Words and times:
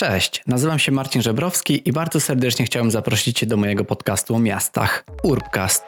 Cześć, 0.00 0.42
nazywam 0.46 0.78
się 0.78 0.92
Marcin 0.92 1.22
Żebrowski 1.22 1.88
i 1.88 1.92
bardzo 1.92 2.20
serdecznie 2.20 2.64
chciałem 2.64 2.90
zaprosić 2.90 3.38
Cię 3.38 3.46
do 3.46 3.56
mojego 3.56 3.84
podcastu 3.84 4.34
o 4.34 4.38
miastach 4.38 5.04
Urbcast. 5.22 5.84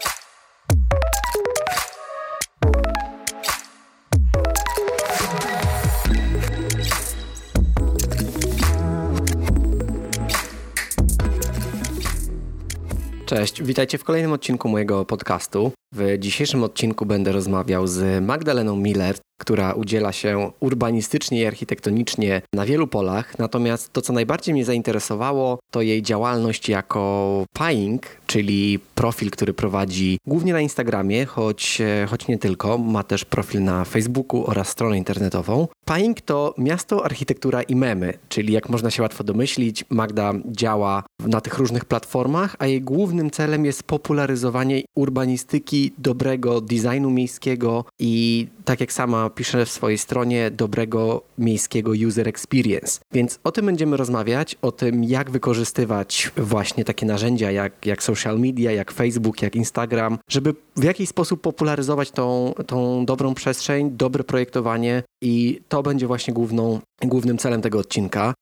Cześć, 13.26 13.62
witajcie 13.62 13.98
w 13.98 14.04
kolejnym 14.04 14.32
odcinku 14.32 14.68
mojego 14.68 15.04
podcastu. 15.04 15.72
W 15.94 16.18
dzisiejszym 16.18 16.64
odcinku 16.64 17.06
będę 17.06 17.32
rozmawiał 17.32 17.86
z 17.86 18.24
Magdaleną 18.24 18.76
Miller, 18.76 19.16
która 19.40 19.72
udziela 19.72 20.12
się 20.12 20.50
urbanistycznie 20.60 21.40
i 21.40 21.46
architektonicznie 21.46 22.42
na 22.52 22.66
wielu 22.66 22.86
polach. 22.86 23.38
Natomiast 23.38 23.92
to, 23.92 24.02
co 24.02 24.12
najbardziej 24.12 24.54
mnie 24.54 24.64
zainteresowało, 24.64 25.58
to 25.70 25.82
jej 25.82 26.02
działalność 26.02 26.68
jako 26.68 27.44
Pying, 27.52 28.02
czyli 28.26 28.78
profil, 28.94 29.30
który 29.30 29.52
prowadzi 29.52 30.18
głównie 30.26 30.52
na 30.52 30.60
Instagramie, 30.60 31.26
choć, 31.26 31.80
e, 31.80 32.06
choć 32.06 32.28
nie 32.28 32.38
tylko. 32.38 32.78
Ma 32.78 33.02
też 33.02 33.24
profil 33.24 33.62
na 33.62 33.84
Facebooku 33.84 34.50
oraz 34.50 34.68
stronę 34.68 34.98
internetową. 34.98 35.68
Pying 35.84 36.20
to 36.20 36.54
miasto, 36.58 37.04
architektura 37.04 37.62
i 37.62 37.76
memy, 37.76 38.14
czyli 38.28 38.52
jak 38.52 38.68
można 38.68 38.90
się 38.90 39.02
łatwo 39.02 39.24
domyślić, 39.24 39.84
Magda 39.90 40.32
działa 40.46 41.02
na 41.26 41.40
tych 41.40 41.58
różnych 41.58 41.84
platformach, 41.84 42.56
a 42.58 42.66
jej 42.66 42.82
głównym 42.82 43.30
celem 43.30 43.64
jest 43.64 43.82
popularyzowanie 43.82 44.82
urbanistyki, 44.94 45.92
dobrego 45.98 46.60
designu 46.60 47.10
miejskiego 47.10 47.84
i 47.98 48.46
tak 48.70 48.80
jak 48.80 48.92
sama 48.92 49.30
pisze 49.30 49.66
w 49.66 49.70
swojej 49.70 49.98
stronie, 49.98 50.50
dobrego 50.50 51.22
miejskiego 51.38 51.92
user 52.06 52.28
experience. 52.28 53.00
Więc 53.12 53.38
o 53.44 53.52
tym 53.52 53.66
będziemy 53.66 53.96
rozmawiać, 53.96 54.56
o 54.62 54.72
tym 54.72 55.04
jak 55.04 55.30
wykorzystywać 55.30 56.30
właśnie 56.36 56.84
takie 56.84 57.06
narzędzia 57.06 57.50
jak, 57.50 57.86
jak 57.86 58.02
social 58.02 58.38
media, 58.38 58.72
jak 58.72 58.92
Facebook, 58.92 59.42
jak 59.42 59.56
Instagram, 59.56 60.18
żeby 60.30 60.54
w 60.76 60.84
jakiś 60.84 61.08
sposób 61.08 61.40
popularyzować 61.40 62.10
tą, 62.10 62.54
tą 62.66 63.06
dobrą 63.06 63.34
przestrzeń, 63.34 63.90
dobre 63.90 64.24
projektowanie 64.24 65.02
i 65.22 65.60
to 65.68 65.82
będzie 65.82 66.06
właśnie 66.06 66.34
główną, 66.34 66.80
głównym 67.02 67.38
celem 67.38 67.62
tego 67.62 67.78
odcinka. 67.78 68.34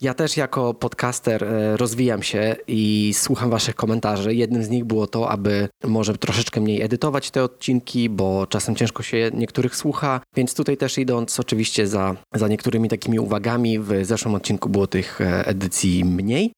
Ja 0.00 0.14
też 0.14 0.36
jako 0.36 0.74
podcaster 0.74 1.44
e, 1.44 1.76
rozwijam 1.76 2.22
się 2.22 2.56
i 2.68 3.12
słucham 3.14 3.50
Waszych 3.50 3.74
komentarzy. 3.74 4.34
Jednym 4.34 4.64
z 4.64 4.68
nich 4.68 4.84
było 4.84 5.06
to, 5.06 5.30
aby 5.30 5.68
może 5.84 6.18
troszeczkę 6.18 6.60
mniej 6.60 6.82
edytować 6.82 7.30
te 7.30 7.42
odcinki, 7.42 8.10
bo 8.10 8.46
czasem 8.46 8.76
ciężko 8.76 9.02
się 9.02 9.30
niektórych 9.34 9.76
słucha, 9.76 10.20
więc 10.34 10.54
tutaj 10.54 10.76
też 10.76 10.98
idąc 10.98 11.40
oczywiście 11.40 11.86
za, 11.86 12.16
za 12.34 12.48
niektórymi 12.48 12.88
takimi 12.88 13.18
uwagami, 13.18 13.78
w 13.78 13.90
zeszłym 14.02 14.34
odcinku 14.34 14.68
było 14.68 14.86
tych 14.86 15.20
e, 15.20 15.46
edycji 15.46 16.04
mniej. 16.04 16.52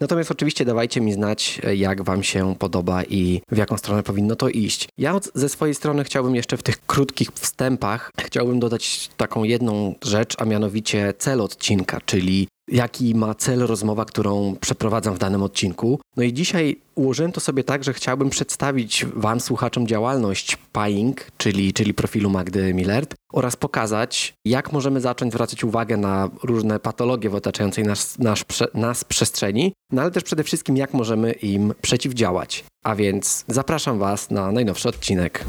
Natomiast 0.00 0.30
oczywiście 0.30 0.64
dawajcie 0.64 1.00
mi 1.00 1.12
znać, 1.12 1.60
e, 1.64 1.76
jak 1.76 2.02
Wam 2.02 2.22
się 2.22 2.54
podoba 2.58 3.04
i 3.04 3.40
w 3.50 3.56
jaką 3.56 3.76
stronę 3.76 4.02
powinno 4.02 4.36
to 4.36 4.48
iść. 4.48 4.88
Ja 4.98 5.20
ze 5.34 5.48
swojej 5.48 5.74
strony 5.74 6.04
chciałbym 6.04 6.34
jeszcze 6.34 6.56
w 6.56 6.62
tych 6.62 6.86
krótkich 6.86 7.28
wstępach, 7.32 8.10
chciałbym 8.20 8.60
dodać 8.60 9.10
taką 9.16 9.44
jedną 9.44 9.94
rzecz, 10.04 10.34
a 10.38 10.44
mianowicie 10.44 11.14
cel 11.18 11.40
odcinka, 11.40 12.00
czyli 12.06 12.48
jaki 12.70 13.14
ma 13.14 13.34
cel 13.34 13.60
rozmowa, 13.60 14.04
którą 14.04 14.56
przeprowadzam 14.60 15.14
w 15.14 15.18
danym 15.18 15.42
odcinku. 15.42 16.00
No 16.16 16.22
i 16.22 16.32
dzisiaj 16.32 16.80
ułożyłem 16.94 17.32
to 17.32 17.40
sobie 17.40 17.64
tak, 17.64 17.84
że 17.84 17.92
chciałbym 17.92 18.30
przedstawić 18.30 19.06
Wam, 19.14 19.40
słuchaczom, 19.40 19.86
działalność 19.86 20.56
Pying, 20.72 21.26
czyli, 21.36 21.72
czyli 21.72 21.94
profilu 21.94 22.30
Magdy 22.30 22.74
Millert 22.74 23.14
oraz 23.32 23.56
pokazać, 23.56 24.34
jak 24.44 24.72
możemy 24.72 25.00
zacząć 25.00 25.32
zwracać 25.32 25.64
uwagę 25.64 25.96
na 25.96 26.30
różne 26.42 26.80
patologie 26.80 27.30
w 27.30 27.34
otaczającej 27.34 27.84
nas, 27.84 28.18
nas, 28.18 28.44
nas 28.74 29.04
przestrzeni, 29.04 29.72
no 29.92 30.02
ale 30.02 30.10
też 30.10 30.24
przede 30.24 30.44
wszystkim, 30.44 30.76
jak 30.76 30.94
możemy 30.94 31.32
im 31.32 31.74
przeciwdziałać. 31.82 32.64
A 32.84 32.94
więc 32.94 33.44
zapraszam 33.48 33.98
Was 33.98 34.30
na 34.30 34.52
najnowszy 34.52 34.88
odcinek. 34.88 35.44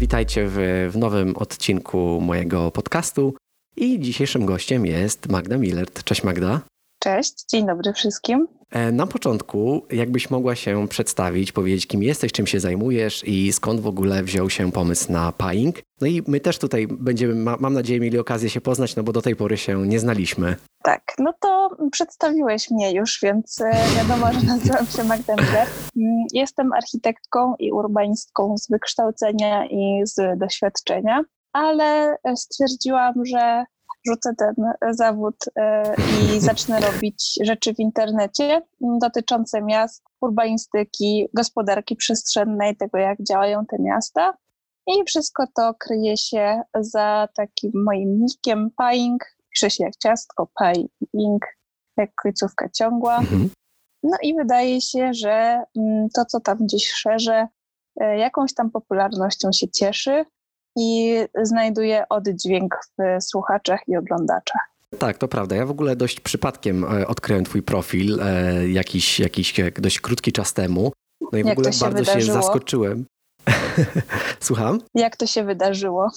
Witajcie 0.00 0.46
w, 0.48 0.88
w 0.92 0.96
nowym 0.96 1.36
odcinku 1.36 2.20
mojego 2.20 2.70
podcastu. 2.70 3.34
I 3.76 4.00
dzisiejszym 4.00 4.46
gościem 4.46 4.86
jest 4.86 5.28
Magda 5.28 5.56
Millert. 5.58 6.04
Cześć 6.04 6.22
Magda. 6.24 6.60
Cześć, 7.02 7.44
dzień 7.50 7.66
dobry 7.66 7.92
wszystkim. 7.92 8.48
E, 8.70 8.92
na 8.92 9.06
początku, 9.06 9.82
jakbyś 9.90 10.30
mogła 10.30 10.54
się 10.54 10.88
przedstawić, 10.88 11.52
powiedzieć, 11.52 11.86
kim 11.86 12.02
jesteś, 12.02 12.32
czym 12.32 12.46
się 12.46 12.60
zajmujesz 12.60 13.24
i 13.24 13.52
skąd 13.52 13.80
w 13.80 13.86
ogóle 13.86 14.22
wziął 14.22 14.50
się 14.50 14.72
pomysł 14.72 15.12
na 15.12 15.32
Pying. 15.32 15.76
No 16.00 16.06
i 16.06 16.22
my 16.26 16.40
też 16.40 16.58
tutaj 16.58 16.86
będziemy, 16.90 17.34
mam 17.60 17.74
nadzieję, 17.74 18.00
mieli 18.00 18.18
okazję 18.18 18.50
się 18.50 18.60
poznać, 18.60 18.96
no 18.96 19.02
bo 19.02 19.12
do 19.12 19.22
tej 19.22 19.36
pory 19.36 19.56
się 19.56 19.86
nie 19.86 20.00
znaliśmy. 20.00 20.56
Tak, 20.82 21.02
no 21.18 21.32
to 21.40 21.76
przedstawiłeś 21.92 22.70
mnie 22.70 22.92
już, 22.92 23.18
więc 23.22 23.60
e, 23.60 23.70
wiadomo, 23.96 24.32
że 24.32 24.46
nazywam 24.46 24.86
się 24.86 25.04
Magda 25.04 25.34
Miller. 25.34 25.66
Mm, 25.96 26.26
jestem 26.32 26.72
architektką 26.72 27.54
i 27.58 27.72
urbanistką 27.72 28.58
z 28.58 28.70
wykształcenia 28.70 29.66
i 29.66 30.02
z 30.04 30.38
doświadczenia, 30.38 31.22
ale 31.52 32.16
stwierdziłam, 32.36 33.14
że 33.24 33.64
rzucę 34.10 34.34
ten 34.38 34.54
zawód 34.90 35.36
e, 35.56 35.94
i 35.94 36.40
zacznę 36.50 36.80
robić 36.80 37.38
rzeczy 37.42 37.74
w 37.74 37.78
internecie 37.78 38.62
dotyczące 38.80 39.62
miast, 39.62 40.04
urbanistyki, 40.20 41.28
gospodarki 41.34 41.96
przestrzennej, 41.96 42.76
tego 42.76 42.98
jak 42.98 43.18
działają 43.22 43.66
te 43.66 43.76
miasta. 43.78 44.34
I 44.86 45.04
wszystko 45.04 45.44
to 45.56 45.74
kryje 45.74 46.16
się 46.16 46.62
za 46.80 47.28
takim 47.34 47.70
moim 47.74 48.20
nickiem 48.20 48.70
Pying. 48.76 49.24
Pisze 49.54 49.70
się 49.70 49.84
jak 49.84 49.96
ciastko, 49.96 50.48
Pying, 50.58 51.46
jak 51.96 52.14
końcówka 52.14 52.68
ciągła. 52.68 53.18
Mhm. 53.18 53.50
No 54.02 54.16
i 54.22 54.34
wydaje 54.34 54.80
się, 54.80 55.14
że 55.14 55.62
mm, 55.76 56.08
to, 56.14 56.24
co 56.24 56.40
tam 56.40 56.58
gdzieś 56.58 56.92
szerze, 56.92 57.48
e, 58.00 58.18
jakąś 58.18 58.54
tam 58.54 58.70
popularnością 58.70 59.52
się 59.52 59.68
cieszy 59.68 60.24
i 60.76 61.18
znajduje 61.42 62.04
oddźwięk 62.08 62.78
w 62.98 63.24
słuchaczach 63.24 63.80
i 63.88 63.96
oglądaczach. 63.96 64.70
Tak, 64.98 65.18
to 65.18 65.28
prawda. 65.28 65.56
Ja 65.56 65.66
w 65.66 65.70
ogóle 65.70 65.96
dość 65.96 66.20
przypadkiem 66.20 66.84
e, 66.84 67.06
odkryłem 67.06 67.44
twój 67.44 67.62
profil 67.62 68.20
e, 68.20 68.68
jakiś, 68.68 69.20
jakiś 69.20 69.54
dość 69.78 70.00
krótki 70.00 70.32
czas 70.32 70.54
temu. 70.54 70.92
No 71.32 71.38
i 71.38 71.42
w 71.42 71.46
Jak 71.46 71.58
ogóle 71.58 71.72
się 71.72 71.80
bardzo 71.80 71.98
wydarzyło? 71.98 72.36
się 72.36 72.42
zaskoczyłem. 72.42 73.04
Słucham? 74.40 74.80
Jak 74.94 75.16
to 75.16 75.26
się 75.26 75.44
wydarzyło? 75.44 76.10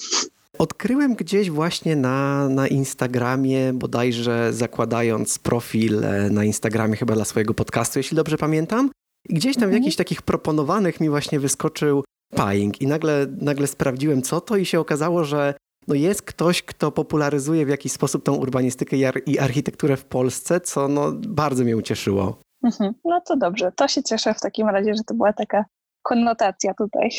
Odkryłem 0.58 1.14
gdzieś 1.14 1.50
właśnie 1.50 1.96
na, 1.96 2.48
na 2.48 2.68
Instagramie, 2.68 3.72
bodajże 3.72 4.52
zakładając 4.52 5.38
profil 5.38 6.04
e, 6.04 6.30
na 6.30 6.44
Instagramie 6.44 6.96
chyba 6.96 7.14
dla 7.14 7.24
swojego 7.24 7.54
podcastu, 7.54 7.98
jeśli 7.98 8.16
dobrze 8.16 8.38
pamiętam. 8.38 8.90
I 9.28 9.34
gdzieś 9.34 9.54
tam 9.54 9.62
w 9.62 9.64
mhm. 9.64 9.82
jakichś 9.82 9.96
takich 9.96 10.22
proponowanych 10.22 11.00
mi 11.00 11.08
właśnie 11.08 11.40
wyskoczył 11.40 12.04
Pying 12.30 12.80
i 12.80 12.86
nagle, 12.86 13.26
nagle 13.40 13.66
sprawdziłem 13.66 14.22
co 14.22 14.40
to 14.40 14.56
i 14.56 14.66
się 14.66 14.80
okazało, 14.80 15.24
że 15.24 15.54
no 15.88 15.94
jest 15.94 16.22
ktoś, 16.22 16.62
kto 16.62 16.92
popularyzuje 16.92 17.66
w 17.66 17.68
jakiś 17.68 17.92
sposób 17.92 18.24
tą 18.24 18.34
urbanistykę 18.34 18.96
i, 18.96 19.04
ar 19.04 19.20
i 19.26 19.38
architekturę 19.38 19.96
w 19.96 20.04
Polsce, 20.04 20.60
co 20.60 20.88
no 20.88 21.12
bardzo 21.12 21.64
mnie 21.64 21.76
ucieszyło. 21.76 22.40
Mhm. 22.64 22.94
No 23.04 23.20
to 23.20 23.36
dobrze, 23.36 23.72
to 23.76 23.88
się 23.88 24.02
cieszę 24.02 24.34
w 24.34 24.40
takim 24.40 24.68
razie, 24.68 24.94
że 24.94 25.02
to 25.06 25.14
była 25.14 25.32
taka 25.32 25.64
konnotacja 26.02 26.74
tutaj. 26.74 27.10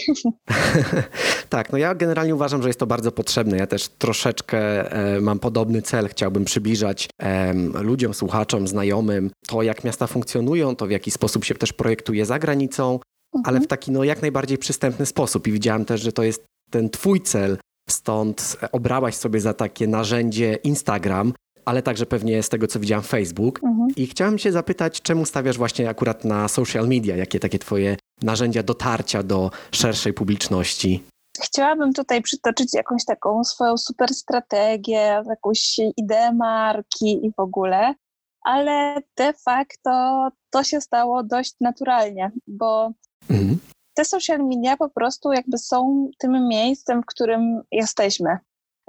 tak, 1.49 1.71
no 1.71 1.77
ja 1.77 1.95
generalnie 1.95 2.35
uważam, 2.35 2.61
że 2.61 2.69
jest 2.69 2.79
to 2.79 2.87
bardzo 2.87 3.11
potrzebne. 3.11 3.57
Ja 3.57 3.67
też 3.67 3.87
troszeczkę 3.87 4.91
e, 4.91 5.21
mam 5.21 5.39
podobny 5.39 5.81
cel. 5.81 6.07
Chciałbym 6.07 6.45
przybliżać 6.45 7.09
e, 7.21 7.53
ludziom, 7.81 8.13
słuchaczom, 8.13 8.67
znajomym 8.67 9.31
to, 9.47 9.61
jak 9.61 9.83
miasta 9.83 10.07
funkcjonują, 10.07 10.75
to 10.75 10.87
w 10.87 10.91
jaki 10.91 11.11
sposób 11.11 11.45
się 11.45 11.55
też 11.55 11.73
projektuje 11.73 12.25
za 12.25 12.39
granicą, 12.39 12.99
ale 13.43 13.59
w 13.59 13.63
mhm. 13.63 13.67
taki 13.67 13.91
no, 13.91 14.03
jak 14.03 14.21
najbardziej 14.21 14.57
przystępny 14.57 15.05
sposób. 15.05 15.47
I 15.47 15.51
widziałem 15.51 15.85
też, 15.85 16.01
że 16.01 16.11
to 16.11 16.23
jest 16.23 16.45
ten 16.69 16.89
twój 16.89 17.21
cel, 17.21 17.57
stąd 17.89 18.57
obrałaś 18.71 19.15
sobie 19.15 19.39
za 19.39 19.53
takie 19.53 19.87
narzędzie 19.87 20.55
Instagram, 20.63 21.33
ale 21.65 21.81
także 21.81 22.05
pewnie 22.05 22.43
z 22.43 22.49
tego, 22.49 22.67
co 22.67 22.79
widziałam 22.79 23.03
Facebook. 23.03 23.63
Mhm. 23.63 23.87
I 23.95 24.07
chciałem 24.07 24.37
się 24.37 24.51
zapytać, 24.51 25.01
czemu 25.01 25.25
stawiasz 25.25 25.57
właśnie 25.57 25.89
akurat 25.89 26.25
na 26.25 26.47
social 26.47 26.87
media? 26.87 27.15
Jakie 27.15 27.39
takie 27.39 27.59
twoje 27.59 27.97
narzędzia 28.21 28.63
dotarcia 28.63 29.23
do 29.23 29.51
szerszej 29.71 30.13
publiczności? 30.13 31.03
Chciałabym 31.41 31.93
tutaj 31.93 32.21
przytoczyć 32.21 32.73
jakąś 32.73 33.05
taką 33.05 33.43
swoją 33.43 33.77
super 33.77 34.09
strategię, 34.09 35.23
jakąś 35.29 35.79
ideę 35.97 36.33
marki 36.33 37.25
i 37.25 37.31
w 37.37 37.39
ogóle, 37.39 37.93
ale 38.41 39.01
de 39.17 39.33
facto 39.33 40.27
to 40.49 40.63
się 40.63 40.81
stało 40.81 41.23
dość 41.23 41.53
naturalnie, 41.61 42.31
bo 42.47 42.91
Mhm. 43.29 43.59
Te 43.93 44.05
social 44.05 44.39
media 44.39 44.77
po 44.77 44.89
prostu 44.89 45.31
jakby 45.31 45.57
są 45.57 46.09
tym 46.19 46.47
miejscem, 46.47 47.01
w 47.01 47.05
którym 47.05 47.61
jesteśmy. 47.71 48.37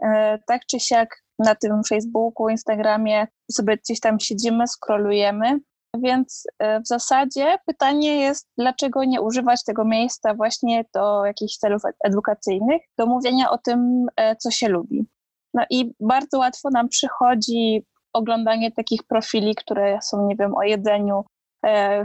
E, 0.03 0.39
tak 0.47 0.67
czy 0.67 0.81
siak 0.81 1.23
na 1.39 1.55
tym 1.55 1.85
Facebooku, 1.89 2.49
Instagramie 2.49 3.27
sobie 3.53 3.77
gdzieś 3.77 4.01
tam 4.01 4.21
siedzimy, 4.21 4.69
skrolujemy 4.69 5.61
Więc 6.03 6.45
e, 6.59 6.81
w 6.81 6.87
zasadzie 6.87 7.59
pytanie 7.67 8.21
jest, 8.21 8.49
dlaczego 8.59 9.05
nie 9.05 9.21
używać 9.21 9.65
tego 9.65 9.85
miejsca 9.85 10.35
właśnie 10.35 10.85
do 10.95 11.25
jakichś 11.25 11.57
celów 11.57 11.83
edukacyjnych, 12.05 12.83
do 12.99 13.07
mówienia 13.07 13.51
o 13.51 13.59
tym, 13.59 14.07
e, 14.17 14.37
co 14.37 14.51
się 14.51 14.69
lubi. 14.69 15.07
No 15.55 15.65
i 15.71 15.95
bardzo 16.01 16.39
łatwo 16.39 16.69
nam 16.71 16.89
przychodzi 16.89 17.87
oglądanie 18.13 18.73
takich 18.73 19.03
profili, 19.03 19.55
które 19.55 19.99
są, 20.03 20.27
nie 20.27 20.37
wiem, 20.37 20.55
o 20.55 20.63
jedzeniu, 20.63 21.19
e, 21.19 21.25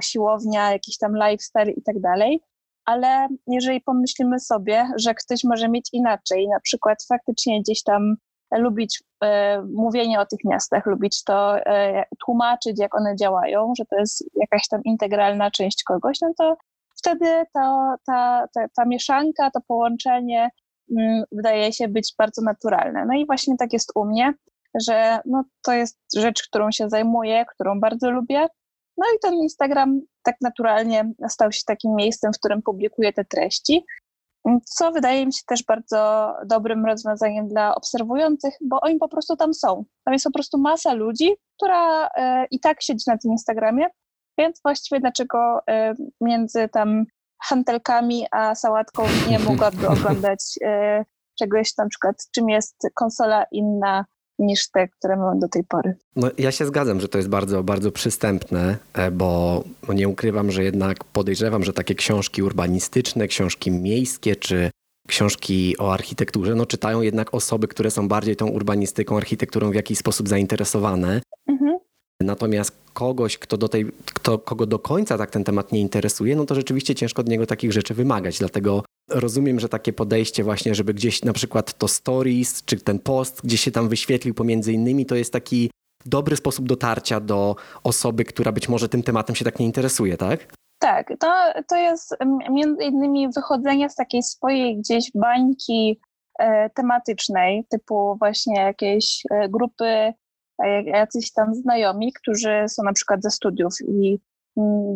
siłownia, 0.01 0.71
jakiś 0.71 0.97
tam 0.97 1.13
lifestyle 1.15 1.71
i 1.71 1.83
tak 1.83 1.99
dalej. 1.99 2.41
Ale 2.85 3.27
jeżeli 3.47 3.81
pomyślimy 3.81 4.39
sobie, 4.39 4.87
że 4.95 5.13
ktoś 5.13 5.43
może 5.43 5.69
mieć 5.69 5.89
inaczej, 5.93 6.47
na 6.47 6.59
przykład 6.59 6.97
faktycznie 7.09 7.61
gdzieś 7.61 7.83
tam 7.83 8.15
lubić 8.57 9.03
e, 9.23 9.61
mówienie 9.61 10.19
o 10.19 10.25
tych 10.25 10.39
miastach, 10.45 10.85
lubić 10.85 11.23
to 11.23 11.57
e, 11.57 12.03
tłumaczyć, 12.25 12.79
jak 12.79 12.95
one 12.95 13.15
działają, 13.15 13.73
że 13.77 13.85
to 13.85 13.95
jest 13.95 14.23
jakaś 14.35 14.67
tam 14.67 14.81
integralna 14.85 15.51
część 15.51 15.83
kogoś, 15.83 16.21
no 16.21 16.33
to 16.37 16.55
wtedy 16.97 17.25
to, 17.53 17.95
ta, 18.05 18.47
ta, 18.53 18.67
ta 18.75 18.85
mieszanka, 18.85 19.51
to 19.51 19.59
połączenie 19.67 20.49
mm, 20.97 21.23
wydaje 21.31 21.73
się 21.73 21.87
być 21.87 22.13
bardzo 22.17 22.41
naturalne. 22.41 23.05
No 23.05 23.13
i 23.13 23.25
właśnie 23.25 23.57
tak 23.57 23.73
jest 23.73 23.91
u 23.95 24.05
mnie, 24.05 24.33
że 24.87 25.19
no, 25.25 25.43
to 25.65 25.73
jest 25.73 25.97
rzecz, 26.15 26.47
którą 26.47 26.71
się 26.71 26.89
zajmuję, 26.89 27.45
którą 27.55 27.79
bardzo 27.79 28.11
lubię. 28.11 28.47
No 29.01 29.07
i 29.15 29.19
ten 29.21 29.33
Instagram 29.33 30.01
tak 30.24 30.36
naturalnie 30.42 31.12
stał 31.30 31.51
się 31.51 31.62
takim 31.65 31.95
miejscem, 31.95 32.33
w 32.33 32.39
którym 32.39 32.62
publikuję 32.62 33.13
te 33.13 33.25
treści 33.25 33.86
co 34.65 34.92
wydaje 34.92 35.25
mi 35.25 35.33
się 35.33 35.42
też 35.48 35.63
bardzo 35.63 36.33
dobrym 36.45 36.86
rozwiązaniem 36.86 37.48
dla 37.48 37.75
obserwujących, 37.75 38.53
bo 38.62 38.81
oni 38.81 38.98
po 38.98 39.07
prostu 39.07 39.36
tam 39.36 39.53
są. 39.53 39.86
Tam 40.03 40.13
jest 40.13 40.25
po 40.25 40.31
prostu 40.31 40.57
masa 40.57 40.94
ludzi, 40.94 41.36
która 41.57 42.07
e, 42.07 42.45
i 42.51 42.59
tak 42.59 42.83
siedzi 42.83 43.03
na 43.07 43.18
tym 43.18 43.31
Instagramie, 43.31 43.88
więc 44.38 44.62
właściwie 44.63 45.01
dlaczego 45.01 45.59
e, 45.69 45.94
między 46.21 46.69
tam 46.69 47.06
hantelkami 47.44 48.25
a 48.31 48.56
sałatką 48.56 49.04
nie 49.30 49.39
mogłaby 49.39 49.88
oglądać 50.00 50.39
e, 50.63 51.06
czegoś 51.39 51.77
na 51.77 51.88
przykład, 51.88 52.15
czym 52.36 52.50
jest 52.50 52.75
konsola 52.95 53.45
inna 53.51 54.06
niż 54.41 54.69
te, 54.69 54.88
które 54.88 55.17
mam 55.17 55.39
do 55.39 55.47
tej 55.47 55.63
pory. 55.63 55.95
No, 56.15 56.27
ja 56.38 56.51
się 56.51 56.65
zgadzam, 56.65 57.01
że 57.01 57.07
to 57.07 57.17
jest 57.17 57.29
bardzo, 57.29 57.63
bardzo 57.63 57.91
przystępne, 57.91 58.77
e, 58.93 59.11
bo 59.11 59.63
nie 59.93 60.07
ukrywam, 60.07 60.51
że 60.51 60.63
jednak 60.63 61.03
podejrzewam, 61.03 61.63
że 61.63 61.73
takie 61.73 61.95
książki 61.95 62.43
urbanistyczne, 62.43 63.27
książki 63.27 63.71
miejskie 63.71 64.35
czy 64.35 64.71
książki 65.07 65.77
o 65.77 65.93
architekturze, 65.93 66.55
no 66.55 66.65
czytają 66.65 67.01
jednak 67.01 67.33
osoby, 67.33 67.67
które 67.67 67.91
są 67.91 68.07
bardziej 68.07 68.35
tą 68.35 68.47
urbanistyką, 68.47 69.17
architekturą 69.17 69.71
w 69.71 69.75
jakiś 69.75 69.97
sposób 69.97 70.29
zainteresowane. 70.29 71.21
Mhm. 71.47 71.77
Natomiast 72.21 72.77
kogoś, 72.94 73.37
kto 73.37 73.57
do 73.57 73.67
tej, 73.67 73.85
kto, 74.05 74.39
kogo 74.39 74.65
do 74.65 74.79
końca 74.79 75.17
tak 75.17 75.31
ten 75.31 75.44
temat 75.44 75.71
nie 75.71 75.79
interesuje, 75.79 76.35
no 76.35 76.45
to 76.45 76.55
rzeczywiście 76.55 76.95
ciężko 76.95 77.21
od 77.21 77.29
niego 77.29 77.45
takich 77.45 77.73
rzeczy 77.73 77.94
wymagać. 77.94 78.39
Dlatego 78.39 78.83
rozumiem, 79.13 79.59
że 79.59 79.69
takie 79.69 79.93
podejście 79.93 80.43
właśnie, 80.43 80.75
żeby 80.75 80.93
gdzieś 80.93 81.23
na 81.23 81.33
przykład 81.33 81.77
to 81.77 81.87
stories, 81.87 82.65
czy 82.65 82.79
ten 82.79 82.99
post 82.99 83.41
gdzieś 83.43 83.61
się 83.61 83.71
tam 83.71 83.89
wyświetlił 83.89 84.33
pomiędzy 84.33 84.73
innymi, 84.73 85.05
to 85.05 85.15
jest 85.15 85.33
taki 85.33 85.71
dobry 86.05 86.35
sposób 86.35 86.67
dotarcia 86.67 87.19
do 87.19 87.55
osoby, 87.83 88.25
która 88.25 88.51
być 88.51 88.69
może 88.69 88.89
tym 88.89 89.03
tematem 89.03 89.35
się 89.35 89.45
tak 89.45 89.59
nie 89.59 89.65
interesuje, 89.65 90.17
tak? 90.17 90.53
Tak, 90.79 91.13
to, 91.19 91.33
to 91.67 91.75
jest 91.75 92.15
między 92.49 92.83
innymi 92.83 93.29
wychodzenie 93.35 93.89
z 93.89 93.95
takiej 93.95 94.23
swojej 94.23 94.77
gdzieś 94.77 95.11
bańki 95.15 95.99
e, 96.39 96.69
tematycznej, 96.69 97.65
typu 97.69 98.15
właśnie 98.19 98.61
jakieś 98.61 99.23
e, 99.31 99.49
grupy 99.49 100.13
jacyś 100.85 101.33
tam 101.33 101.55
znajomi, 101.55 102.13
którzy 102.13 102.65
są 102.67 102.83
na 102.83 102.93
przykład 102.93 103.23
ze 103.23 103.31
studiów 103.31 103.73
i 103.87 104.19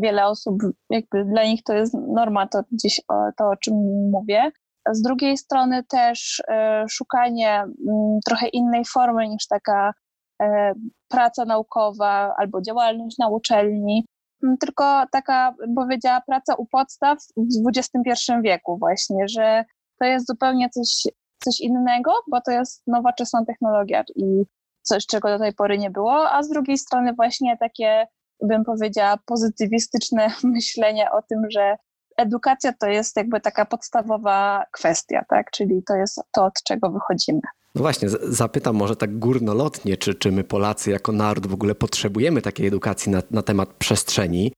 wiele 0.01 0.25
osób, 0.25 0.55
jakby 0.89 1.25
dla 1.25 1.43
nich 1.43 1.63
to 1.63 1.73
jest 1.73 1.93
norma, 2.07 2.47
to 2.47 2.61
gdzieś 2.71 3.01
to, 3.37 3.49
o 3.49 3.55
czym 3.55 3.73
mówię. 4.11 4.51
Z 4.91 5.01
drugiej 5.01 5.37
strony 5.37 5.83
też 5.83 6.43
e, 6.47 6.85
szukanie 6.89 7.53
mm, 7.59 8.19
trochę 8.25 8.47
innej 8.47 8.85
formy 8.85 9.27
niż 9.27 9.47
taka 9.47 9.93
e, 10.41 10.73
praca 11.09 11.45
naukowa 11.45 12.35
albo 12.37 12.61
działalność 12.61 13.17
na 13.17 13.29
uczelni, 13.29 14.05
mm, 14.43 14.57
tylko 14.57 15.03
taka, 15.11 15.55
powiedziała, 15.75 16.21
praca 16.27 16.55
u 16.55 16.65
podstaw 16.65 17.17
w 17.37 17.77
XXI 17.77 18.31
wieku 18.43 18.77
właśnie, 18.77 19.27
że 19.27 19.65
to 19.99 20.05
jest 20.05 20.27
zupełnie 20.27 20.69
coś, 20.69 21.13
coś 21.43 21.59
innego, 21.59 22.11
bo 22.31 22.41
to 22.41 22.51
jest 22.51 22.83
nowoczesna 22.87 23.45
technologia 23.45 24.03
i 24.15 24.43
coś, 24.81 25.05
czego 25.05 25.29
do 25.29 25.39
tej 25.39 25.53
pory 25.53 25.77
nie 25.77 25.89
było, 25.89 26.29
a 26.31 26.43
z 26.43 26.49
drugiej 26.49 26.77
strony 26.77 27.13
właśnie 27.13 27.57
takie, 27.57 28.07
bym 28.41 28.63
powiedziała, 28.63 29.17
pozytywistyczne 29.25 30.27
myślenie 30.43 31.11
o 31.11 31.21
tym, 31.21 31.39
że 31.49 31.75
edukacja 32.17 32.73
to 32.73 32.87
jest 32.87 33.17
jakby 33.17 33.41
taka 33.41 33.65
podstawowa 33.65 34.65
kwestia, 34.71 35.25
tak? 35.29 35.51
Czyli 35.51 35.83
to 35.83 35.95
jest 35.95 36.21
to, 36.31 36.45
od 36.45 36.63
czego 36.63 36.91
wychodzimy. 36.91 37.41
No 37.75 37.81
właśnie, 37.81 38.09
zapytam 38.09 38.75
może 38.75 38.95
tak 38.95 39.19
górnolotnie, 39.19 39.97
czy, 39.97 40.15
czy 40.15 40.31
my 40.31 40.43
Polacy 40.43 40.91
jako 40.91 41.11
naród 41.11 41.47
w 41.47 41.53
ogóle 41.53 41.75
potrzebujemy 41.75 42.41
takiej 42.41 42.67
edukacji 42.67 43.11
na, 43.11 43.21
na 43.31 43.41
temat 43.41 43.69
przestrzeni? 43.69 44.53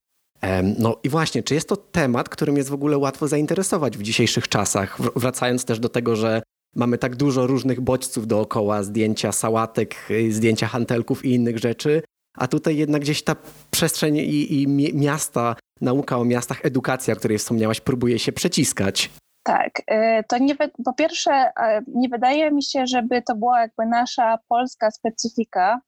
No 0.78 0.96
i 1.02 1.08
właśnie, 1.08 1.42
czy 1.42 1.54
jest 1.54 1.68
to 1.68 1.76
temat, 1.76 2.28
którym 2.28 2.56
jest 2.56 2.68
w 2.68 2.74
ogóle 2.74 2.98
łatwo 2.98 3.28
zainteresować 3.28 3.98
w 3.98 4.02
dzisiejszych 4.02 4.48
czasach? 4.48 4.98
Wracając 5.16 5.64
też 5.64 5.80
do 5.80 5.88
tego, 5.88 6.16
że 6.16 6.42
Mamy 6.76 6.98
tak 6.98 7.16
dużo 7.16 7.46
różnych 7.46 7.80
bodźców 7.80 8.26
dookoła, 8.26 8.82
zdjęcia 8.82 9.32
sałatek, 9.32 9.96
y, 10.10 10.32
zdjęcia 10.32 10.66
hantelków 10.66 11.24
i 11.24 11.34
innych 11.34 11.58
rzeczy, 11.58 12.02
a 12.38 12.48
tutaj 12.48 12.76
jednak 12.76 13.02
gdzieś 13.02 13.24
ta 13.24 13.36
przestrzeń 13.70 14.16
i, 14.16 14.62
i 14.62 14.68
miasta, 14.94 15.56
nauka 15.80 16.18
o 16.18 16.24
miastach, 16.24 16.64
edukacja, 16.64 17.14
o 17.14 17.16
której 17.16 17.38
wspomniałaś, 17.38 17.80
próbuje 17.80 18.18
się 18.18 18.32
przeciskać. 18.32 19.10
Tak, 19.42 19.80
y, 19.80 20.24
to 20.28 20.38
nie, 20.38 20.54
po 20.84 20.92
pierwsze 20.92 21.52
nie 21.86 22.08
wydaje 22.08 22.50
mi 22.50 22.62
się, 22.62 22.86
żeby 22.86 23.22
to 23.22 23.34
była 23.34 23.60
jakby 23.60 23.86
nasza 23.86 24.38
polska 24.48 24.90
specyfika, 24.90 25.80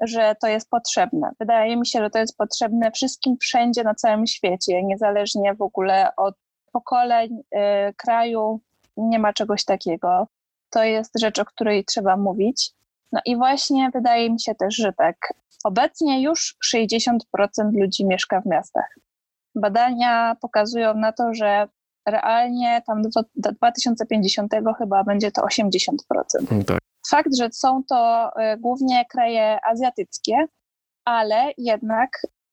że 0.00 0.34
to 0.40 0.48
jest 0.48 0.70
potrzebne. 0.70 1.30
Wydaje 1.40 1.76
mi 1.76 1.86
się, 1.86 1.98
że 1.98 2.10
to 2.10 2.18
jest 2.18 2.36
potrzebne 2.36 2.90
wszystkim 2.90 3.36
wszędzie 3.40 3.84
na 3.84 3.94
całym 3.94 4.26
świecie, 4.26 4.82
niezależnie 4.82 5.54
w 5.54 5.62
ogóle 5.62 6.16
od 6.16 6.34
pokoleń, 6.72 7.42
y, 7.54 7.94
kraju, 7.96 8.60
nie 8.96 9.18
ma 9.18 9.32
czegoś 9.32 9.64
takiego. 9.64 10.28
To 10.70 10.84
jest 10.84 11.20
rzecz, 11.20 11.38
o 11.38 11.44
której 11.44 11.84
trzeba 11.84 12.16
mówić. 12.16 12.70
No 13.14 13.20
i 13.24 13.36
właśnie 13.36 13.90
wydaje 13.94 14.30
mi 14.30 14.40
się 14.40 14.54
też, 14.54 14.74
że 14.74 14.92
tak. 14.92 15.16
Obecnie 15.64 16.22
już 16.22 16.56
60% 16.76 17.18
ludzi 17.72 18.06
mieszka 18.06 18.40
w 18.40 18.46
miastach. 18.46 18.94
Badania 19.54 20.36
pokazują 20.40 20.94
na 20.94 21.12
to, 21.12 21.34
że 21.34 21.68
realnie 22.06 22.82
tam 22.86 23.02
do, 23.02 23.22
do 23.36 23.52
2050 23.52 24.52
chyba 24.78 25.04
będzie 25.04 25.32
to 25.32 25.42
80%. 25.42 25.92
Mm, 26.50 26.64
tak. 26.64 26.78
Fakt, 27.10 27.36
że 27.36 27.48
są 27.52 27.82
to 27.88 28.30
y, 28.54 28.58
głównie 28.58 29.04
kraje 29.04 29.58
azjatyckie, 29.64 30.46
ale 31.04 31.52
jednak 31.58 32.10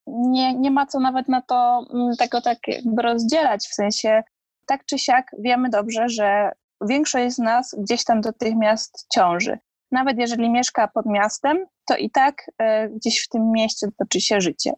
nie, 0.08 0.54
nie 0.54 0.72
ma 0.72 0.86
co 0.86 1.00
nawet 1.00 1.28
na 1.28 1.42
to 1.42 1.86
mm, 1.94 2.16
tego 2.16 2.42
tak 2.42 2.58
jakby 2.68 3.02
rozdzielać, 3.02 3.68
w 3.68 3.74
sensie 3.74 4.24
tak 4.66 4.86
czy 4.86 5.00
siak 5.00 5.32
wiemy 5.40 5.70
dobrze, 5.70 6.10
że 6.10 6.52
większość 6.90 7.36
z 7.36 7.40
nas 7.40 7.76
gdzieś 7.78 8.04
tam 8.04 8.22
do 8.22 8.34
tych 8.34 8.56
miast 8.56 9.08
ciąży. 9.14 9.60
Nawet 9.92 10.18
jeżeli 10.18 10.50
mieszka 10.50 10.88
pod 10.88 11.06
miastem, 11.06 11.66
to 11.86 11.98
i 11.98 12.10
tak 12.10 12.52
e, 12.58 12.90
gdzieś 12.90 13.26
w 13.26 13.30
tym 13.30 13.52
mieście 13.52 13.88
toczy 13.98 14.22
się 14.22 14.42
życie. 14.42 14.74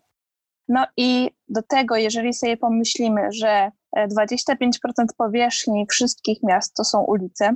No 0.67 0.85
i 0.97 1.31
do 1.49 1.61
tego, 1.61 1.95
jeżeli 1.95 2.33
sobie 2.33 2.57
pomyślimy, 2.57 3.21
że 3.31 3.71
25% 3.97 4.55
e, 4.99 5.05
powierzchni 5.17 5.85
wszystkich 5.89 6.43
miast 6.43 6.75
to 6.75 6.83
są 6.83 7.01
ulice, 7.03 7.55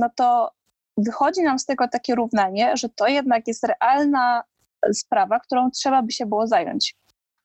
no 0.00 0.10
to 0.16 0.50
wychodzi 0.96 1.42
nam 1.42 1.58
z 1.58 1.64
tego 1.64 1.88
takie 1.88 2.14
równanie, 2.14 2.76
że 2.76 2.88
to 2.88 3.06
jednak 3.06 3.48
jest 3.48 3.64
realna 3.64 4.42
sprawa, 4.94 5.40
którą 5.40 5.70
trzeba 5.70 6.02
by 6.02 6.12
się 6.12 6.26
było 6.26 6.46
zająć 6.46 6.96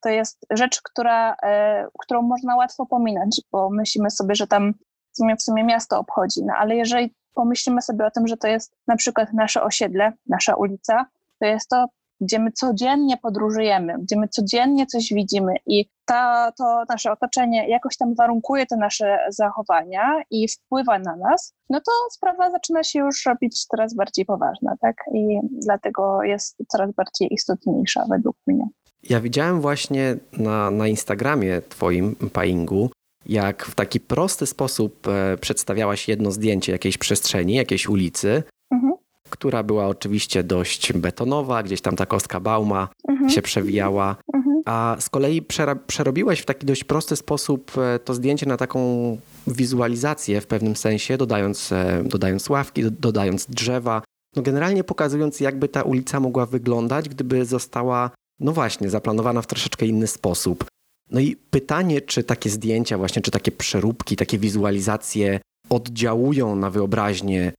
to 0.01 0.09
jest 0.09 0.45
rzecz, 0.51 0.81
która, 0.81 1.35
e, 1.43 1.87
którą 1.99 2.21
można 2.21 2.55
łatwo 2.55 2.85
pominąć, 2.85 3.41
bo 3.51 3.69
myślimy 3.69 4.09
sobie, 4.09 4.35
że 4.35 4.47
tam 4.47 4.73
w 5.13 5.17
sumie, 5.17 5.35
w 5.35 5.41
sumie 5.41 5.63
miasto 5.63 5.99
obchodzi. 5.99 6.43
No 6.45 6.53
ale 6.57 6.75
jeżeli 6.75 7.15
pomyślimy 7.33 7.81
sobie 7.81 8.05
o 8.05 8.11
tym, 8.11 8.27
że 8.27 8.37
to 8.37 8.47
jest 8.47 8.75
na 8.87 8.95
przykład 8.95 9.33
nasze 9.33 9.63
osiedle, 9.63 10.13
nasza 10.27 10.55
ulica, 10.55 11.05
to 11.39 11.45
jest 11.45 11.69
to, 11.69 11.85
gdzie 12.21 12.39
my 12.39 12.51
codziennie 12.51 13.17
podróżujemy, 13.17 13.95
gdzie 13.99 14.19
my 14.19 14.27
codziennie 14.27 14.85
coś 14.85 15.13
widzimy 15.13 15.53
i 15.65 15.89
ta, 16.05 16.51
to 16.57 16.83
nasze 16.89 17.11
otoczenie 17.11 17.69
jakoś 17.69 17.97
tam 17.97 18.15
warunkuje 18.15 18.65
te 18.65 18.77
nasze 18.77 19.17
zachowania 19.29 20.21
i 20.29 20.47
wpływa 20.47 20.99
na 20.99 21.15
nas, 21.15 21.53
no 21.69 21.79
to 21.79 21.91
sprawa 22.11 22.51
zaczyna 22.51 22.83
się 22.83 22.99
już 22.99 23.25
robić 23.25 23.65
coraz 23.65 23.95
bardziej 23.95 24.25
poważna, 24.25 24.75
tak? 24.81 24.95
I 25.13 25.39
dlatego 25.51 26.23
jest 26.23 26.57
coraz 26.67 26.91
bardziej 26.91 27.33
istotniejsza 27.33 28.05
według 28.09 28.35
mnie. 28.47 28.67
Ja 29.09 29.19
widziałem 29.21 29.61
właśnie 29.61 30.15
na, 30.37 30.71
na 30.71 30.87
Instagramie 30.87 31.61
twoim, 31.69 32.15
Paingu, 32.33 32.89
jak 33.31 33.65
w 33.65 33.75
taki 33.75 33.99
prosty 33.99 34.45
sposób 34.45 35.07
e, 35.07 35.37
przedstawiałaś 35.37 36.07
jedno 36.07 36.31
zdjęcie 36.31 36.71
jakiejś 36.71 36.97
przestrzeni, 36.97 37.53
jakiejś 37.53 37.89
ulicy, 37.89 38.43
mhm. 38.71 38.93
która 39.29 39.63
była 39.63 39.87
oczywiście 39.87 40.43
dość 40.43 40.93
betonowa, 40.93 41.63
gdzieś 41.63 41.81
tam 41.81 41.95
ta 41.95 42.05
kostka 42.05 42.39
bauma 42.39 42.87
mhm. 43.09 43.29
się 43.29 43.41
przewijała. 43.41 44.15
Mhm. 44.33 44.61
A 44.65 44.95
z 44.99 45.09
kolei 45.09 45.41
przerobiłeś 45.87 46.39
w 46.39 46.45
taki 46.45 46.65
dość 46.65 46.83
prosty 46.83 47.15
sposób 47.15 47.71
e, 47.77 47.99
to 47.99 48.13
zdjęcie 48.13 48.45
na 48.45 48.57
taką 48.57 49.17
wizualizację 49.47 50.41
w 50.41 50.47
pewnym 50.47 50.75
sensie, 50.75 51.17
dodając, 51.17 51.71
e, 51.71 52.03
dodając 52.05 52.49
ławki, 52.49 52.83
dodając 52.91 53.45
drzewa, 53.45 54.01
no 54.35 54.41
generalnie 54.41 54.83
pokazując, 54.83 55.39
jakby 55.39 55.67
ta 55.67 55.81
ulica 55.81 56.19
mogła 56.19 56.45
wyglądać, 56.45 57.09
gdyby 57.09 57.45
została, 57.45 58.11
no 58.39 58.51
właśnie, 58.51 58.89
zaplanowana 58.89 59.41
w 59.41 59.47
troszeczkę 59.47 59.85
inny 59.85 60.07
sposób. 60.07 60.65
No 61.11 61.19
i 61.19 61.35
pytanie, 61.35 62.01
czy 62.01 62.23
takie 62.23 62.49
zdjęcia, 62.49 62.97
właśnie, 62.97 63.21
czy 63.21 63.31
takie 63.31 63.51
przeróbki, 63.51 64.15
takie 64.15 64.37
wizualizacje 64.37 65.39
oddziałują 65.69 66.55
na 66.55 66.69
wyobraźnię 66.69 67.53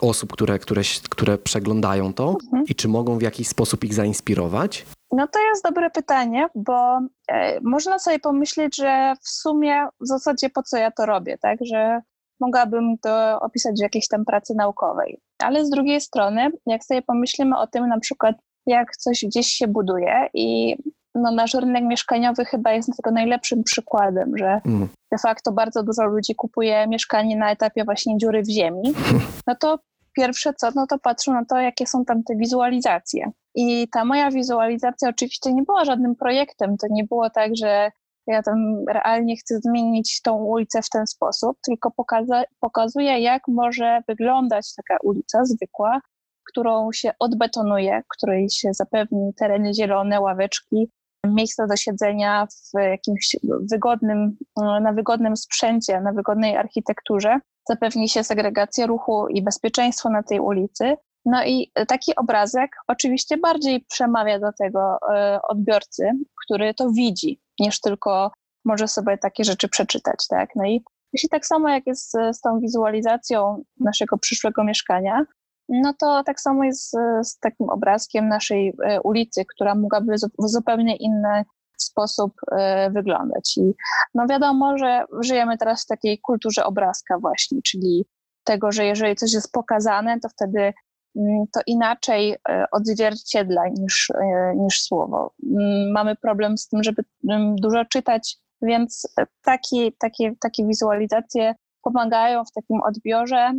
osób, 0.00 0.32
które, 0.32 0.58
które, 0.58 0.82
które 1.10 1.38
przeglądają 1.38 2.14
to 2.14 2.36
mhm. 2.44 2.64
i 2.68 2.74
czy 2.74 2.88
mogą 2.88 3.18
w 3.18 3.22
jakiś 3.22 3.48
sposób 3.48 3.84
ich 3.84 3.94
zainspirować? 3.94 4.86
No 5.12 5.28
to 5.28 5.38
jest 5.38 5.64
dobre 5.64 5.90
pytanie, 5.90 6.48
bo 6.54 7.00
e, 7.28 7.60
można 7.60 7.98
sobie 7.98 8.18
pomyśleć, 8.18 8.76
że 8.76 9.14
w 9.22 9.28
sumie 9.28 9.86
w 10.00 10.06
zasadzie 10.06 10.50
po 10.50 10.62
co 10.62 10.76
ja 10.76 10.90
to 10.90 11.06
robię, 11.06 11.38
tak, 11.38 11.58
że 11.64 12.00
mogłabym 12.40 12.98
to 13.02 13.40
opisać 13.40 13.74
w 13.78 13.82
jakiejś 13.82 14.08
tam 14.08 14.24
pracy 14.24 14.54
naukowej. 14.56 15.20
Ale 15.38 15.66
z 15.66 15.70
drugiej 15.70 16.00
strony, 16.00 16.50
jak 16.66 16.84
sobie 16.84 17.02
pomyślimy 17.02 17.58
o 17.58 17.66
tym 17.66 17.88
na 17.88 18.00
przykład, 18.00 18.36
jak 18.66 18.96
coś 18.96 19.24
gdzieś 19.24 19.46
się 19.46 19.68
buduje 19.68 20.28
i 20.34 20.76
no, 21.22 21.30
nasz 21.30 21.54
rynek 21.54 21.84
mieszkaniowy 21.84 22.44
chyba 22.44 22.72
jest 22.72 22.90
tego 22.96 23.14
najlepszym 23.14 23.62
przykładem, 23.64 24.32
że 24.38 24.60
mm. 24.66 24.88
de 25.12 25.18
facto 25.18 25.52
bardzo 25.52 25.82
dużo 25.82 26.06
ludzi 26.06 26.34
kupuje 26.34 26.86
mieszkanie 26.86 27.36
na 27.36 27.50
etapie 27.50 27.84
właśnie 27.84 28.16
dziury 28.16 28.42
w 28.42 28.48
ziemi, 28.48 28.94
no 29.46 29.54
to 29.60 29.78
pierwsze 30.16 30.54
co, 30.54 30.68
no 30.74 30.86
to 30.86 30.98
patrzą 30.98 31.32
na 31.32 31.44
to, 31.44 31.58
jakie 31.58 31.86
są 31.86 32.04
tam 32.04 32.22
te 32.22 32.36
wizualizacje. 32.36 33.30
I 33.54 33.88
ta 33.88 34.04
moja 34.04 34.30
wizualizacja 34.30 35.08
oczywiście 35.08 35.52
nie 35.52 35.62
była 35.62 35.84
żadnym 35.84 36.16
projektem, 36.16 36.76
to 36.76 36.86
nie 36.90 37.04
było 37.04 37.30
tak, 37.30 37.56
że 37.56 37.90
ja 38.26 38.42
tam 38.42 38.84
realnie 38.88 39.36
chcę 39.36 39.58
zmienić 39.58 40.22
tą 40.22 40.36
ulicę 40.36 40.82
w 40.82 40.88
ten 40.88 41.06
sposób, 41.06 41.58
tylko 41.66 41.90
pokaza- 41.90 42.44
pokazuję, 42.60 43.20
jak 43.20 43.42
może 43.48 44.00
wyglądać 44.08 44.74
taka 44.74 44.96
ulica 45.02 45.44
zwykła, 45.44 46.00
którą 46.48 46.92
się 46.92 47.12
odbetonuje, 47.18 48.02
której 48.08 48.50
się 48.50 48.74
zapewni 48.74 49.34
tereny 49.34 49.74
zielone, 49.74 50.20
ławeczki, 50.20 50.90
miejsca 51.26 51.66
do 51.66 51.76
siedzenia 51.76 52.46
w 52.46 52.80
jakimś 52.80 53.36
wygodnym, 53.70 54.36
na 54.56 54.92
wygodnym 54.92 55.36
sprzęcie, 55.36 56.00
na 56.00 56.12
wygodnej 56.12 56.56
architekturze, 56.56 57.40
zapewni 57.68 58.08
się 58.08 58.24
segregację 58.24 58.86
ruchu 58.86 59.28
i 59.28 59.42
bezpieczeństwo 59.42 60.10
na 60.10 60.22
tej 60.22 60.40
ulicy. 60.40 60.96
No 61.24 61.44
i 61.44 61.72
taki 61.88 62.16
obrazek 62.16 62.70
oczywiście 62.88 63.36
bardziej 63.36 63.80
przemawia 63.80 64.38
do 64.38 64.52
tego 64.52 64.98
e, 65.14 65.38
odbiorcy, 65.48 66.10
który 66.44 66.74
to 66.74 66.90
widzi, 66.90 67.40
niż 67.60 67.80
tylko 67.80 68.32
może 68.64 68.88
sobie 68.88 69.18
takie 69.18 69.44
rzeczy 69.44 69.68
przeczytać, 69.68 70.26
tak? 70.28 70.50
No 70.56 70.64
i 70.64 70.84
jeśli 71.12 71.28
tak 71.28 71.46
samo 71.46 71.68
jak 71.68 71.86
jest 71.86 72.12
z 72.32 72.40
tą 72.40 72.60
wizualizacją 72.60 73.62
naszego 73.80 74.18
przyszłego 74.18 74.64
mieszkania, 74.64 75.24
no 75.68 75.94
to 76.00 76.22
tak 76.26 76.40
samo 76.40 76.64
jest 76.64 76.90
z, 76.90 76.96
z 77.28 77.38
takim 77.38 77.70
obrazkiem 77.70 78.28
naszej 78.28 78.74
e, 78.84 79.00
ulicy, 79.00 79.44
która 79.44 79.74
mogłaby 79.74 80.14
w 80.38 80.48
zupełnie 80.48 80.96
inny 80.96 81.44
sposób 81.76 82.32
e, 82.52 82.90
wyglądać. 82.90 83.56
I 83.56 83.74
no 84.14 84.26
wiadomo, 84.26 84.78
że 84.78 85.04
żyjemy 85.20 85.58
teraz 85.58 85.84
w 85.84 85.86
takiej 85.86 86.18
kulturze 86.18 86.64
obrazka 86.64 87.18
właśnie, 87.18 87.62
czyli 87.62 88.06
tego, 88.44 88.72
że 88.72 88.84
jeżeli 88.84 89.16
coś 89.16 89.32
jest 89.32 89.52
pokazane, 89.52 90.20
to 90.20 90.28
wtedy 90.28 90.72
mm, 91.16 91.44
to 91.52 91.60
inaczej 91.66 92.36
e, 92.48 92.64
odzwierciedla 92.72 93.68
niż, 93.68 94.12
niż 94.56 94.82
słowo. 94.82 95.32
Mm, 95.46 95.92
mamy 95.92 96.16
problem 96.16 96.58
z 96.58 96.68
tym, 96.68 96.82
żeby 96.82 97.02
mm, 97.30 97.56
dużo 97.56 97.84
czytać, 97.84 98.36
więc 98.62 99.14
taki, 99.42 99.92
takie, 99.92 100.32
takie 100.40 100.66
wizualizacje 100.66 101.54
pomagają 101.82 102.44
w 102.44 102.52
takim 102.52 102.80
odbiorze 102.82 103.52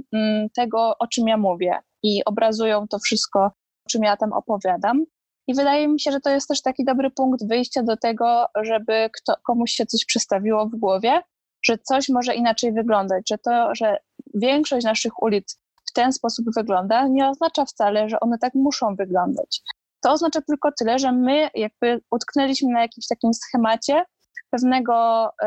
tego, 0.56 0.96
o 1.00 1.08
czym 1.08 1.28
ja 1.28 1.38
mówię 1.38 1.80
i 2.04 2.26
obrazują 2.26 2.88
to 2.88 3.00
wszystko, 3.00 3.40
o 3.86 3.90
czym 3.90 4.04
ja 4.04 4.18
tam 4.18 4.34
opowiadam. 4.34 5.06
I 5.48 5.56
wydaje 5.56 5.88
mi 5.88 6.00
się, 6.00 6.12
że 6.12 6.20
to 6.20 6.30
jest 6.30 6.48
też 6.48 6.62
taki 6.62 6.86
dobry 6.86 7.12
punkt 7.12 7.48
wyjścia 7.48 7.84
do 7.84 7.98
tego, 7.98 8.46
żeby 8.62 9.10
kto, 9.18 9.34
komuś 9.44 9.72
się 9.72 9.86
coś 9.86 10.06
przestawiło 10.06 10.66
w 10.66 10.76
głowie, 10.76 11.22
że 11.64 11.78
coś 11.78 12.10
może 12.10 12.36
inaczej 12.36 12.74
wyglądać, 12.74 13.24
że 13.30 13.38
to, 13.38 13.76
że 13.76 13.98
większość 14.34 14.86
naszych 14.86 15.24
ulic 15.24 15.60
w 15.90 15.94
ten 15.94 16.14
sposób 16.14 16.46
wygląda, 16.56 17.08
nie 17.08 17.30
oznacza 17.30 17.66
wcale, 17.66 18.10
że 18.10 18.20
one 18.20 18.38
tak 18.38 18.54
muszą 18.56 18.96
wyglądać. 18.96 19.62
To 20.02 20.12
oznacza 20.12 20.42
tylko 20.42 20.70
tyle, 20.80 21.00
że 21.00 21.12
my 21.12 21.50
jakby 21.56 22.02
utknęliśmy 22.12 22.74
na 22.74 22.82
jakimś 22.82 23.08
takim 23.08 23.34
schemacie 23.34 24.04
pewnego 24.50 25.26
y, 25.30 25.46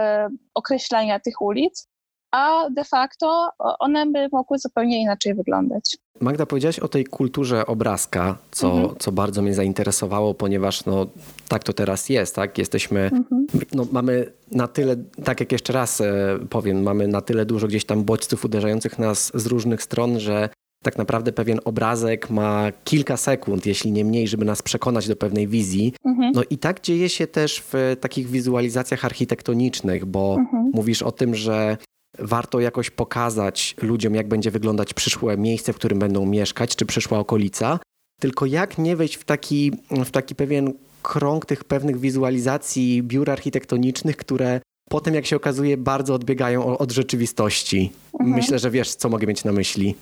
określania 0.54 1.20
tych 1.20 1.40
ulic, 1.40 1.88
a 2.32 2.70
de 2.70 2.84
facto 2.84 3.50
one 3.58 4.06
by 4.06 4.28
mogły 4.32 4.58
zupełnie 4.58 5.02
inaczej 5.02 5.34
wyglądać. 5.34 5.96
Magda, 6.20 6.46
powiedziałaś 6.46 6.78
o 6.78 6.88
tej 6.88 7.04
kulturze 7.04 7.66
obrazka, 7.66 8.38
co, 8.50 8.72
mhm. 8.72 8.98
co 8.98 9.12
bardzo 9.12 9.42
mnie 9.42 9.54
zainteresowało, 9.54 10.34
ponieważ 10.34 10.84
no, 10.84 11.06
tak 11.48 11.64
to 11.64 11.72
teraz 11.72 12.08
jest, 12.08 12.34
tak? 12.34 12.58
Jesteśmy, 12.58 13.00
mhm. 13.00 13.46
no, 13.72 13.86
mamy 13.92 14.32
na 14.50 14.68
tyle, 14.68 14.96
tak 15.24 15.40
jak 15.40 15.52
jeszcze 15.52 15.72
raz 15.72 16.00
e, 16.00 16.38
powiem, 16.50 16.82
mamy 16.82 17.08
na 17.08 17.20
tyle 17.20 17.46
dużo 17.46 17.68
gdzieś 17.68 17.84
tam 17.84 18.04
bodźców 18.04 18.44
uderzających 18.44 18.98
nas 18.98 19.32
z 19.34 19.46
różnych 19.46 19.82
stron, 19.82 20.20
że 20.20 20.48
tak 20.82 20.98
naprawdę 20.98 21.32
pewien 21.32 21.60
obrazek 21.64 22.30
ma 22.30 22.72
kilka 22.84 23.16
sekund, 23.16 23.66
jeśli 23.66 23.92
nie 23.92 24.04
mniej, 24.04 24.28
żeby 24.28 24.44
nas 24.44 24.62
przekonać 24.62 25.08
do 25.08 25.16
pewnej 25.16 25.48
wizji. 25.48 25.94
Mhm. 26.04 26.32
No 26.34 26.42
i 26.50 26.58
tak 26.58 26.80
dzieje 26.80 27.08
się 27.08 27.26
też 27.26 27.62
w 27.72 27.96
takich 28.00 28.28
wizualizacjach 28.28 29.04
architektonicznych, 29.04 30.04
bo 30.04 30.36
mhm. 30.38 30.70
mówisz 30.74 31.02
o 31.02 31.12
tym, 31.12 31.34
że 31.34 31.76
warto 32.18 32.60
jakoś 32.60 32.90
pokazać 32.90 33.74
ludziom, 33.82 34.14
jak 34.14 34.28
będzie 34.28 34.50
wyglądać 34.50 34.94
przyszłe 34.94 35.36
miejsce, 35.36 35.72
w 35.72 35.76
którym 35.76 35.98
będą 35.98 36.26
mieszkać, 36.26 36.76
czy 36.76 36.86
przyszła 36.86 37.18
okolica, 37.18 37.78
tylko 38.20 38.46
jak 38.46 38.78
nie 38.78 38.96
wejść 38.96 39.14
w 39.14 39.24
taki, 39.24 39.72
w 39.90 40.10
taki 40.10 40.34
pewien 40.34 40.72
krąg 41.02 41.46
tych 41.46 41.64
pewnych 41.64 41.98
wizualizacji 41.98 43.02
biur 43.02 43.30
architektonicznych, 43.30 44.16
które 44.16 44.60
potem, 44.90 45.14
jak 45.14 45.26
się 45.26 45.36
okazuje, 45.36 45.76
bardzo 45.76 46.14
odbiegają 46.14 46.78
od 46.78 46.92
rzeczywistości. 46.92 47.92
Mhm. 48.14 48.36
Myślę, 48.36 48.58
że 48.58 48.70
wiesz, 48.70 48.94
co 48.94 49.08
mogę 49.08 49.26
mieć 49.26 49.44
na 49.44 49.52
myśli. 49.52 49.94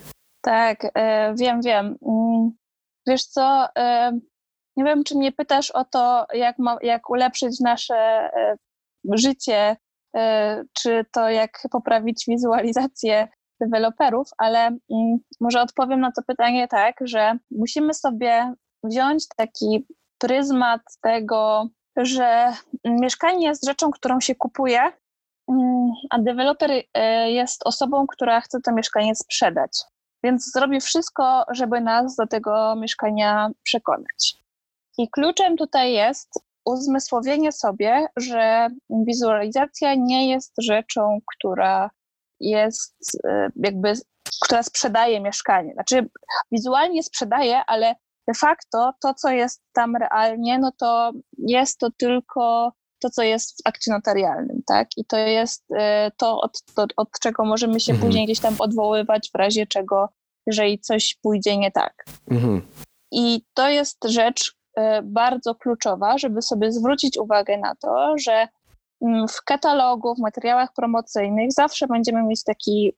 Tak, 0.42 0.86
e, 0.94 1.34
wiem, 1.38 1.60
wiem. 1.62 1.96
Mm, 2.06 2.50
wiesz 3.06 3.24
co, 3.24 3.66
e, 3.76 4.12
nie 4.76 4.84
wiem, 4.84 5.04
czy 5.04 5.14
mnie 5.14 5.32
pytasz 5.32 5.70
o 5.70 5.84
to, 5.84 6.26
jak, 6.34 6.58
ma, 6.58 6.76
jak 6.82 7.10
ulepszyć 7.10 7.60
nasze 7.60 7.94
e, 7.94 8.56
życie 9.12 9.76
czy 10.72 11.04
to 11.12 11.30
jak 11.30 11.62
poprawić 11.70 12.24
wizualizację 12.28 13.28
deweloperów, 13.60 14.28
ale 14.38 14.66
mm, 14.66 15.18
może 15.40 15.62
odpowiem 15.62 16.00
na 16.00 16.12
to 16.12 16.22
pytanie 16.26 16.68
tak, 16.68 16.96
że 17.04 17.38
musimy 17.50 17.94
sobie 17.94 18.54
wziąć 18.84 19.24
taki 19.36 19.86
pryzmat 20.18 20.80
tego, 21.02 21.68
że 21.96 22.52
mieszkanie 22.84 23.46
jest 23.46 23.66
rzeczą, 23.66 23.90
którą 23.90 24.20
się 24.20 24.34
kupuje, 24.34 24.80
mm, 25.48 25.90
a 26.10 26.18
deweloper 26.18 26.70
e, 26.94 27.30
jest 27.30 27.66
osobą, 27.66 28.06
która 28.06 28.40
chce 28.40 28.60
to 28.60 28.72
mieszkanie 28.72 29.14
sprzedać. 29.14 29.70
Więc 30.24 30.52
zrobi 30.52 30.80
wszystko, 30.80 31.44
żeby 31.50 31.80
nas 31.80 32.16
do 32.16 32.26
tego 32.26 32.76
mieszkania 32.76 33.50
przekonać. 33.62 34.34
I 34.98 35.10
kluczem 35.10 35.56
tutaj 35.56 35.92
jest 35.92 36.49
uzmysłowienie 36.70 37.52
sobie, 37.52 38.06
że 38.16 38.68
wizualizacja 38.90 39.94
nie 39.94 40.30
jest 40.30 40.52
rzeczą, 40.58 41.18
która 41.36 41.90
jest 42.40 42.94
e, 43.24 43.48
jakby, 43.56 43.92
która 44.42 44.62
sprzedaje 44.62 45.20
mieszkanie. 45.20 45.72
Znaczy, 45.72 46.08
wizualnie 46.52 47.02
sprzedaje, 47.02 47.62
ale 47.66 47.94
de 48.28 48.34
facto 48.34 48.92
to, 49.00 49.14
co 49.14 49.30
jest 49.30 49.62
tam 49.72 49.96
realnie, 49.96 50.58
no 50.58 50.72
to 50.78 51.12
jest 51.38 51.78
to 51.78 51.88
tylko 51.98 52.72
to, 53.00 53.10
co 53.10 53.22
jest 53.22 53.50
w 53.50 53.66
akcie 53.68 53.92
notarialnym, 53.92 54.62
tak? 54.66 54.88
I 54.96 55.04
to 55.04 55.16
jest 55.16 55.64
e, 55.78 56.10
to, 56.16 56.40
od, 56.40 56.62
to, 56.74 56.86
od 56.96 57.08
czego 57.20 57.44
możemy 57.44 57.80
się 57.80 57.92
mhm. 57.92 58.08
później 58.08 58.24
gdzieś 58.24 58.40
tam 58.40 58.54
odwoływać 58.58 59.30
w 59.34 59.38
razie 59.38 59.66
czego, 59.66 60.08
jeżeli 60.46 60.78
coś 60.78 61.18
pójdzie 61.22 61.56
nie 61.56 61.70
tak. 61.70 62.04
Mhm. 62.30 62.62
I 63.12 63.42
to 63.54 63.68
jest 63.68 63.98
rzecz, 64.04 64.56
bardzo 65.02 65.54
kluczowa, 65.54 66.18
żeby 66.18 66.42
sobie 66.42 66.72
zwrócić 66.72 67.18
uwagę 67.18 67.58
na 67.58 67.74
to, 67.74 68.14
że 68.18 68.48
mm, 69.02 69.28
w 69.28 69.42
katalogu, 69.44 70.14
w 70.14 70.18
materiałach 70.18 70.72
promocyjnych 70.76 71.52
zawsze 71.52 71.86
będziemy 71.86 72.22
mieć 72.22 72.44
taki 72.44 72.92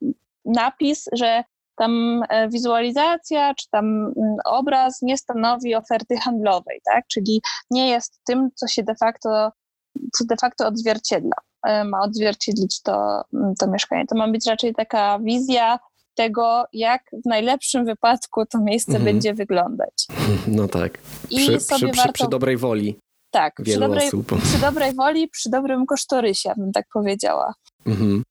napis, 0.45 1.09
że 1.13 1.45
tam 1.77 2.23
e, 2.29 2.49
wizualizacja 2.49 3.55
czy 3.55 3.67
tam 3.71 3.85
mm, 3.87 4.37
obraz 4.45 5.03
nie 5.03 5.19
stanowi 5.19 5.75
oferty 5.75 6.17
handlowej, 6.17 6.81
tak? 6.85 7.07
Czyli 7.07 7.43
nie 7.71 7.89
jest 7.89 8.21
tym, 8.25 8.49
co 8.55 8.69
się 8.69 8.83
de 8.83 8.95
facto, 8.95 9.51
co 10.19 10.25
de 10.25 10.37
facto 10.37 10.67
odzwierciedla. 10.67 11.37
E, 11.67 11.85
ma 11.85 12.01
odzwierciedlić 12.01 12.83
to, 12.83 13.23
mm, 13.35 13.55
to 13.61 13.67
mieszkanie. 13.67 14.07
To 14.07 14.17
ma 14.17 14.29
być 14.29 14.47
raczej 14.47 14.75
taka 14.75 15.19
wizja 15.19 15.79
tego, 16.15 16.65
jak 16.73 17.03
w 17.25 17.29
najlepszym 17.29 17.85
wypadku 17.85 18.47
to 18.47 18.59
miejsce 18.61 18.93
mhm. 18.93 19.05
będzie 19.05 19.35
wyglądać. 19.35 20.07
No 20.47 20.69
tak. 20.69 20.99
I 21.31 21.37
przy, 21.37 21.61
sobie 21.61 21.89
przy, 21.93 21.97
warto... 21.97 22.13
przy 22.13 22.29
dobrej 22.29 22.57
woli. 22.57 22.99
Tak, 23.31 23.55
przy 23.65 23.81
dobrej, 23.81 24.11
przy 24.43 24.61
dobrej 24.61 24.95
woli, 24.95 25.29
przy 25.29 25.51
dobrym 25.51 25.87
kosztorysie, 25.87 26.53
bym 26.57 26.73
tak 26.73 26.87
powiedziała. 26.93 27.55
Mhm. 27.87 28.23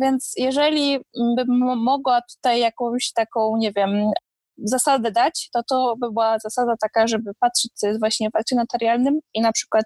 Więc 0.00 0.32
jeżeli 0.36 0.98
bym 1.36 1.78
mogła 1.82 2.20
tutaj 2.34 2.60
jakąś 2.60 3.12
taką, 3.12 3.56
nie 3.56 3.72
wiem, 3.72 4.10
zasadę 4.58 5.10
dać, 5.12 5.48
to 5.52 5.62
to 5.68 5.96
by 5.96 6.12
była 6.12 6.38
zasada 6.38 6.74
taka, 6.80 7.06
żeby 7.06 7.30
patrzeć, 7.40 7.72
co 7.74 7.86
jest 7.86 8.00
właśnie 8.00 8.30
w 8.30 8.36
akcie 8.36 8.56
notarialnym 8.56 9.20
i 9.34 9.40
na 9.40 9.52
przykład 9.52 9.84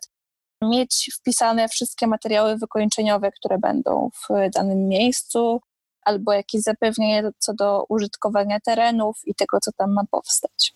mieć 0.63 1.11
wpisane 1.21 1.69
wszystkie 1.69 2.07
materiały 2.07 2.57
wykończeniowe, 2.57 3.31
które 3.31 3.59
będą 3.59 4.11
w 4.15 4.51
danym 4.55 4.89
miejscu, 4.89 5.61
albo 6.09 6.33
jakieś 6.33 6.63
zapewnienie 6.63 7.31
co 7.39 7.55
do 7.55 7.85
użytkowania 7.89 8.61
terenów 8.61 9.17
i 9.27 9.35
tego, 9.35 9.61
co 9.61 9.71
tam 9.73 9.93
ma 9.93 10.03
powstać. 10.11 10.75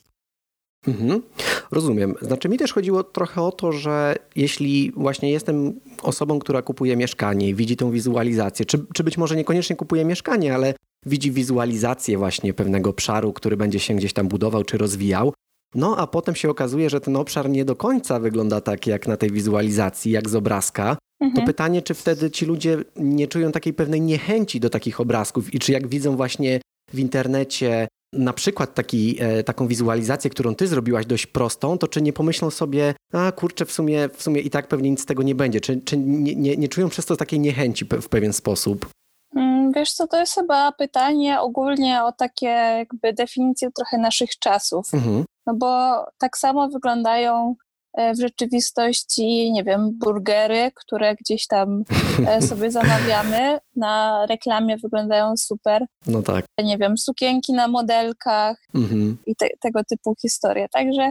Mhm. 0.87 1.23
Rozumiem. 1.71 2.15
Znaczy 2.23 2.49
mi 2.49 2.59
też 2.59 2.73
chodziło 2.73 3.05
trochę 3.05 3.43
o 3.43 3.53
to, 3.53 3.73
że 3.73 4.17
jeśli 4.37 4.93
właśnie 4.97 5.31
jestem 5.31 5.81
osobą, 6.03 6.39
która 6.39 6.63
kupuje 6.63 6.97
mieszkanie, 6.97 7.55
widzi 7.55 7.77
tą 7.77 7.91
wizualizację, 7.91 8.67
czy, 8.67 8.85
czy 8.95 9.05
być 9.05 9.19
może 9.19 9.37
niekoniecznie 9.37 9.77
kupuje 9.77 10.05
mieszkanie, 10.05 10.55
ale 10.55 10.75
widzi 11.07 11.31
wizualizację 11.31 12.19
właśnie 12.19 12.55
pewnego 12.55 12.91
obszaru, 12.91 13.33
który 13.33 13.57
będzie 13.57 13.81
się 13.81 13.95
gdzieś 13.95 14.13
tam 14.13 14.29
budował 14.29 14.65
czy 14.65 14.79
rozwijał, 14.79 15.33
no 15.75 15.97
a 15.97 16.07
potem 16.07 16.35
się 16.35 16.51
okazuje, 16.51 16.91
że 16.91 17.01
ten 17.01 17.17
obszar 17.17 17.51
nie 17.51 17.65
do 17.65 17.77
końca 17.77 18.21
wygląda 18.21 18.61
tak 18.61 18.87
jak 18.87 19.07
na 19.07 19.17
tej 19.17 19.31
wizualizacji, 19.31 20.13
jak 20.13 20.29
z 20.29 20.35
obrazka. 20.35 20.97
Mhm. 21.23 21.35
To 21.35 21.43
pytanie, 21.43 21.83
czy 21.83 21.95
wtedy 21.95 22.31
ci 22.31 22.47
ludzie 22.47 22.79
nie 22.97 23.29
czują 23.29 23.53
takiej 23.53 23.75
pewnej 23.75 24.01
niechęci 24.01 24.61
do 24.61 24.71
takich 24.71 25.01
obrazków 25.01 25.55
i 25.55 25.59
czy 25.59 25.73
jak 25.73 25.89
widzą 25.89 26.17
właśnie 26.17 26.61
w 26.93 26.99
internecie 26.99 27.89
na 28.13 28.33
przykład 28.33 28.75
taki, 28.75 29.17
e, 29.21 29.43
taką 29.43 29.67
wizualizację, 29.67 30.31
którą 30.31 30.55
ty 30.55 30.67
zrobiłaś 30.67 31.07
dość 31.07 31.27
prostą, 31.27 31.79
to 31.79 31.89
czy 31.89 32.03
nie 32.03 32.13
pomyślą 32.13 32.51
sobie, 32.51 32.95
a 33.13 33.33
kurczę, 33.33 33.65
w 33.65 33.73
sumie, 33.73 34.09
w 34.09 34.23
sumie 34.23 34.41
i 34.41 34.51
tak 34.51 34.69
pewnie 34.69 34.91
nic 34.91 35.03
z 35.03 35.07
tego 35.07 35.23
nie 35.23 35.35
będzie? 35.35 35.61
Czy, 35.61 35.81
czy 35.81 35.97
nie, 35.97 36.35
nie, 36.37 36.57
nie 36.57 36.69
czują 36.69 36.89
przez 36.89 37.07
to 37.07 37.17
takiej 37.17 37.41
niechęci 37.41 37.85
w 37.85 38.09
pewien 38.09 38.33
sposób? 38.33 38.87
Mm, 39.37 39.73
wiesz 39.73 39.93
co, 39.93 40.07
to 40.07 40.21
jest 40.21 40.35
chyba 40.35 40.73
pytanie 40.73 41.41
ogólnie 41.41 42.05
o 42.05 42.13
takie 42.13 42.47
jakby 42.47 43.13
definicje 43.13 43.71
trochę 43.77 43.99
naszych 43.99 44.39
czasów. 44.39 44.95
Mhm. 44.95 45.25
No 45.47 45.55
bo 45.55 46.05
tak 46.19 46.39
samo 46.39 46.69
wyglądają 46.69 47.55
w 47.99 48.21
rzeczywistości, 48.21 49.53
nie 49.53 49.65
wiem, 49.65 49.91
burgery, 49.99 50.71
które 50.75 51.15
gdzieś 51.15 51.47
tam 51.47 51.85
e, 52.27 52.43
sobie 52.49 52.71
zamawiamy. 52.71 53.59
Na 53.77 54.27
reklamie 54.27 54.77
wyglądają 54.77 55.37
super. 55.37 55.87
No 56.07 56.23
tak. 56.23 56.45
Nie 56.65 56.79
wiem, 56.79 56.99
sukienki 56.99 57.53
na 57.53 57.69
modelkach 57.69 58.57
mhm. 58.75 59.19
i 59.27 59.37
te, 59.37 59.49
tego 59.61 59.85
typu 59.85 60.15
historie. 60.23 60.69
Także 60.69 61.11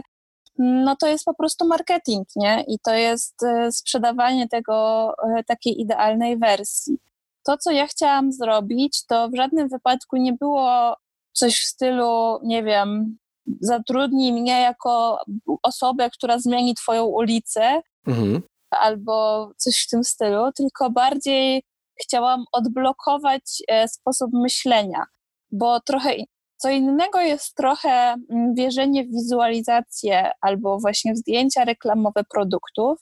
no 0.58 0.96
to 0.96 1.08
jest 1.08 1.24
po 1.24 1.34
prostu 1.34 1.68
marketing, 1.68 2.28
nie? 2.36 2.64
I 2.68 2.78
to 2.84 2.94
jest 2.94 3.42
e, 3.42 3.72
sprzedawanie 3.72 4.48
tego, 4.48 5.12
takiej 5.46 5.80
idealnej 5.80 6.38
wersji. 6.38 6.98
To, 7.44 7.58
co 7.58 7.70
ja 7.70 7.86
chciałam 7.86 8.32
zrobić, 8.32 9.06
to 9.06 9.28
w 9.28 9.36
żadnym 9.36 9.68
wypadku 9.68 10.16
nie 10.16 10.32
było 10.32 10.96
coś 11.32 11.60
w 11.60 11.64
stylu, 11.64 12.38
nie 12.42 12.62
wiem, 12.62 13.18
zatrudnij 13.60 14.32
mnie 14.32 14.60
jako 14.60 15.18
osobę, 15.62 16.10
która 16.10 16.38
zmieni 16.38 16.74
twoją 16.74 17.04
ulicę, 17.04 17.82
mhm. 18.06 18.42
albo 18.70 19.50
coś 19.56 19.84
w 19.84 19.88
tym 19.88 20.04
stylu, 20.04 20.52
tylko 20.52 20.90
bardziej 20.90 21.62
chciałam 22.02 22.44
odblokować 22.52 23.42
e, 23.68 23.88
sposób 23.88 24.30
myślenia, 24.32 25.04
bo 25.50 25.80
trochę 25.80 26.14
co 26.56 26.70
innego 26.70 27.20
jest 27.20 27.54
trochę 27.54 27.90
mm, 27.90 28.54
wierzenie 28.54 29.04
w 29.04 29.10
wizualizację 29.10 30.30
albo 30.40 30.78
właśnie 30.78 31.12
w 31.14 31.16
zdjęcia 31.16 31.64
reklamowe 31.64 32.24
produktów, 32.30 32.98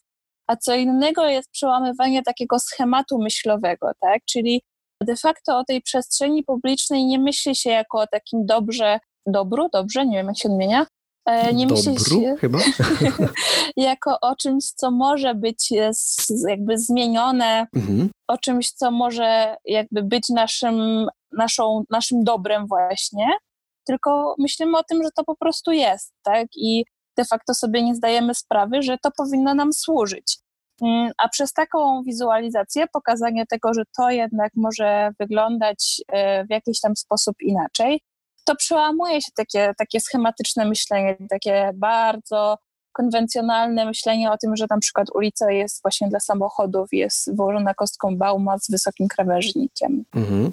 a 0.47 0.57
co 0.57 0.75
innego 0.75 1.29
jest 1.29 1.51
przełamywanie 1.51 2.23
takiego 2.23 2.59
schematu 2.59 3.19
myślowego, 3.19 3.91
tak? 4.01 4.23
Czyli 4.25 4.63
de 5.03 5.17
facto 5.17 5.59
o 5.59 5.65
tej 5.65 5.83
przestrzeni 5.83 6.45
publicznej 6.45 7.07
nie 7.07 7.19
myśli 7.19 7.57
się 7.57 7.71
jako 7.71 7.99
o 8.01 8.07
takim 8.07 8.47
dobrze 8.47 9.01
dobru, 9.27 9.69
dobrze, 9.73 10.07
nie 10.07 10.17
wiem 10.17 10.27
jak 10.27 10.39
się 10.39 10.49
odmienia, 10.49 10.87
e, 11.27 11.55
nie 11.55 11.67
myśli 11.67 11.99
się 11.99 12.37
chyba? 12.41 12.59
jako 13.77 14.21
o 14.21 14.37
czymś, 14.37 14.65
co 14.65 14.91
może 14.91 15.35
być 15.35 15.73
e, 15.73 15.91
jakby 16.49 16.79
zmienione, 16.79 17.67
mhm. 17.77 18.11
o 18.29 18.39
czymś, 18.39 18.71
co 18.71 18.91
może 18.91 19.57
jakby 19.65 20.03
być 20.03 20.29
naszym, 20.29 21.07
naszą, 21.33 21.85
naszym 21.91 22.25
dobrem 22.25 22.67
właśnie, 22.67 23.29
tylko 23.87 24.35
myślimy 24.39 24.79
o 24.79 24.83
tym, 24.83 25.03
że 25.03 25.09
to 25.17 25.25
po 25.25 25.37
prostu 25.37 25.73
jest, 25.73 26.13
tak? 26.23 26.47
I 26.57 26.85
de 27.17 27.25
facto 27.25 27.55
sobie 27.55 27.83
nie 27.83 27.95
zdajemy 27.95 28.35
sprawy, 28.35 28.83
że 28.83 28.99
to 29.03 29.11
powinno 29.17 29.55
nam 29.55 29.73
służyć. 29.73 30.39
Mm, 30.83 31.13
a 31.19 31.29
przez 31.29 31.53
taką 31.53 32.03
wizualizację, 32.03 32.87
pokazanie 32.93 33.47
tego, 33.47 33.75
że 33.75 33.83
to 33.97 34.11
jednak 34.11 34.53
może 34.57 35.11
wyglądać 35.19 36.03
e, 36.09 36.45
w 36.45 36.51
jakiś 36.51 36.81
tam 36.81 36.97
sposób 36.97 37.37
inaczej, 37.41 38.01
to 38.51 38.57
przełamuje 38.57 39.21
się 39.21 39.33
takie, 39.35 39.73
takie 39.79 40.01
schematyczne 40.01 40.65
myślenie, 40.69 41.17
takie 41.31 41.71
bardzo 41.75 42.59
konwencjonalne 42.93 43.85
myślenie 43.85 44.31
o 44.31 44.39
tym, 44.39 44.57
że 44.57 44.67
na 44.71 44.79
przykład 44.79 45.07
ulica 45.15 45.53
jest 45.53 45.83
właśnie 45.83 46.09
dla 46.09 46.21
samochodów, 46.21 46.89
jest 46.93 47.37
wyłożona 47.37 47.75
kostką 47.75 48.17
bauma 48.17 48.59
z 48.59 48.71
wysokim 48.71 49.09
krawężnikiem. 49.09 50.05
Mhm. 50.15 50.53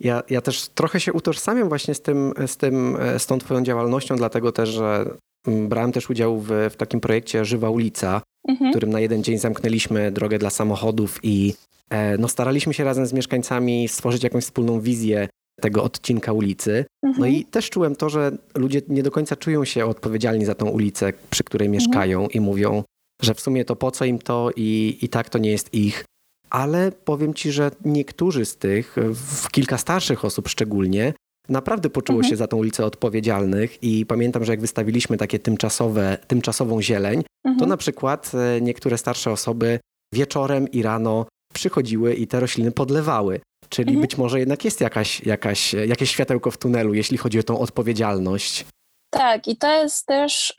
Ja, 0.00 0.22
ja 0.30 0.40
też 0.40 0.68
trochę 0.68 1.00
się 1.00 1.12
utożsamiam 1.12 1.68
właśnie 1.68 1.94
z 1.94 2.02
tym, 2.02 2.32
z 2.46 2.56
tym, 2.56 2.98
z 3.18 3.26
tą 3.26 3.38
twoją 3.38 3.62
działalnością, 3.62 4.16
dlatego 4.16 4.52
też, 4.52 4.68
że 4.68 5.04
mm, 5.46 5.68
brałem 5.68 5.92
też 5.92 6.10
udział 6.10 6.38
w, 6.38 6.48
w 6.70 6.76
takim 6.76 7.00
projekcie 7.00 7.44
Żywa 7.44 7.70
Ulica, 7.70 8.22
mhm. 8.48 8.70
w 8.70 8.72
którym 8.72 8.90
na 8.90 9.00
jeden 9.00 9.22
dzień 9.22 9.38
zamknęliśmy 9.38 10.12
drogę 10.12 10.38
dla 10.38 10.50
samochodów 10.50 11.20
i 11.22 11.54
e, 11.90 12.18
no, 12.18 12.28
staraliśmy 12.28 12.74
się 12.74 12.84
razem 12.84 13.06
z 13.06 13.12
mieszkańcami 13.12 13.88
stworzyć 13.88 14.24
jakąś 14.24 14.44
wspólną 14.44 14.80
wizję 14.80 15.28
tego 15.60 15.84
odcinka 15.84 16.32
ulicy. 16.32 16.84
No 17.02 17.08
mhm. 17.08 17.32
i 17.32 17.44
też 17.44 17.70
czułem 17.70 17.96
to, 17.96 18.10
że 18.10 18.32
ludzie 18.54 18.82
nie 18.88 19.02
do 19.02 19.10
końca 19.10 19.36
czują 19.36 19.64
się 19.64 19.86
odpowiedzialni 19.86 20.44
za 20.44 20.54
tą 20.54 20.68
ulicę, 20.68 21.12
przy 21.30 21.44
której 21.44 21.66
mhm. 21.66 21.72
mieszkają 21.72 22.28
i 22.28 22.40
mówią, 22.40 22.84
że 23.22 23.34
w 23.34 23.40
sumie 23.40 23.64
to 23.64 23.76
po 23.76 23.90
co 23.90 24.04
im 24.04 24.18
to 24.18 24.50
i, 24.56 24.98
i 25.02 25.08
tak 25.08 25.28
to 25.28 25.38
nie 25.38 25.50
jest 25.50 25.74
ich. 25.74 26.04
Ale 26.50 26.92
powiem 26.92 27.34
ci, 27.34 27.52
że 27.52 27.70
niektórzy 27.84 28.44
z 28.44 28.56
tych, 28.56 28.96
w 29.14 29.50
kilka 29.50 29.78
starszych 29.78 30.24
osób 30.24 30.48
szczególnie, 30.48 31.12
naprawdę 31.48 31.90
poczuło 31.90 32.18
mhm. 32.18 32.30
się 32.30 32.36
za 32.36 32.46
tą 32.46 32.56
ulicę 32.56 32.84
odpowiedzialnych 32.84 33.82
i 33.82 34.06
pamiętam, 34.06 34.44
że 34.44 34.52
jak 34.52 34.60
wystawiliśmy 34.60 35.16
takie 35.16 35.38
tymczasowe, 35.38 36.18
tymczasową 36.26 36.82
zieleń, 36.82 37.22
to 37.44 37.50
mhm. 37.50 37.68
na 37.68 37.76
przykład 37.76 38.32
e, 38.34 38.60
niektóre 38.60 38.98
starsze 38.98 39.30
osoby 39.30 39.78
wieczorem 40.14 40.68
i 40.70 40.82
rano 40.82 41.26
przychodziły 41.54 42.14
i 42.14 42.26
te 42.26 42.40
rośliny 42.40 42.72
podlewały. 42.72 43.40
Czyli 43.70 43.88
mhm. 43.88 44.00
być 44.00 44.18
może 44.18 44.38
jednak 44.38 44.64
jest 44.64 44.80
jakaś, 44.80 45.26
jakaś, 45.26 45.74
jakieś 45.74 46.10
światełko 46.10 46.50
w 46.50 46.58
tunelu, 46.58 46.94
jeśli 46.94 47.18
chodzi 47.18 47.38
o 47.38 47.42
tą 47.42 47.58
odpowiedzialność. 47.58 48.66
Tak, 49.10 49.48
i 49.48 49.56
to 49.56 49.72
jest 49.72 50.06
też 50.06 50.54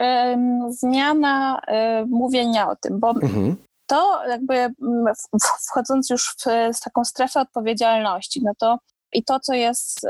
zmiana 0.69 1.61
mówienia 2.07 2.69
o 2.69 2.75
tym, 2.75 2.99
bo 2.99 3.09
mhm. 3.09 3.55
to 3.87 4.21
jakby 4.29 4.69
wchodząc 5.69 6.09
już 6.09 6.35
w, 6.37 6.43
w 6.77 6.81
taką 6.83 7.05
strefę 7.05 7.39
odpowiedzialności, 7.39 8.41
no 8.43 8.51
to 8.59 8.77
i 9.13 9.23
to, 9.23 9.39
co 9.39 9.53
jest 9.53 10.03
y, 10.03 10.09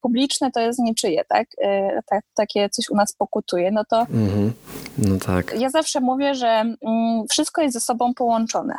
publiczne, 0.00 0.50
to 0.50 0.60
jest 0.60 0.78
niczyje, 0.78 1.24
tak? 1.24 1.48
Tak 2.06 2.24
takie 2.34 2.68
coś 2.68 2.90
u 2.90 2.96
nas 2.96 3.12
pokutuje, 3.12 3.70
no 3.70 3.84
to 3.90 4.00
mhm. 4.00 4.52
no 4.98 5.18
tak. 5.26 5.60
ja 5.60 5.70
zawsze 5.70 6.00
mówię, 6.00 6.34
że 6.34 6.46
mm, 6.46 7.26
wszystko 7.30 7.62
jest 7.62 7.74
ze 7.74 7.80
sobą 7.80 8.14
połączone. 8.14 8.74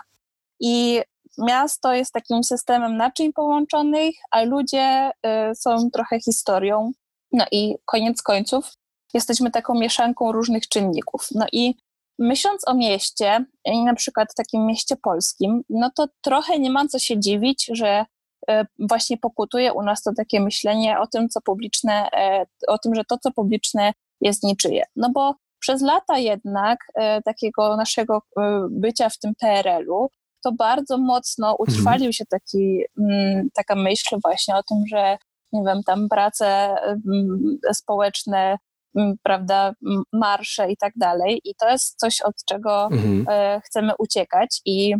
I 0.59 1.01
miasto 1.37 1.93
jest 1.93 2.13
takim 2.13 2.43
systemem 2.43 2.97
naczyń 2.97 3.33
połączonych, 3.33 4.15
a 4.31 4.43
ludzie 4.43 5.11
y, 5.51 5.55
są 5.55 5.89
trochę 5.93 6.19
historią. 6.19 6.91
No 7.31 7.45
i 7.51 7.75
koniec 7.85 8.21
końców 8.21 8.71
jesteśmy 9.13 9.51
taką 9.51 9.73
mieszanką 9.73 10.31
różnych 10.31 10.67
czynników. 10.67 11.27
No 11.35 11.45
i 11.51 11.75
myśląc 12.19 12.67
o 12.67 12.73
mieście, 12.73 13.45
i 13.65 13.83
na 13.83 13.95
przykład 13.95 14.33
takim 14.35 14.65
mieście 14.65 14.95
polskim, 14.95 15.61
no 15.69 15.91
to 15.95 16.07
trochę 16.21 16.59
nie 16.59 16.69
ma 16.69 16.87
co 16.87 16.99
się 16.99 17.19
dziwić, 17.19 17.69
że 17.73 18.05
y, 18.49 18.53
właśnie 18.79 19.17
pokutuje 19.17 19.73
u 19.73 19.81
nas 19.81 20.01
to 20.03 20.11
takie 20.17 20.39
myślenie 20.39 20.99
o 20.99 21.07
tym, 21.07 21.29
co 21.29 21.41
publiczne, 21.41 22.09
e, 22.11 22.45
o 22.67 22.77
tym, 22.77 22.95
że 22.95 23.03
to, 23.05 23.17
co 23.17 23.31
publiczne 23.31 23.93
jest 24.21 24.43
niczyje. 24.43 24.83
No 24.95 25.09
bo 25.09 25.35
przez 25.59 25.81
lata 25.81 26.17
jednak 26.17 26.79
e, 26.95 27.21
takiego 27.21 27.77
naszego 27.77 28.21
e, 28.37 28.67
bycia 28.69 29.09
w 29.09 29.17
tym 29.17 29.33
PRL-u 29.39 30.09
to 30.43 30.51
bardzo 30.51 30.97
mocno 30.97 31.47
mhm. 31.47 31.57
utrwalił 31.59 32.13
się 32.13 32.25
taki, 32.25 32.81
mm, 32.99 33.49
taka 33.53 33.75
myśl 33.75 34.17
właśnie 34.23 34.55
o 34.55 34.63
tym, 34.63 34.77
że 34.87 35.17
nie 35.53 35.63
wiem, 35.67 35.83
tam 35.83 36.09
prace 36.09 36.75
mm, 36.85 37.57
społeczne, 37.73 38.57
mm, 38.95 39.15
prawda, 39.23 39.73
marsze 40.13 40.71
i 40.71 40.77
tak 40.77 40.93
dalej. 40.95 41.41
I 41.43 41.55
to 41.55 41.69
jest 41.69 41.99
coś, 41.99 42.21
od 42.21 42.35
czego 42.45 42.85
mhm. 42.85 43.25
E, 43.29 43.61
chcemy 43.65 43.93
uciekać 43.99 44.61
i 44.65 44.95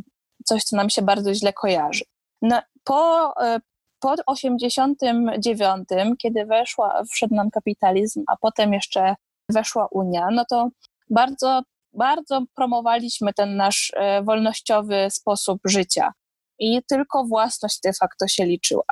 coś, 0.45 0.63
co 0.63 0.75
nam 0.75 0.89
się 0.89 1.01
bardzo 1.01 1.33
źle 1.33 1.53
kojarzy. 1.53 2.03
No, 2.41 2.61
po, 2.83 3.33
e, 3.41 3.59
po 3.99 4.15
89, 4.25 5.89
kiedy 6.17 6.45
weszła, 6.45 7.03
wszedł 7.11 7.35
nam 7.35 7.51
kapitalizm, 7.51 8.23
a 8.27 8.37
potem 8.37 8.73
jeszcze 8.73 9.15
weszła 9.49 9.87
Unia, 9.91 10.27
no 10.31 10.45
to 10.49 10.69
bardzo 11.09 11.61
bardzo 11.93 12.43
promowaliśmy 12.55 13.33
ten 13.33 13.55
nasz 13.55 13.91
e, 13.95 14.23
wolnościowy 14.23 15.07
sposób 15.11 15.59
życia 15.65 16.11
i 16.59 16.81
tylko 16.89 17.25
własność 17.25 17.79
de 17.83 17.93
facto 17.93 18.27
się 18.27 18.45
liczyła. 18.45 18.83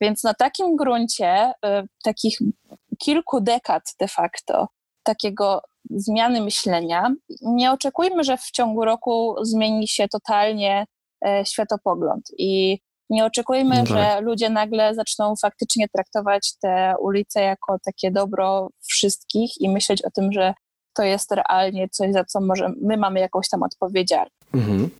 Więc 0.00 0.24
na 0.24 0.34
takim 0.34 0.76
gruncie, 0.76 1.52
e, 1.64 1.84
takich 2.04 2.38
kilku 2.98 3.40
dekad 3.40 3.82
de 4.00 4.08
facto, 4.08 4.68
takiego 5.02 5.62
zmiany 5.90 6.40
myślenia, 6.40 7.14
nie 7.42 7.72
oczekujmy, 7.72 8.24
że 8.24 8.36
w 8.36 8.50
ciągu 8.50 8.84
roku 8.84 9.36
zmieni 9.42 9.88
się 9.88 10.08
totalnie 10.08 10.84
e, 11.26 11.44
światopogląd 11.46 12.22
i 12.38 12.78
nie 13.10 13.24
oczekujmy, 13.24 13.76
no 13.76 13.84
tak. 13.84 13.88
że 13.88 14.20
ludzie 14.20 14.50
nagle 14.50 14.94
zaczną 14.94 15.34
faktycznie 15.42 15.88
traktować 15.88 16.52
te 16.62 16.94
ulice 17.00 17.40
jako 17.40 17.76
takie 17.84 18.10
dobro 18.10 18.68
wszystkich 18.82 19.50
i 19.60 19.68
myśleć 19.68 20.04
o 20.04 20.10
tym, 20.10 20.32
że 20.32 20.54
to 21.00 21.04
jest 21.04 21.32
realnie 21.32 21.88
coś, 21.88 22.12
za 22.12 22.24
co 22.24 22.40
może 22.40 22.72
my 22.82 22.96
mamy 22.96 23.20
jakąś 23.20 23.48
tam 23.48 23.62
odpowiedzialność. 23.62 24.34
Mhm. 24.54 24.90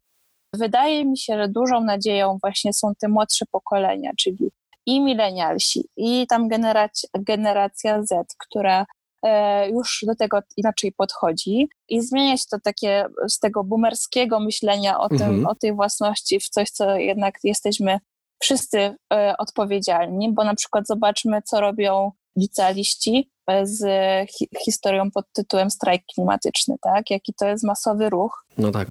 Wydaje 0.55 1.05
mi 1.05 1.19
się, 1.19 1.37
że 1.37 1.49
dużą 1.49 1.81
nadzieją 1.81 2.39
właśnie 2.43 2.73
są 2.73 2.93
te 3.01 3.09
młodsze 3.09 3.45
pokolenia, 3.51 4.11
czyli 4.19 4.51
i 4.87 5.01
milenialsi, 5.01 5.85
i 5.97 6.27
tam 6.27 6.49
generacja, 6.49 7.09
generacja 7.19 8.03
Z, 8.03 8.35
która 8.39 8.87
e, 9.23 9.71
już 9.71 10.05
do 10.07 10.15
tego 10.15 10.39
inaczej 10.57 10.93
podchodzi 10.93 11.69
i 11.89 12.03
zmieniać 12.03 12.47
to 12.47 12.61
takie 12.65 13.07
z 13.29 13.39
tego 13.39 13.65
boomerskiego 13.65 14.41
myślenia 14.41 15.01
o, 15.01 15.09
tym, 15.09 15.23
mhm. 15.23 15.47
o 15.47 15.55
tej 15.55 15.75
własności 15.75 16.41
w 16.41 16.49
coś, 16.49 16.71
co 16.71 16.97
jednak 16.97 17.35
jesteśmy 17.45 17.99
wszyscy 18.43 18.79
e, 19.13 19.35
odpowiedzialni, 19.39 20.33
bo 20.33 20.45
na 20.45 20.55
przykład 20.55 20.87
zobaczmy, 20.87 21.43
co 21.43 21.61
robią 21.61 22.11
licealiści 22.41 23.31
e, 23.47 23.67
z 23.67 23.83
hi 24.31 24.49
historią 24.65 25.11
pod 25.11 25.25
tytułem 25.33 25.71
strajk 25.71 26.03
klimatyczny, 26.15 26.77
tak? 26.83 27.11
Jaki 27.11 27.35
to 27.35 27.47
jest 27.47 27.65
masowy 27.65 28.11
ruch. 28.11 28.45
No 28.59 28.71
tak. 28.71 28.89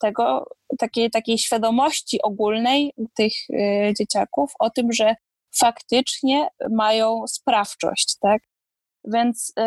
Tego, 0.00 0.46
takiej, 0.78 1.10
takiej 1.10 1.38
świadomości 1.38 2.22
ogólnej 2.22 2.92
tych 3.16 3.32
y, 3.50 3.94
dzieciaków 3.98 4.52
o 4.58 4.70
tym, 4.70 4.92
że 4.92 5.14
faktycznie 5.56 6.48
mają 6.70 7.26
sprawczość, 7.28 8.16
tak? 8.20 8.42
Więc 9.04 9.52
y, 9.58 9.62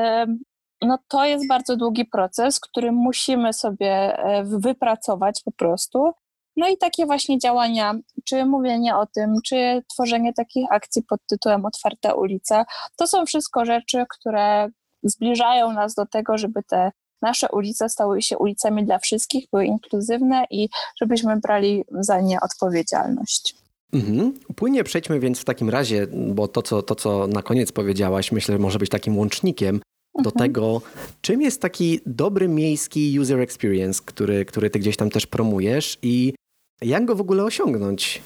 no 0.81 0.97
to 1.07 1.25
jest 1.25 1.47
bardzo 1.47 1.77
długi 1.77 2.05
proces, 2.05 2.59
który 2.59 2.91
musimy 2.91 3.53
sobie 3.53 4.17
wypracować 4.43 5.41
po 5.45 5.51
prostu 5.51 6.13
no 6.57 6.69
i 6.69 6.77
takie 6.77 7.05
właśnie 7.05 7.39
działania, 7.39 7.95
czy 8.25 8.45
mówienie 8.45 8.97
o 8.97 9.05
tym, 9.05 9.35
czy 9.45 9.83
tworzenie 9.93 10.33
takich 10.33 10.65
akcji 10.71 11.03
pod 11.03 11.19
tytułem 11.29 11.65
Otwarta 11.65 12.13
ulica, 12.13 12.65
to 12.95 13.07
są 13.07 13.25
wszystko 13.25 13.65
rzeczy, 13.65 14.05
które 14.09 14.69
zbliżają 15.03 15.73
nas 15.73 15.95
do 15.95 16.05
tego, 16.05 16.37
żeby 16.37 16.63
te 16.63 16.91
nasze 17.21 17.47
ulice 17.51 17.89
stały 17.89 18.21
się 18.21 18.37
ulicami 18.37 18.85
dla 18.85 18.99
wszystkich, 18.99 19.45
były 19.51 19.65
inkluzywne 19.65 20.45
i 20.49 20.69
żebyśmy 21.01 21.37
brali 21.39 21.83
za 21.91 22.21
nie 22.21 22.39
odpowiedzialność. 22.41 23.55
Mhm. 23.93 24.33
Płynnie 24.55 24.83
przejdźmy 24.83 25.19
więc 25.19 25.39
w 25.39 25.45
takim 25.45 25.69
razie, 25.69 26.07
bo 26.07 26.47
to 26.47 26.61
co, 26.61 26.81
to, 26.81 26.95
co 26.95 27.27
na 27.27 27.41
koniec 27.41 27.71
powiedziałaś, 27.71 28.31
myślę, 28.31 28.55
że 28.55 28.59
może 28.59 28.79
być 28.79 28.89
takim 28.89 29.17
łącznikiem 29.17 29.81
do 30.15 30.29
mhm. 30.29 30.33
tego, 30.37 30.81
czym 31.21 31.41
jest 31.41 31.61
taki 31.61 31.99
dobry 32.05 32.47
miejski 32.47 33.19
user 33.19 33.39
experience, 33.39 34.01
który, 34.05 34.45
który 34.45 34.69
ty 34.69 34.79
gdzieś 34.79 34.97
tam 34.97 35.09
też 35.09 35.27
promujesz 35.27 35.97
i 36.01 36.33
jak 36.81 37.05
go 37.05 37.15
w 37.15 37.21
ogóle 37.21 37.43
osiągnąć? 37.43 38.21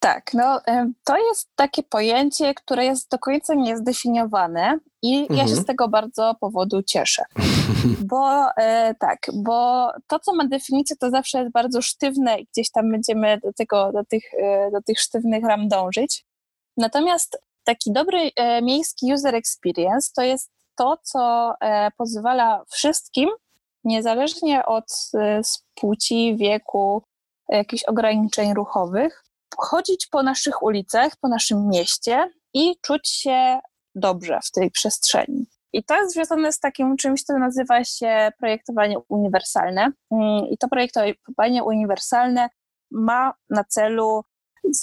Tak, 0.00 0.34
no 0.34 0.60
to 1.04 1.16
jest 1.16 1.48
takie 1.56 1.82
pojęcie, 1.82 2.54
które 2.54 2.84
jest 2.84 3.10
do 3.10 3.18
końca 3.18 3.54
niezdefiniowane 3.54 4.78
i 5.02 5.18
mhm. 5.20 5.38
ja 5.38 5.44
się 5.44 5.50
mhm. 5.50 5.62
z 5.62 5.66
tego 5.66 5.88
bardzo 5.88 6.34
powodu 6.40 6.82
cieszę. 6.82 7.24
Bo 8.10 8.50
e, 8.56 8.94
tak, 8.94 9.18
bo 9.34 9.88
to, 10.06 10.18
co 10.18 10.34
ma 10.34 10.44
definicję, 10.46 10.96
to 10.96 11.10
zawsze 11.10 11.38
jest 11.38 11.52
bardzo 11.52 11.82
sztywne 11.82 12.38
i 12.38 12.46
gdzieś 12.52 12.70
tam 12.70 12.90
będziemy 12.90 13.38
do, 13.42 13.52
tego, 13.52 13.92
do, 13.92 14.04
tych, 14.04 14.34
e, 14.34 14.70
do 14.70 14.82
tych 14.82 15.00
sztywnych 15.00 15.44
ram 15.44 15.68
dążyć. 15.68 16.24
Natomiast 16.76 17.38
taki 17.64 17.92
dobry 17.92 18.30
e, 18.36 18.62
miejski 18.62 19.12
user 19.12 19.34
experience 19.34 20.10
to 20.16 20.22
jest 20.22 20.50
to, 20.76 20.96
co 21.02 21.54
pozwala 21.96 22.64
wszystkim, 22.70 23.28
niezależnie 23.84 24.66
od 24.66 25.10
płci, 25.74 26.36
wieku, 26.36 27.02
jakichś 27.48 27.84
ograniczeń 27.84 28.54
ruchowych, 28.54 29.24
chodzić 29.56 30.06
po 30.06 30.22
naszych 30.22 30.62
ulicach, 30.62 31.12
po 31.20 31.28
naszym 31.28 31.68
mieście 31.68 32.30
i 32.54 32.76
czuć 32.82 33.08
się 33.08 33.58
dobrze 33.94 34.38
w 34.44 34.50
tej 34.50 34.70
przestrzeni. 34.70 35.46
I 35.72 35.84
to 35.84 35.96
jest 35.96 36.14
związane 36.14 36.52
z 36.52 36.60
takim 36.60 36.96
czymś, 36.96 37.22
co 37.22 37.38
nazywa 37.38 37.84
się 37.84 38.30
projektowanie 38.38 38.98
uniwersalne. 39.08 39.92
Mm, 40.10 40.46
I 40.50 40.58
to 40.58 40.68
projektowanie 40.68 41.64
uniwersalne 41.64 42.48
ma 42.90 43.32
na 43.50 43.64
celu 43.64 44.22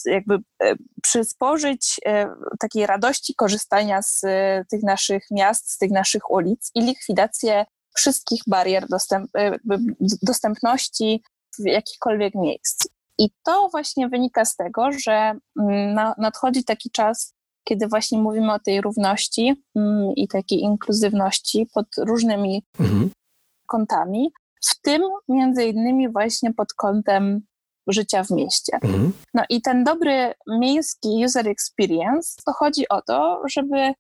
jakby 0.06 0.36
e, 0.36 0.76
przysporzyć 1.02 2.00
e, 2.06 2.36
takiej 2.60 2.86
radości 2.86 3.36
korzystania 3.36 4.02
z 4.02 4.24
e, 4.24 4.66
tych 4.70 4.84
naszych 4.84 5.24
miast, 5.32 5.72
z 5.72 5.78
tych 5.78 5.92
naszych 5.92 6.32
ulic 6.32 6.72
i 6.76 6.82
likwidację 6.82 7.66
wszystkich 7.96 8.42
barier 8.48 8.88
dostęp, 8.88 9.32
dostępności 10.22 11.24
w 11.60 11.66
jakichkolwiek 11.66 12.36
miejsc. 12.36 12.88
I 13.18 13.30
to 13.44 13.70
właśnie 13.72 14.10
wynika 14.10 14.46
z 14.46 14.56
tego, 14.56 14.92
że 14.92 15.34
mm, 15.60 16.14
nadchodzi 16.18 16.64
taki 16.64 16.92
czas, 16.92 17.34
kiedy 17.64 17.88
właśnie 17.88 18.18
mówimy 18.18 18.54
o 18.54 18.60
tej 18.60 18.82
równości 18.82 19.64
mm, 19.76 20.12
i 20.16 20.28
takiej 20.28 20.60
inkluzywności 20.60 21.68
pod 21.74 21.86
różnymi 21.98 22.64
mhm. 22.80 23.12
kątami, 23.68 24.32
w 24.72 24.82
tym 24.82 25.02
między 25.30 25.66
innymi 25.66 26.10
właśnie 26.10 26.54
pod 26.54 26.74
kątem 26.74 27.42
życia 27.88 28.24
w 28.24 28.32
mieście. 28.32 28.78
Mhm. 28.82 29.14
No 29.34 29.44
i 29.50 29.62
ten 29.62 29.84
dobry 29.84 30.34
miejski 30.48 31.26
user 31.26 31.48
experience 31.48 32.36
to 32.46 32.54
chodzi 32.54 32.90
o 32.90 33.02
to, 33.02 33.42
żeby 33.50 33.94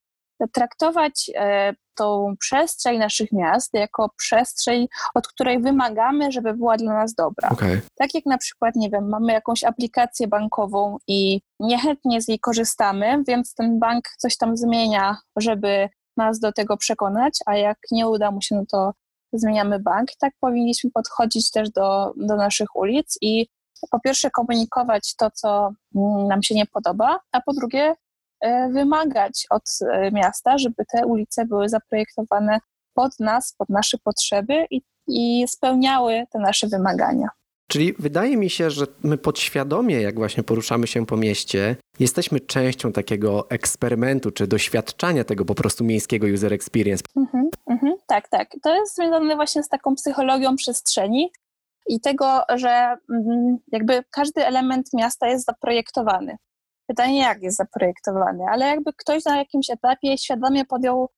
traktować 0.53 1.31
e, 1.35 1.73
tą 1.95 2.33
przestrzeń 2.39 2.97
naszych 2.97 3.31
miast 3.31 3.73
jako 3.73 4.09
przestrzeń, 4.17 4.87
od 5.15 5.27
której 5.27 5.61
wymagamy, 5.61 6.31
żeby 6.31 6.53
była 6.53 6.77
dla 6.77 6.93
nas 6.93 7.13
dobra. 7.13 7.49
Okay. 7.49 7.81
Tak 7.95 8.13
jak 8.13 8.25
na 8.25 8.37
przykład, 8.37 8.75
nie 8.75 8.89
wiem, 8.89 9.09
mamy 9.09 9.33
jakąś 9.33 9.63
aplikację 9.63 10.27
bankową 10.27 10.97
i 11.07 11.41
niechętnie 11.59 12.21
z 12.21 12.27
niej 12.27 12.39
korzystamy, 12.39 13.23
więc 13.27 13.53
ten 13.53 13.79
bank 13.79 14.03
coś 14.17 14.37
tam 14.37 14.57
zmienia, 14.57 15.17
żeby 15.37 15.89
nas 16.17 16.39
do 16.39 16.51
tego 16.51 16.77
przekonać, 16.77 17.39
a 17.45 17.57
jak 17.57 17.77
nie 17.91 18.07
uda 18.07 18.31
mu 18.31 18.41
się, 18.41 18.55
no 18.55 18.63
to 18.71 18.91
zmieniamy 19.33 19.79
bank. 19.79 20.09
Tak 20.19 20.33
powinniśmy 20.39 20.91
podchodzić 20.91 21.51
też 21.51 21.69
do, 21.69 22.13
do 22.17 22.35
naszych 22.35 22.75
ulic 22.75 23.17
i 23.21 23.47
po 23.91 23.99
pierwsze 23.99 24.29
komunikować 24.29 25.15
to, 25.15 25.31
co 25.31 25.69
nam 26.27 26.43
się 26.43 26.55
nie 26.55 26.65
podoba, 26.65 27.19
a 27.31 27.41
po 27.41 27.53
drugie 27.53 27.95
wymagać 28.71 29.45
od 29.49 29.63
e, 29.91 30.11
miasta, 30.11 30.57
żeby 30.57 30.83
te 30.93 31.05
ulice 31.05 31.45
były 31.45 31.69
zaprojektowane 31.69 32.59
pod 32.93 33.19
nas, 33.19 33.55
pod 33.57 33.69
nasze 33.69 33.97
potrzeby 34.03 34.65
i, 34.71 34.81
i 35.07 35.45
spełniały 35.47 36.23
te 36.31 36.39
nasze 36.39 36.67
wymagania. 36.67 37.27
Czyli 37.67 37.93
wydaje 37.99 38.37
mi 38.37 38.49
się, 38.49 38.71
że 38.71 38.85
my 39.03 39.17
podświadomie, 39.17 40.01
jak 40.01 40.15
właśnie 40.15 40.43
poruszamy 40.43 40.87
się 40.87 41.05
po 41.05 41.17
mieście, 41.17 41.75
jesteśmy 41.99 42.39
częścią 42.39 42.91
takiego 42.91 43.49
eksperymentu 43.49 44.31
czy 44.31 44.47
doświadczania 44.47 45.23
tego 45.23 45.45
po 45.45 45.55
prostu 45.55 45.83
miejskiego 45.83 46.27
user 46.27 46.53
experience. 46.53 47.03
Mhm, 47.15 47.49
mhm, 47.69 47.93
tak, 48.07 48.29
tak. 48.29 48.49
To 48.63 48.75
jest 48.75 48.95
związane 48.95 49.35
właśnie 49.35 49.63
z 49.63 49.69
taką 49.69 49.95
psychologią 49.95 50.55
przestrzeni 50.55 51.31
i 51.87 51.99
tego, 51.99 52.41
że 52.55 52.97
mm, 53.09 53.57
jakby 53.71 54.03
każdy 54.11 54.45
element 54.45 54.89
miasta 54.93 55.27
jest 55.27 55.45
zaprojektowany. 55.45 56.37
Pytanie, 56.87 57.19
jak 57.19 57.41
jest 57.41 57.57
zaprojektowany, 57.57 58.43
ale 58.51 58.65
jakby 58.67 58.93
ktoś 58.93 59.25
na 59.25 59.37
jakimś 59.37 59.69
etapie 59.69 60.17
świadomie 60.17 60.65
podjął 60.65 61.09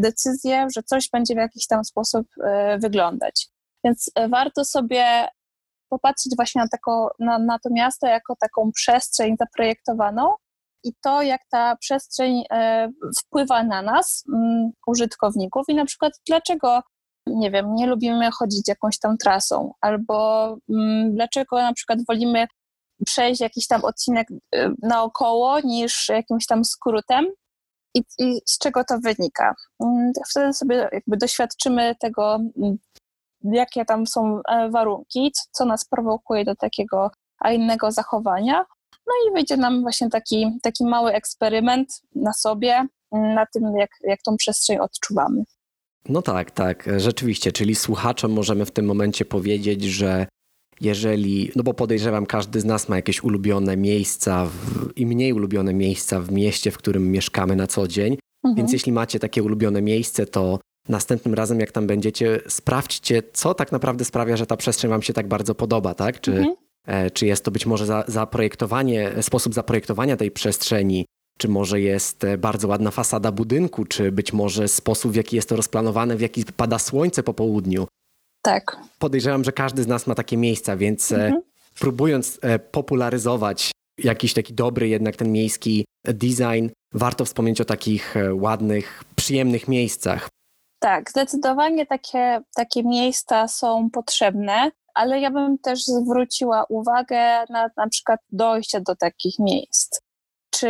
decyzję, 0.00 0.66
że 0.76 0.82
coś 0.82 1.08
będzie 1.12 1.34
w 1.34 1.38
jakiś 1.38 1.66
tam 1.66 1.84
sposób 1.84 2.26
y, 2.36 2.78
wyglądać. 2.78 3.48
Więc 3.84 4.08
y, 4.08 4.28
warto 4.28 4.64
sobie 4.64 5.28
popatrzeć 5.88 6.32
właśnie 6.36 6.62
na, 6.62 6.68
tako, 6.68 7.10
na, 7.18 7.38
na 7.38 7.58
to 7.58 7.70
miasto 7.72 8.06
jako 8.06 8.36
taką 8.36 8.72
przestrzeń 8.72 9.36
zaprojektowaną 9.38 10.34
i 10.84 10.92
to, 11.02 11.22
jak 11.22 11.40
ta 11.50 11.76
przestrzeń 11.76 12.40
y, 12.40 12.44
wpływa 13.18 13.62
na 13.64 13.82
nas, 13.82 14.24
mm, 14.34 14.70
użytkowników 14.86 15.64
i 15.68 15.74
na 15.74 15.84
przykład 15.84 16.12
dlaczego 16.26 16.80
nie 17.26 17.50
wiem, 17.50 17.74
nie 17.74 17.86
lubimy 17.86 18.30
chodzić 18.30 18.68
jakąś 18.68 18.98
tam 18.98 19.16
trasą, 19.18 19.72
albo 19.80 20.46
mm, 20.70 21.14
dlaczego 21.14 21.56
na 21.56 21.72
przykład 21.72 21.98
wolimy 22.08 22.46
przejść 23.06 23.40
jakiś 23.40 23.66
tam 23.66 23.84
odcinek 23.84 24.30
y, 24.30 24.74
naokoło 24.82 25.60
niż 25.60 26.08
jakimś 26.08 26.46
tam 26.46 26.64
skrótem. 26.64 27.26
I, 27.94 28.02
I, 28.18 28.40
z 28.46 28.58
czego 28.58 28.84
to 28.84 28.98
wynika? 28.98 29.54
Mm, 29.84 30.12
wtedy 30.30 30.52
sobie 30.52 30.88
jakby 30.92 31.16
doświadczymy 31.16 31.94
tego, 32.00 32.34
mm, 32.34 32.78
jakie 33.42 33.84
tam 33.84 34.06
są 34.06 34.40
e, 34.48 34.70
warunki, 34.70 35.32
co 35.52 35.64
nas 35.64 35.84
prowokuje 35.84 36.44
do 36.44 36.54
takiego, 36.54 37.10
a 37.38 37.52
innego 37.52 37.92
zachowania. 37.92 38.64
No 39.06 39.12
i 39.26 39.34
wyjdzie 39.34 39.56
nam 39.56 39.82
właśnie 39.82 40.10
taki, 40.10 40.58
taki 40.62 40.84
mały 40.84 41.12
eksperyment 41.12 42.02
na 42.14 42.32
sobie, 42.32 42.86
mm, 43.12 43.34
na 43.34 43.46
tym, 43.46 43.76
jak, 43.78 43.90
jak 44.02 44.22
tą 44.22 44.36
przestrzeń 44.36 44.78
odczuwamy. 44.78 45.44
No 46.08 46.22
tak, 46.22 46.50
tak, 46.50 46.88
rzeczywiście, 46.96 47.52
czyli 47.52 47.74
słuchaczom 47.74 48.32
możemy 48.32 48.66
w 48.66 48.70
tym 48.70 48.86
momencie 48.86 49.24
powiedzieć, 49.24 49.84
że 49.84 50.26
jeżeli, 50.80 51.50
no 51.56 51.62
bo 51.62 51.74
podejrzewam, 51.74 52.26
każdy 52.26 52.60
z 52.60 52.64
nas 52.64 52.88
ma 52.88 52.96
jakieś 52.96 53.24
ulubione 53.24 53.76
miejsca 53.76 54.46
w, 54.46 54.90
i 54.96 55.06
mniej 55.06 55.32
ulubione 55.32 55.74
miejsca 55.74 56.20
w 56.20 56.32
mieście, 56.32 56.70
w 56.70 56.78
którym 56.78 57.10
mieszkamy 57.12 57.56
na 57.56 57.66
co 57.66 57.88
dzień. 57.88 58.16
Mhm. 58.44 58.56
Więc 58.56 58.72
jeśli 58.72 58.92
macie 58.92 59.18
takie 59.18 59.42
ulubione 59.42 59.82
miejsce, 59.82 60.26
to 60.26 60.58
następnym 60.88 61.34
razem, 61.34 61.60
jak 61.60 61.72
tam 61.72 61.86
będziecie, 61.86 62.40
sprawdźcie, 62.48 63.22
co 63.32 63.54
tak 63.54 63.72
naprawdę 63.72 64.04
sprawia, 64.04 64.36
że 64.36 64.46
ta 64.46 64.56
przestrzeń 64.56 64.90
Wam 64.90 65.02
się 65.02 65.12
tak 65.12 65.28
bardzo 65.28 65.54
podoba, 65.54 65.94
tak? 65.94 66.20
Czy, 66.20 66.32
mhm. 66.32 66.54
e, 66.86 67.10
czy 67.10 67.26
jest 67.26 67.44
to 67.44 67.50
być 67.50 67.66
może 67.66 67.86
za, 67.86 68.04
zaprojektowanie, 68.08 69.12
sposób 69.20 69.54
zaprojektowania 69.54 70.16
tej 70.16 70.30
przestrzeni, 70.30 71.06
czy 71.38 71.48
może 71.48 71.80
jest 71.80 72.24
e, 72.24 72.38
bardzo 72.38 72.68
ładna 72.68 72.90
fasada 72.90 73.32
budynku, 73.32 73.84
czy 73.84 74.12
być 74.12 74.32
może 74.32 74.68
sposób, 74.68 75.12
w 75.12 75.16
jaki 75.16 75.36
jest 75.36 75.48
to 75.48 75.56
rozplanowane, 75.56 76.16
w 76.16 76.20
jaki 76.20 76.44
pada 76.56 76.78
słońce 76.78 77.22
po 77.22 77.34
południu. 77.34 77.86
Tak. 78.42 78.76
Podejrzewam, 78.98 79.44
że 79.44 79.52
każdy 79.52 79.82
z 79.82 79.86
nas 79.86 80.06
ma 80.06 80.14
takie 80.14 80.36
miejsca, 80.36 80.76
więc 80.76 81.12
e, 81.12 81.24
mhm. 81.24 81.42
próbując 81.78 82.38
e, 82.42 82.58
popularyzować 82.58 83.70
jakiś 83.98 84.34
taki 84.34 84.54
dobry 84.54 84.88
jednak 84.88 85.16
ten 85.16 85.32
miejski 85.32 85.84
design, 86.04 86.68
warto 86.94 87.24
wspomnieć 87.24 87.60
o 87.60 87.64
takich 87.64 88.14
ładnych, 88.32 89.04
przyjemnych 89.16 89.68
miejscach. 89.68 90.28
Tak, 90.78 91.10
zdecydowanie 91.10 91.86
takie, 91.86 92.40
takie 92.54 92.82
miejsca 92.82 93.48
są 93.48 93.90
potrzebne, 93.90 94.70
ale 94.94 95.20
ja 95.20 95.30
bym 95.30 95.58
też 95.58 95.84
zwróciła 95.84 96.64
uwagę 96.68 97.44
na 97.50 97.70
na 97.76 97.88
przykład 97.88 98.20
dojście 98.32 98.80
do 98.80 98.96
takich 98.96 99.38
miejsc. 99.38 100.00
Czy, 100.50 100.68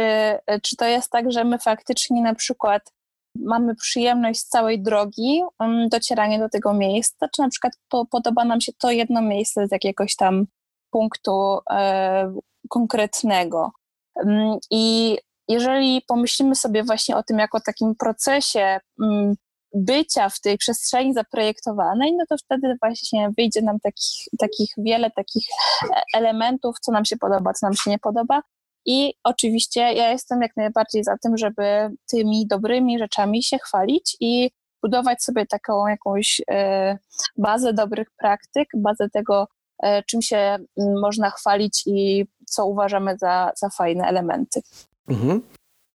czy 0.63 0.77
to 0.77 0.85
jest 0.85 1.11
tak, 1.11 1.33
że 1.33 1.45
my 1.45 1.59
faktycznie 1.59 2.23
na 2.23 2.35
przykład 2.35 2.93
mamy 3.37 3.75
przyjemność 3.75 4.41
z 4.41 4.49
całej 4.49 4.83
drogi 4.83 5.43
um, 5.61 5.89
docierania 5.89 6.39
do 6.39 6.49
tego 6.49 6.75
miejsca, 6.75 7.29
czy 7.37 7.43
na 7.43 7.49
przykład 7.49 7.73
po, 7.89 8.07
podoba 8.07 8.45
nam 8.45 8.61
się 8.61 8.73
to 8.79 8.91
jedno 8.91 9.23
miejsce 9.23 9.69
z 9.69 9.73
jakiegoś 9.73 10.17
tam 10.17 10.47
punktu 10.91 11.59
e, 11.71 12.35
konkretnego. 12.69 13.71
Um, 14.15 14.59
I 14.71 15.19
jeżeli 15.49 16.03
pomyślimy 16.09 16.55
sobie 16.55 16.85
właśnie 16.85 17.17
o 17.17 17.23
tym 17.23 17.39
jako 17.39 17.61
takim 17.61 17.95
procesie 17.95 18.81
um, 18.99 19.35
bycia 19.75 20.29
w 20.29 20.41
tej 20.41 20.59
przestrzeni 20.59 21.15
zaprojektowanej, 21.15 22.13
no 22.17 22.25
to 22.29 22.37
wtedy 22.37 22.77
właśnie 22.83 23.31
wyjdzie 23.39 23.63
nam 23.63 23.81
takich, 23.81 24.25
takich 24.39 24.71
wiele 24.79 25.11
takich 25.11 25.45
e, 25.91 26.03
elementów, 26.15 26.77
co 26.81 26.93
nam 26.93 27.05
się 27.05 27.17
podoba, 27.17 27.53
co 27.53 27.67
nam 27.67 27.75
się 27.75 27.91
nie 27.91 27.99
podoba. 27.99 28.43
I 28.87 29.15
oczywiście 29.25 29.81
ja 29.81 30.11
jestem 30.11 30.43
jak 30.43 30.57
najbardziej 30.57 31.05
za 31.05 31.17
tym, 31.23 31.37
żeby 31.37 31.91
tymi 32.11 32.47
dobrymi 32.47 32.99
rzeczami 32.99 33.43
się 33.43 33.59
chwalić 33.59 34.17
i 34.21 34.51
budować 34.83 35.23
sobie 35.23 35.47
taką 35.47 35.87
jakąś 35.87 36.41
e, 36.51 36.99
bazę 37.37 37.73
dobrych 37.73 38.09
praktyk, 38.19 38.69
bazę 38.77 39.09
tego, 39.11 39.49
e, 39.83 40.03
czym 40.03 40.23
się 40.23 40.59
można 41.01 41.31
chwalić 41.31 41.83
i 41.87 42.27
co 42.47 42.67
uważamy 42.67 43.17
za, 43.19 43.53
za 43.57 43.69
fajne 43.71 44.05
elementy. 44.05 44.61
Mhm. 45.09 45.43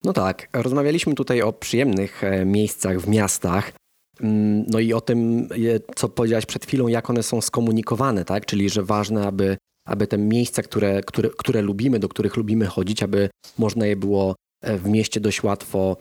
No 0.04 0.13
tak, 0.13 0.48
rozmawialiśmy 0.54 1.15
tutaj 1.15 1.41
o 1.41 1.54
przyjemnych 1.54 2.24
e, 2.24 2.46
miejscach 2.46 3.00
w 3.00 3.08
miastach. 3.08 3.72
Mm, 4.22 4.65
no 4.67 4.80
i 4.80 4.94
o 4.94 5.02
tym, 5.02 5.50
co 5.96 6.10
powiedziałaś 6.10 6.46
przed 6.46 6.65
chwilą, 6.65 6.88
jak 6.88 7.10
one 7.10 7.24
są 7.24 7.41
skomunikowane, 7.41 8.26
tak? 8.26 8.46
Czyli, 8.46 8.70
że 8.70 8.84
ważne, 8.84 9.28
aby, 9.28 9.58
aby 9.88 10.08
te 10.08 10.17
miejsca, 10.17 10.62
które, 10.62 11.02
które, 11.02 11.30
które 11.30 11.62
lubimy, 11.62 12.00
do 12.00 12.10
których 12.10 12.38
lubimy 12.38 12.65
chodzić, 12.65 13.04
aby 13.04 13.30
można 13.58 13.86
je 13.86 13.96
było 13.96 14.36
e, 14.62 14.78
w 14.78 14.89
mieście 14.89 15.20
dość 15.20 15.44
łatwo, 15.44 15.98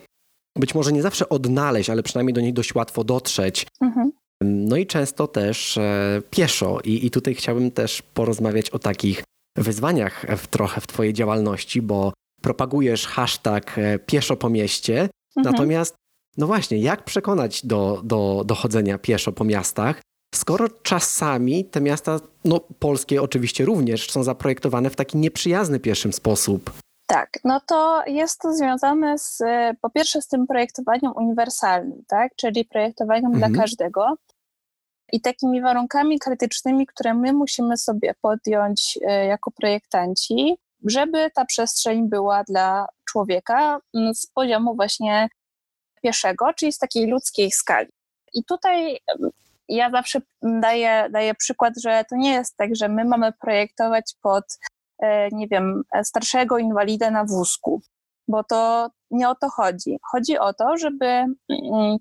być 0.58 0.74
może 0.74 0.92
nie 0.92 1.02
zawsze 1.02 1.28
odnaleźć, 1.28 1.90
ale 1.90 2.02
przynajmniej 2.02 2.34
do 2.34 2.40
nich 2.40 2.52
dość 2.52 2.74
łatwo 2.74 3.04
dotrzeć. 3.04 3.66
Mhm. 3.82 4.12
No 4.42 4.76
i 4.76 4.86
często 4.86 5.26
też 5.26 5.78
e, 5.78 6.22
pieszo. 6.30 6.80
I, 6.84 7.06
I 7.06 7.10
tutaj 7.10 7.34
chciałbym 7.34 7.70
też 7.70 8.02
porozmawiać 8.02 8.70
o 8.70 8.78
takich 8.78 9.24
wyzwaniach 9.56 10.26
w, 10.36 10.46
trochę 10.46 10.80
w 10.80 10.86
Twojej 10.86 11.12
działalności, 11.12 11.82
bo 11.82 12.12
propagujesz 12.42 13.06
hashtag 13.06 13.78
e, 13.78 13.98
pieszo 13.98 14.36
po 14.36 14.50
mieście, 14.50 15.00
mhm. 15.00 15.54
natomiast 15.54 15.94
no 16.36 16.46
właśnie, 16.46 16.78
jak 16.78 17.04
przekonać 17.04 17.66
do, 17.66 18.00
do, 18.04 18.42
do 18.46 18.54
chodzenia 18.54 18.98
pieszo 18.98 19.32
po 19.32 19.44
miastach, 19.44 20.00
skoro 20.34 20.68
czasami 20.82 21.64
te 21.64 21.80
miasta, 21.80 22.20
no 22.44 22.60
polskie 22.78 23.22
oczywiście 23.22 23.64
również, 23.64 24.10
są 24.10 24.22
zaprojektowane 24.22 24.90
w 24.90 24.96
taki 24.96 25.18
nieprzyjazny 25.18 25.80
pieszym 25.80 26.12
sposób? 26.12 26.70
Tak, 27.06 27.38
no 27.44 27.60
to 27.66 28.02
jest 28.06 28.40
to 28.40 28.52
związane 28.52 29.18
z, 29.18 29.38
po 29.80 29.90
pierwsze 29.90 30.22
z 30.22 30.28
tym 30.28 30.46
projektowaniem 30.46 31.12
uniwersalnym, 31.16 32.04
tak, 32.08 32.32
czyli 32.36 32.64
projektowaniem 32.64 33.34
mhm. 33.34 33.52
dla 33.52 33.62
każdego 33.62 34.16
i 35.12 35.20
takimi 35.20 35.60
warunkami 35.60 36.18
krytycznymi, 36.18 36.86
które 36.86 37.14
my 37.14 37.32
musimy 37.32 37.76
sobie 37.76 38.14
podjąć 38.20 38.98
e, 39.06 39.26
jako 39.26 39.50
projektanci, 39.50 40.56
żeby 40.86 41.30
ta 41.34 41.44
przestrzeń 41.44 42.08
była 42.08 42.44
dla 42.44 42.86
człowieka 43.04 43.80
mm, 43.94 44.14
z 44.14 44.26
poziomu 44.26 44.74
właśnie 44.76 45.28
pieszego, 46.02 46.52
czyli 46.56 46.72
z 46.72 46.78
takiej 46.78 47.06
ludzkiej 47.06 47.50
skali. 47.50 47.88
I 48.34 48.44
tutaj 48.44 48.98
mm, 49.18 49.30
ja 49.70 49.90
zawsze 49.90 50.20
daję, 50.42 51.08
daję 51.10 51.34
przykład, 51.34 51.74
że 51.82 52.04
to 52.10 52.16
nie 52.16 52.32
jest 52.32 52.56
tak, 52.56 52.76
że 52.76 52.88
my 52.88 53.04
mamy 53.04 53.32
projektować 53.32 54.14
pod, 54.22 54.44
e, 54.98 55.28
nie 55.28 55.48
wiem, 55.48 55.82
starszego 56.02 56.58
inwalidę 56.58 57.10
na 57.10 57.24
wózku, 57.24 57.82
bo 58.28 58.44
to 58.44 58.90
nie 59.10 59.28
o 59.28 59.34
to 59.34 59.48
chodzi. 59.48 59.98
Chodzi 60.12 60.38
o 60.38 60.52
to, 60.52 60.76
żeby 60.76 61.06
mm, 61.06 61.36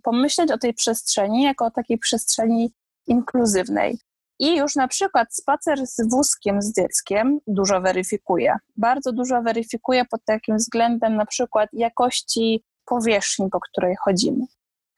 pomyśleć 0.04 0.52
o 0.52 0.58
tej 0.58 0.74
przestrzeni 0.74 1.44
jako 1.44 1.66
o 1.66 1.72
takiej 1.72 1.98
przestrzeni 1.98 2.72
inkluzywnej. 3.08 4.00
I 4.40 4.56
już 4.56 4.76
na 4.76 4.88
przykład 4.88 5.36
spacer 5.36 5.88
z 5.88 6.10
wózkiem 6.10 6.62
z 6.62 6.76
dzieckiem 6.76 7.40
dużo 7.48 7.82
weryfikuje. 7.82 8.56
Bardzo 8.78 9.12
dużo 9.12 9.42
weryfikuje 9.42 10.06
pod 10.06 10.26
takim 10.26 10.58
względem 10.58 11.16
na 11.16 11.26
przykład 11.26 11.70
jakości 11.74 12.64
powierzchni, 12.86 13.50
po 13.50 13.60
której 13.60 13.96
chodzimy. 14.04 14.46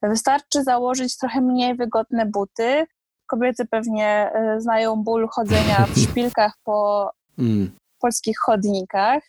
Wystarczy 0.03 0.63
założyć 0.63 1.17
trochę 1.17 1.41
mniej 1.41 1.75
wygodne 1.75 2.25
buty. 2.25 2.85
Kobiety 3.27 3.65
pewnie 3.65 4.31
e, 4.33 4.61
znają 4.61 4.95
ból 4.95 5.27
chodzenia 5.31 5.85
w 5.85 5.99
szpilkach 6.03 6.53
po 6.63 7.09
mm. 7.39 7.71
polskich 7.99 8.39
chodnikach. 8.39 9.23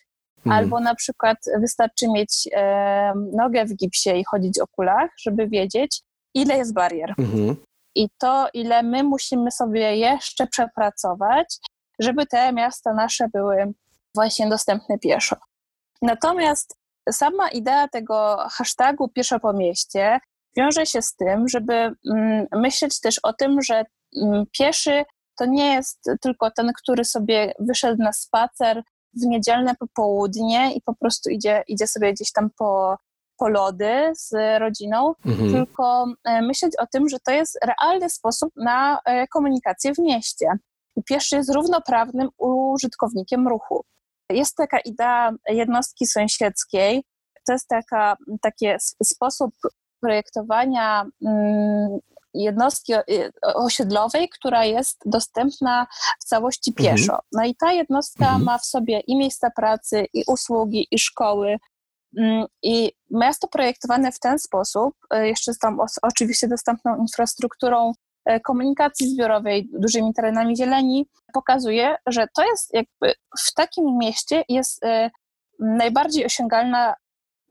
Mm. 0.45 0.57
Albo 0.57 0.79
na 0.79 0.95
przykład 0.95 1.37
wystarczy 1.61 2.07
mieć 2.07 2.49
e, 2.53 3.13
nogę 3.33 3.65
w 3.65 3.75
gipsie 3.75 4.09
i 4.09 4.25
chodzić 4.25 4.59
o 4.59 4.67
kulach, 4.67 5.09
żeby 5.21 5.47
wiedzieć, 5.47 6.01
ile 6.33 6.57
jest 6.57 6.73
barier. 6.73 7.13
Mm 7.17 7.31
-hmm 7.31 7.55
i 7.95 8.09
to, 8.17 8.47
ile 8.53 8.83
my 8.83 9.03
musimy 9.03 9.51
sobie 9.51 9.97
jeszcze 9.97 10.47
przepracować, 10.47 11.57
żeby 11.99 12.25
te 12.25 12.53
miasta 12.53 12.93
nasze 12.93 13.27
były 13.33 13.73
właśnie 14.15 14.49
dostępne 14.49 14.99
pieszo. 14.99 15.35
Natomiast 16.01 16.77
sama 17.11 17.49
idea 17.49 17.87
tego 17.87 18.37
hashtagu 18.51 19.09
pieszo 19.09 19.39
po 19.39 19.53
mieście 19.53 20.19
wiąże 20.57 20.85
się 20.85 21.01
z 21.01 21.15
tym, 21.15 21.47
żeby 21.47 21.73
mm, 21.73 22.47
myśleć 22.51 22.99
też 22.99 23.19
o 23.23 23.33
tym, 23.33 23.61
że 23.61 23.85
mm, 24.21 24.45
pieszy 24.51 25.03
to 25.39 25.45
nie 25.45 25.73
jest 25.73 26.09
tylko 26.21 26.51
ten, 26.51 26.71
który 26.77 27.05
sobie 27.05 27.53
wyszedł 27.59 28.03
na 28.03 28.13
spacer 28.13 28.83
w 29.13 29.25
niedzielne 29.25 29.75
popołudnie 29.75 30.73
i 30.75 30.81
po 30.81 30.95
prostu 30.95 31.29
idzie, 31.29 31.63
idzie 31.67 31.87
sobie 31.87 32.13
gdzieś 32.13 32.31
tam 32.31 32.49
po, 32.57 32.97
po 33.37 33.49
lody 33.49 34.11
z 34.15 34.59
rodziną, 34.59 35.13
mhm. 35.25 35.53
tylko 35.53 36.05
e, 36.23 36.41
myśleć 36.41 36.73
o 36.79 36.87
tym, 36.87 37.09
że 37.09 37.17
to 37.19 37.31
jest 37.31 37.59
realny 37.65 38.09
sposób 38.09 38.53
na 38.55 38.99
e, 39.05 39.27
komunikację 39.27 39.93
w 39.93 39.99
mieście. 39.99 40.47
I 40.95 41.03
pieszy 41.03 41.35
jest 41.35 41.53
równoprawnym 41.53 42.29
użytkownikiem 42.37 43.47
ruchu. 43.47 43.85
Jest 44.29 44.55
taka 44.55 44.79
idea 44.79 45.31
jednostki 45.49 46.07
sąsiedzkiej, 46.07 47.03
to 47.47 47.53
jest 47.53 47.67
taka, 47.67 48.17
taki 48.41 48.67
sposób 49.03 49.51
projektowania 50.03 51.05
mm, 51.25 51.99
jednostki 52.33 52.93
e, 52.93 53.03
osiedlowej, 53.43 54.29
która 54.29 54.65
jest 54.65 55.01
dostępna 55.05 55.87
w 56.21 56.25
całości 56.25 56.73
mhm. 56.77 56.95
pieszo. 56.95 57.19
No 57.31 57.45
i 57.45 57.55
ta 57.55 57.71
jednostka 57.71 58.25
mhm. 58.25 58.43
ma 58.43 58.57
w 58.57 58.65
sobie 58.65 58.99
i 58.99 59.17
miejsca 59.17 59.49
pracy, 59.55 60.05
i 60.13 60.23
usługi, 60.27 60.87
i 60.91 60.99
szkoły, 60.99 61.57
Mm, 62.17 62.45
I 62.63 62.91
miasto 63.11 63.47
projektowane 63.47 64.11
w 64.11 64.19
ten 64.19 64.39
sposób, 64.39 64.93
e, 65.13 65.27
jeszcze 65.27 65.53
z 65.53 65.57
tam 65.57 65.77
oczywiście 66.01 66.47
dostępną 66.47 66.97
infrastrukturą 66.97 67.93
e, 68.25 68.39
komunikacji 68.39 69.09
zbiorowej, 69.09 69.69
dużymi 69.73 70.13
terenami 70.13 70.57
zieleni, 70.57 71.07
pokazuje, 71.33 71.95
że 72.07 72.27
to 72.35 72.43
jest 72.43 72.73
jakby 72.73 73.13
w 73.39 73.53
takim 73.53 73.97
mieście 73.97 74.43
jest 74.49 74.81
najbardziej 75.59 76.25
osiągalna, 76.25 76.95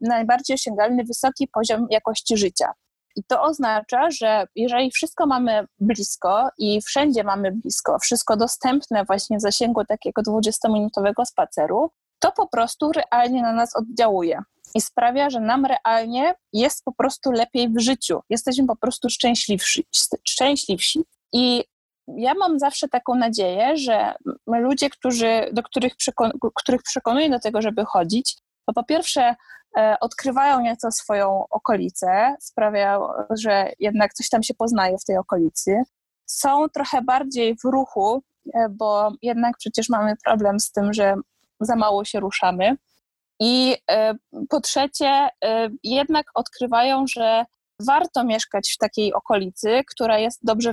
najbardziej 0.07 0.55
osiągalny 0.55 1.03
wysoki 1.03 1.47
poziom 1.47 1.87
jakości 1.89 2.37
życia. 2.37 2.73
I 3.15 3.23
to 3.23 3.41
oznacza, 3.41 4.11
że 4.11 4.45
jeżeli 4.55 4.91
wszystko 4.91 5.25
mamy 5.25 5.65
blisko 5.79 6.49
i 6.57 6.81
wszędzie 6.81 7.23
mamy 7.23 7.51
blisko, 7.51 7.99
wszystko 7.99 8.37
dostępne 8.37 9.05
właśnie 9.05 9.37
w 9.37 9.41
zasięgu 9.41 9.85
takiego 9.85 10.21
20-minutowego 10.21 11.25
spaceru, 11.25 11.91
to 12.19 12.31
po 12.31 12.47
prostu 12.47 12.91
realnie 12.91 13.41
na 13.41 13.53
nas 13.53 13.75
oddziałuje. 13.75 14.41
i 14.75 14.81
sprawia, 14.81 15.29
że 15.29 15.39
nam 15.39 15.65
realnie 15.65 16.35
jest 16.53 16.83
po 16.85 16.93
prostu 16.93 17.31
lepiej 17.31 17.69
w 17.69 17.79
życiu. 17.79 18.19
Jesteśmy 18.29 18.67
po 18.67 18.75
prostu 18.75 19.09
szczęśliwsi. 19.09 19.85
szczęśliwsi. 20.27 21.03
I 21.33 21.63
ja 22.07 22.33
mam 22.33 22.59
zawsze 22.59 22.87
taką 22.89 23.15
nadzieję, 23.15 23.77
że 23.77 24.13
ludzie, 24.47 24.89
którzy, 24.89 25.49
do 25.51 25.63
których, 25.63 25.95
przekon 25.95 26.31
których 26.55 26.83
przekonuję 26.83 27.29
do 27.29 27.39
tego, 27.39 27.61
żeby 27.61 27.85
chodzić, 27.85 28.37
to 28.65 28.73
po 28.73 28.83
pierwsze 28.83 29.35
odkrywają 30.01 30.61
nieco 30.61 30.91
swoją 30.91 31.45
okolicę, 31.49 32.35
sprawiają, 32.39 33.07
że 33.29 33.71
jednak 33.79 34.13
coś 34.13 34.29
tam 34.29 34.43
się 34.43 34.53
poznaje 34.53 34.97
w 34.97 35.05
tej 35.05 35.17
okolicy. 35.17 35.83
Są 36.25 36.69
trochę 36.69 37.01
bardziej 37.01 37.55
w 37.55 37.63
ruchu, 37.63 38.23
e, 38.53 38.69
bo 38.69 39.11
jednak 39.21 39.57
przecież 39.57 39.89
mamy 39.89 40.13
problem 40.25 40.59
z 40.59 40.71
tym, 40.71 40.93
że 40.93 41.15
za 41.59 41.75
mało 41.75 42.05
się 42.05 42.19
ruszamy. 42.19 42.75
I 43.39 43.77
e, 43.91 44.15
po 44.49 44.61
trzecie, 44.61 45.29
e, 45.45 45.69
jednak 45.83 46.25
odkrywają, 46.33 47.07
że 47.07 47.45
warto 47.85 48.23
mieszkać 48.23 48.71
w 48.71 48.77
takiej 48.77 49.13
okolicy, 49.13 49.81
która 49.91 50.19
jest 50.19 50.39
dobrze 50.43 50.71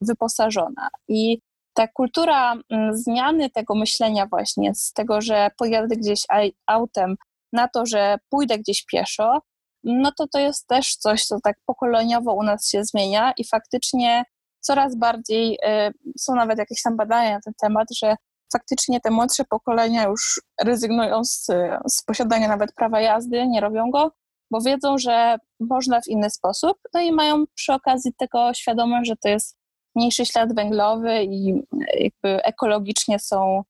wyposażona. 0.00 0.88
I 1.08 1.38
ta 1.74 1.88
kultura 1.88 2.54
mm, 2.70 2.96
zmiany 2.96 3.50
tego 3.50 3.74
myślenia 3.74 4.26
właśnie 4.26 4.74
z 4.74 4.92
tego, 4.92 5.20
że 5.20 5.48
pojadę 5.58 5.96
gdzieś 5.96 6.20
autem, 6.66 7.16
na 7.52 7.68
to, 7.68 7.86
że 7.86 8.16
pójdę 8.28 8.58
gdzieś 8.58 8.84
pieszo, 8.84 9.38
no 9.84 10.12
to 10.18 10.26
to 10.26 10.38
jest 10.38 10.66
też 10.66 10.96
coś, 10.96 11.24
co 11.24 11.40
tak 11.44 11.56
pokoleniowo 11.66 12.34
u 12.34 12.42
nas 12.42 12.68
się 12.68 12.84
zmienia 12.84 13.32
i 13.38 13.44
faktycznie 13.44 14.24
coraz 14.60 14.96
bardziej, 14.96 15.58
e, 15.62 15.90
są 16.18 16.34
nawet 16.34 16.58
jakieś 16.58 16.82
tam 16.82 16.96
badania 16.96 17.34
na 17.34 17.40
ten 17.40 17.54
temat, 17.62 17.88
że 17.96 18.14
faktycznie 18.52 19.00
te 19.00 19.10
młodsze 19.10 19.44
pokolenia 19.44 20.04
już 20.04 20.40
rezygnują 20.62 21.24
z, 21.24 21.46
z 21.88 22.02
posiadania 22.06 22.48
nawet 22.48 22.74
prawa 22.74 23.00
jazdy, 23.00 23.46
nie 23.46 23.60
robią 23.60 23.90
go, 23.90 24.12
bo 24.50 24.60
wiedzą, 24.60 24.98
że 24.98 25.36
można 25.60 26.00
w 26.00 26.08
inny 26.08 26.30
sposób, 26.30 26.78
no 26.94 27.00
i 27.00 27.12
mają 27.12 27.44
przy 27.54 27.72
okazji 27.72 28.12
tego 28.18 28.54
świadomość, 28.54 29.08
że 29.08 29.16
to 29.16 29.28
jest 29.28 29.56
mniejszy 29.96 30.26
ślad 30.26 30.54
węglowy 30.54 31.24
i 31.24 31.62
jakby 31.94 32.44
ekologicznie 32.44 33.18
są, 33.18 33.62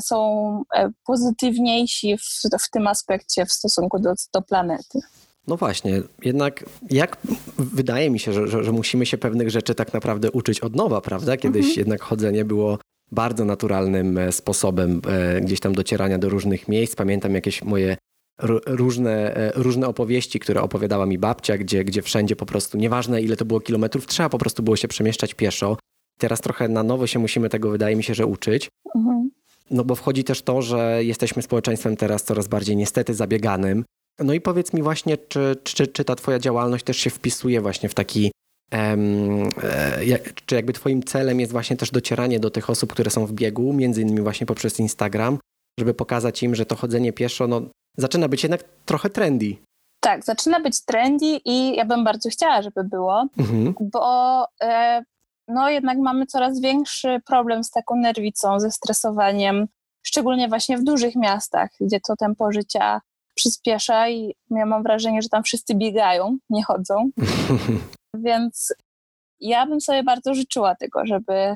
są 0.00 0.62
e, 0.76 0.90
pozytywniejsi 1.06 2.16
w, 2.18 2.42
w 2.66 2.70
tym 2.70 2.86
aspekcie 2.86 3.46
w 3.46 3.52
stosunku 3.52 3.98
do, 3.98 4.12
do 4.34 4.42
planety. 4.42 4.98
No 5.46 5.56
właśnie, 5.56 6.02
jednak 6.24 6.64
jak 6.90 7.16
wydaje 7.58 8.10
mi 8.10 8.18
się, 8.18 8.32
że, 8.32 8.48
że, 8.48 8.64
że, 8.64 8.72
musimy 8.72 9.06
się 9.06 9.18
pewnych 9.18 9.50
rzeczy 9.50 9.74
tak 9.74 9.94
naprawdę 9.94 10.30
uczyć 10.30 10.60
od 10.60 10.76
nowa, 10.76 11.00
prawda? 11.00 11.36
Kiedyś 11.36 11.64
mhm. 11.64 11.78
jednak 11.78 12.02
chodzenie 12.02 12.44
było 12.44 12.78
bardzo 13.12 13.44
naturalnym 13.44 14.18
e, 14.18 14.32
sposobem 14.32 15.00
e, 15.08 15.40
gdzieś 15.40 15.60
tam 15.60 15.74
docierania 15.74 16.18
do 16.18 16.28
różnych 16.28 16.68
miejsc. 16.68 16.96
Pamiętam 16.96 17.34
jakieś 17.34 17.62
moje 17.62 17.96
różne, 18.66 19.36
e, 19.36 19.52
różne 19.54 19.88
opowieści, 19.88 20.40
które 20.40 20.62
opowiadała 20.62 21.06
mi 21.06 21.18
babcia, 21.18 21.58
gdzie, 21.58 21.84
gdzie 21.84 22.02
wszędzie 22.02 22.36
po 22.36 22.46
prostu, 22.46 22.78
nieważne 22.78 23.22
ile 23.22 23.36
to 23.36 23.44
było 23.44 23.60
kilometrów, 23.60 24.06
trzeba 24.06 24.28
po 24.28 24.38
prostu 24.38 24.62
było 24.62 24.76
się 24.76 24.88
przemieszczać 24.88 25.34
pieszo. 25.34 25.76
Teraz 26.18 26.40
trochę 26.40 26.68
na 26.68 26.82
nowo 26.82 27.06
się 27.06 27.18
musimy 27.18 27.48
tego, 27.48 27.70
wydaje 27.70 27.96
mi 27.96 28.02
się, 28.02 28.14
że 28.14 28.26
uczyć. 28.26 28.68
Mhm. 28.96 29.27
No 29.70 29.84
bo 29.84 29.94
wchodzi 29.94 30.24
też 30.24 30.42
to, 30.42 30.62
że 30.62 31.04
jesteśmy 31.04 31.42
społeczeństwem 31.42 31.96
teraz 31.96 32.24
coraz 32.24 32.48
bardziej 32.48 32.76
niestety 32.76 33.14
zabieganym. 33.14 33.84
No 34.18 34.32
i 34.32 34.40
powiedz 34.40 34.72
mi 34.72 34.82
właśnie, 34.82 35.18
czy, 35.18 35.56
czy, 35.64 35.86
czy 35.86 36.04
ta 36.04 36.14
twoja 36.14 36.38
działalność 36.38 36.84
też 36.84 36.96
się 36.96 37.10
wpisuje 37.10 37.60
właśnie 37.60 37.88
w 37.88 37.94
taki 37.94 38.30
E, 38.72 38.96
czy 40.46 40.54
jakby 40.54 40.72
twoim 40.72 41.02
celem 41.02 41.40
jest 41.40 41.52
właśnie 41.52 41.76
też 41.76 41.90
docieranie 41.90 42.40
do 42.40 42.50
tych 42.50 42.70
osób, 42.70 42.92
które 42.92 43.10
są 43.10 43.26
w 43.26 43.32
biegu, 43.32 43.72
między 43.72 44.02
innymi 44.02 44.20
właśnie 44.20 44.46
poprzez 44.46 44.80
Instagram, 44.80 45.38
żeby 45.78 45.94
pokazać 45.94 46.42
im, 46.42 46.54
że 46.54 46.66
to 46.66 46.76
chodzenie 46.76 47.12
pieszo 47.12 47.46
no, 47.46 47.60
zaczyna 47.96 48.28
być 48.28 48.42
jednak 48.42 48.64
trochę 48.84 49.10
trendy. 49.10 49.56
Tak, 50.00 50.24
zaczyna 50.24 50.60
być 50.60 50.84
trendy 50.84 51.40
i 51.44 51.76
ja 51.76 51.84
bym 51.84 52.04
bardzo 52.04 52.30
chciała, 52.30 52.62
żeby 52.62 52.84
było, 52.84 53.26
mhm. 53.38 53.74
bo 53.80 54.44
e, 54.62 55.04
no 55.48 55.70
jednak 55.70 55.98
mamy 55.98 56.26
coraz 56.26 56.60
większy 56.60 57.20
problem 57.26 57.64
z 57.64 57.70
taką 57.70 57.96
nerwicą, 57.96 58.60
ze 58.60 58.70
stresowaniem, 58.70 59.66
szczególnie 60.02 60.48
właśnie 60.48 60.78
w 60.78 60.84
dużych 60.84 61.16
miastach, 61.16 61.70
gdzie 61.80 62.00
to 62.00 62.16
tempo 62.16 62.52
życia 62.52 63.00
przyspiesza 63.34 64.08
i 64.08 64.34
ja 64.50 64.66
mam 64.66 64.82
wrażenie, 64.82 65.22
że 65.22 65.28
tam 65.28 65.42
wszyscy 65.42 65.74
biegają, 65.74 66.38
nie 66.50 66.64
chodzą. 66.64 67.10
Więc 68.14 68.74
ja 69.40 69.66
bym 69.66 69.80
sobie 69.80 70.02
bardzo 70.02 70.34
życzyła 70.34 70.74
tego, 70.74 71.06
żeby, 71.06 71.54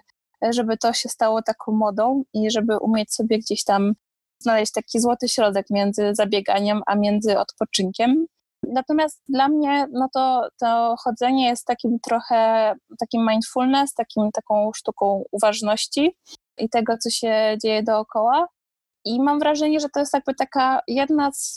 żeby 0.51 0.77
to 0.77 0.93
się 0.93 1.09
stało 1.09 1.43
taką 1.43 1.73
modą 1.73 2.23
i 2.35 2.51
żeby 2.51 2.79
umieć 2.79 3.15
sobie 3.15 3.39
gdzieś 3.39 3.65
tam 3.65 3.93
znaleźć 4.39 4.73
taki 4.73 5.01
złoty 5.01 5.29
środek 5.29 5.67
między 5.71 6.15
zabieganiem 6.15 6.83
a 6.87 6.95
między 6.95 7.39
odpoczynkiem. 7.39 8.27
Natomiast 8.69 9.23
dla 9.29 9.49
mnie 9.49 9.87
no 9.93 10.09
to, 10.15 10.49
to 10.61 10.95
chodzenie 10.99 11.49
jest 11.49 11.67
takim 11.67 11.99
trochę 12.01 12.75
takim 12.99 13.27
mindfulness, 13.31 13.95
takim, 13.95 14.31
taką 14.33 14.71
sztuką 14.77 15.25
uważności 15.33 16.17
i 16.59 16.69
tego, 16.69 16.99
co 16.99 17.11
się 17.11 17.57
dzieje 17.63 17.83
dookoła. 17.83 18.47
I 19.05 19.23
mam 19.23 19.39
wrażenie, 19.39 19.81
że 19.81 19.89
to 19.89 20.01
jest 20.01 20.15
jakby 20.15 20.35
taka 20.35 20.81
jedna 20.89 21.31
z 21.33 21.55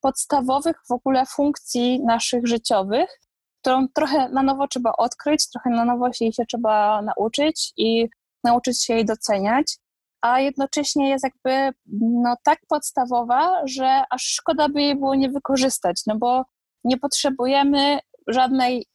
podstawowych 0.00 0.76
w 0.88 0.92
ogóle 0.92 1.26
funkcji 1.26 2.00
naszych 2.04 2.46
życiowych, 2.46 3.20
którą 3.60 3.88
trochę 3.94 4.28
na 4.28 4.42
nowo 4.42 4.68
trzeba 4.68 4.92
odkryć, 4.92 5.50
trochę 5.50 5.70
na 5.70 5.84
nowo 5.84 6.12
się 6.12 6.24
jej 6.24 6.32
się 6.32 6.46
trzeba 6.46 7.02
nauczyć 7.02 7.72
i 7.76 8.08
nauczyć 8.44 8.84
się 8.84 8.94
jej 8.94 9.04
doceniać, 9.04 9.76
a 10.20 10.40
jednocześnie 10.40 11.08
jest 11.08 11.24
jakby 11.24 11.78
no, 12.00 12.36
tak 12.44 12.58
podstawowa, 12.68 13.62
że 13.66 14.02
aż 14.10 14.22
szkoda 14.22 14.68
by 14.68 14.82
jej 14.82 14.96
było 14.96 15.14
nie 15.14 15.30
wykorzystać, 15.30 16.02
no 16.06 16.16
bo 16.16 16.44
nie 16.84 16.98
potrzebujemy 16.98 17.98
żadnej, 18.26 18.86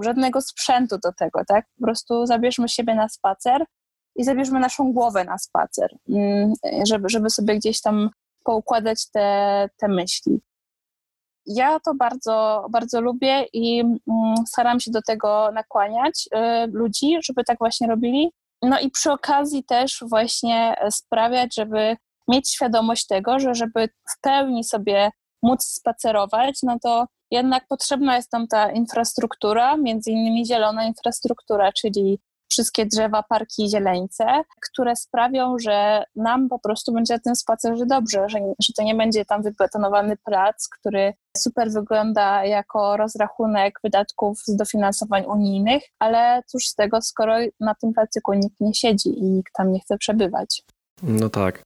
żadnego 0.00 0.40
sprzętu 0.40 0.98
do 0.98 1.12
tego, 1.12 1.40
tak? 1.48 1.66
Po 1.78 1.84
prostu 1.84 2.26
zabierzmy 2.26 2.68
siebie 2.68 2.94
na 2.94 3.08
spacer 3.08 3.64
i 4.16 4.24
zabierzmy 4.24 4.60
naszą 4.60 4.92
głowę 4.92 5.24
na 5.24 5.38
spacer, 5.38 5.96
mm, 6.08 6.52
żeby, 6.86 7.08
żeby 7.08 7.30
sobie 7.30 7.56
gdzieś 7.56 7.80
tam 7.80 8.10
poukładać 8.44 9.10
te, 9.10 9.68
te 9.76 9.88
myśli 9.88 10.40
ja 11.48 11.80
to 11.80 11.94
bardzo, 11.94 12.66
bardzo 12.70 13.00
lubię 13.00 13.46
i 13.52 13.80
mm, 13.80 14.36
staram 14.46 14.80
się 14.80 14.90
do 14.90 15.02
tego 15.02 15.50
nakłaniać 15.52 16.28
y, 16.34 16.66
ludzi, 16.72 17.16
żeby 17.22 17.44
tak 17.44 17.58
właśnie 17.58 17.86
robili. 17.86 18.30
No 18.62 18.80
i 18.80 18.90
przy 18.90 19.12
okazji 19.12 19.64
też 19.64 20.04
właśnie 20.08 20.76
sprawiać, 20.90 21.54
żeby 21.54 21.96
mieć 22.28 22.50
świadomość 22.50 23.06
tego, 23.06 23.38
że 23.38 23.54
żeby 23.54 23.88
w 23.88 24.20
pełni 24.20 24.64
sobie 24.64 25.10
móc 25.42 25.64
spacerować, 25.64 26.58
no 26.62 26.78
to 26.82 27.06
jednak 27.30 27.66
potrzebna 27.68 28.16
jest 28.16 28.30
tam 28.30 28.46
ta 28.46 28.72
infrastruktura, 28.72 29.76
między 29.76 30.10
innymi 30.10 30.46
zielona 30.46 30.84
infrastruktura, 30.84 31.72
czyli 31.72 32.20
wszystkie 32.48 32.86
drzewa, 32.86 33.22
parki 33.22 33.64
i 33.64 33.70
zieleńce, 33.70 34.24
które 34.70 34.96
sprawią, 34.96 35.58
że 35.58 36.04
nam 36.16 36.48
po 36.48 36.58
prostu 36.58 36.92
będzie 36.92 37.14
na 37.14 37.20
tym 37.20 37.36
spacerze 37.36 37.86
dobrze, 37.86 38.28
że, 38.28 38.38
że 38.38 38.72
to 38.76 38.82
nie 38.82 38.94
będzie 38.94 39.24
tam 39.24 39.42
wybetonowany 39.42 40.16
plac, 40.16 40.68
który 40.68 41.12
super 41.36 41.70
wygląda 41.70 42.44
jako 42.44 42.96
rozrachunek 42.96 43.78
wydatków 43.84 44.38
z 44.38 44.56
dofinansowań 44.56 45.24
unijnych, 45.24 45.82
ale 45.98 46.42
cóż 46.46 46.66
z 46.66 46.74
tego, 46.74 47.02
skoro 47.02 47.34
na 47.60 47.74
tym 47.74 47.92
placyku 47.92 48.34
nikt 48.34 48.60
nie 48.60 48.74
siedzi 48.74 49.18
i 49.18 49.22
nikt 49.22 49.52
tam 49.52 49.72
nie 49.72 49.80
chce 49.80 49.98
przebywać. 49.98 50.62
No 51.02 51.28
tak. 51.28 51.62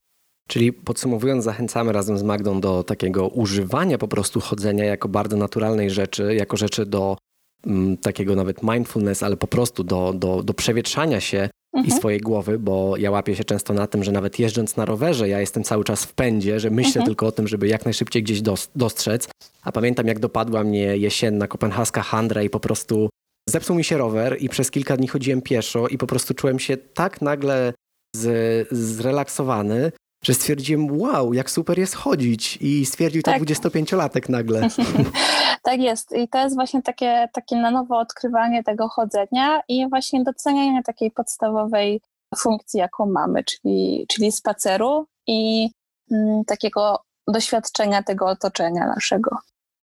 Czyli 0.47 0.73
podsumowując, 0.73 1.43
zachęcamy 1.43 1.91
razem 1.91 2.17
z 2.17 2.23
Magdą 2.23 2.61
do 2.61 2.83
takiego 2.83 3.27
używania 3.27 3.97
po 3.97 4.07
prostu 4.07 4.39
chodzenia 4.39 4.85
jako 4.85 5.07
bardzo 5.07 5.37
naturalnej 5.37 5.89
rzeczy, 5.89 6.35
jako 6.35 6.57
rzeczy 6.57 6.85
do 6.85 7.17
takiego 8.01 8.35
nawet 8.35 8.63
mindfulness, 8.63 9.23
ale 9.23 9.37
po 9.37 9.47
prostu 9.47 9.83
do, 9.83 10.13
do, 10.13 10.43
do 10.43 10.53
przewietrzania 10.53 11.19
się 11.19 11.49
mhm. 11.73 11.87
i 11.87 11.91
swojej 11.99 12.19
głowy, 12.19 12.59
bo 12.59 12.97
ja 12.97 13.11
łapię 13.11 13.35
się 13.35 13.43
często 13.43 13.73
na 13.73 13.87
tym, 13.87 14.03
że 14.03 14.11
nawet 14.11 14.39
jeżdżąc 14.39 14.77
na 14.77 14.85
rowerze, 14.85 15.29
ja 15.29 15.39
jestem 15.39 15.63
cały 15.63 15.83
czas 15.83 16.05
w 16.05 16.13
pędzie, 16.13 16.59
że 16.59 16.69
myślę 16.69 16.89
mhm. 16.89 17.05
tylko 17.05 17.27
o 17.27 17.31
tym, 17.31 17.47
żeby 17.47 17.67
jak 17.67 17.85
najszybciej 17.85 18.23
gdzieś 18.23 18.41
dostrzec. 18.75 19.29
A 19.63 19.71
pamiętam, 19.71 20.07
jak 20.07 20.19
dopadła 20.19 20.63
mnie 20.63 20.97
jesienna 20.97 21.47
kopenhaska 21.47 22.01
handra 22.01 22.43
i 22.43 22.49
po 22.49 22.59
prostu 22.59 23.09
zepsuł 23.49 23.75
mi 23.75 23.83
się 23.83 23.97
rower 23.97 24.37
i 24.39 24.49
przez 24.49 24.71
kilka 24.71 24.97
dni 24.97 25.07
chodziłem 25.07 25.41
pieszo 25.41 25.87
i 25.87 25.97
po 25.97 26.07
prostu 26.07 26.33
czułem 26.33 26.59
się 26.59 26.77
tak 26.77 27.21
nagle 27.21 27.73
z, 28.15 28.67
zrelaksowany, 28.71 29.91
że 30.23 30.33
stwierdziłem, 30.33 30.99
wow, 30.99 31.33
jak 31.33 31.51
super 31.51 31.79
jest 31.79 31.95
chodzić 31.95 32.57
i 32.61 32.85
stwierdził 32.85 33.21
tak. 33.21 33.39
to 33.39 33.45
25-latek 33.45 34.29
nagle. 34.29 34.67
tak 35.63 35.79
jest 35.79 36.11
i 36.11 36.27
to 36.27 36.37
jest 36.37 36.55
właśnie 36.55 36.81
takie, 36.81 37.29
takie 37.33 37.55
na 37.55 37.71
nowo 37.71 37.99
odkrywanie 37.99 38.63
tego 38.63 38.87
chodzenia 38.87 39.61
i 39.67 39.89
właśnie 39.89 40.23
docenianie 40.23 40.83
takiej 40.83 41.11
podstawowej 41.11 42.01
funkcji, 42.37 42.79
jaką 42.79 43.05
mamy, 43.05 43.43
czyli, 43.43 44.05
czyli 44.09 44.31
spaceru 44.31 45.05
i 45.27 45.69
mm, 46.11 46.45
takiego 46.45 46.99
doświadczenia 47.27 48.03
tego 48.03 48.27
otoczenia 48.27 48.85
naszego. 48.87 49.37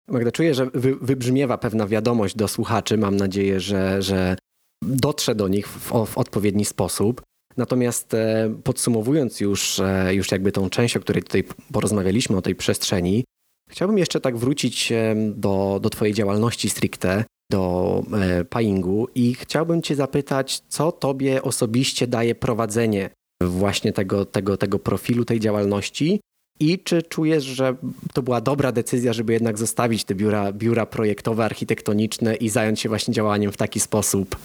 Magda, 0.08 0.30
czuję, 0.30 0.54
że 0.54 0.66
wy, 0.66 0.96
wybrzmiewa 0.96 1.58
pewna 1.58 1.86
wiadomość 1.86 2.36
do 2.36 2.48
słuchaczy. 2.48 2.98
Mam 2.98 3.16
nadzieję, 3.16 3.60
że, 3.60 4.02
że 4.02 4.36
dotrze 4.82 5.34
do 5.34 5.48
nich 5.48 5.68
w, 5.68 6.06
w 6.06 6.18
odpowiedni 6.18 6.64
sposób. 6.64 7.22
Natomiast 7.56 8.14
e, 8.14 8.54
podsumowując 8.64 9.40
już, 9.40 9.80
e, 9.80 10.14
już 10.14 10.32
jakby 10.32 10.52
tą 10.52 10.70
część, 10.70 10.96
o 10.96 11.00
której 11.00 11.22
tutaj 11.22 11.44
porozmawialiśmy, 11.72 12.36
o 12.36 12.42
tej 12.42 12.54
przestrzeni, 12.54 13.24
Chciałbym 13.70 13.98
jeszcze 13.98 14.20
tak 14.20 14.36
wrócić 14.36 14.92
do, 15.34 15.78
do 15.82 15.90
Twojej 15.90 16.14
działalności 16.14 16.70
stricte, 16.70 17.24
do 17.50 18.02
e, 18.12 18.44
Paingu 18.44 19.08
i 19.14 19.34
chciałbym 19.34 19.82
Cię 19.82 19.94
zapytać, 19.94 20.60
co 20.68 20.92
Tobie 20.92 21.42
osobiście 21.42 22.06
daje 22.06 22.34
prowadzenie 22.34 23.10
właśnie 23.42 23.92
tego, 23.92 24.24
tego, 24.24 24.56
tego 24.56 24.78
profilu, 24.78 25.24
tej 25.24 25.40
działalności 25.40 26.20
i 26.60 26.78
czy 26.78 27.02
czujesz, 27.02 27.44
że 27.44 27.76
to 28.12 28.22
była 28.22 28.40
dobra 28.40 28.72
decyzja, 28.72 29.12
żeby 29.12 29.32
jednak 29.32 29.58
zostawić 29.58 30.04
te 30.04 30.14
biura, 30.14 30.52
biura 30.52 30.86
projektowe, 30.86 31.44
architektoniczne 31.44 32.34
i 32.34 32.48
zająć 32.48 32.80
się 32.80 32.88
właśnie 32.88 33.14
działaniem 33.14 33.52
w 33.52 33.56
taki 33.56 33.80
sposób? 33.80 34.36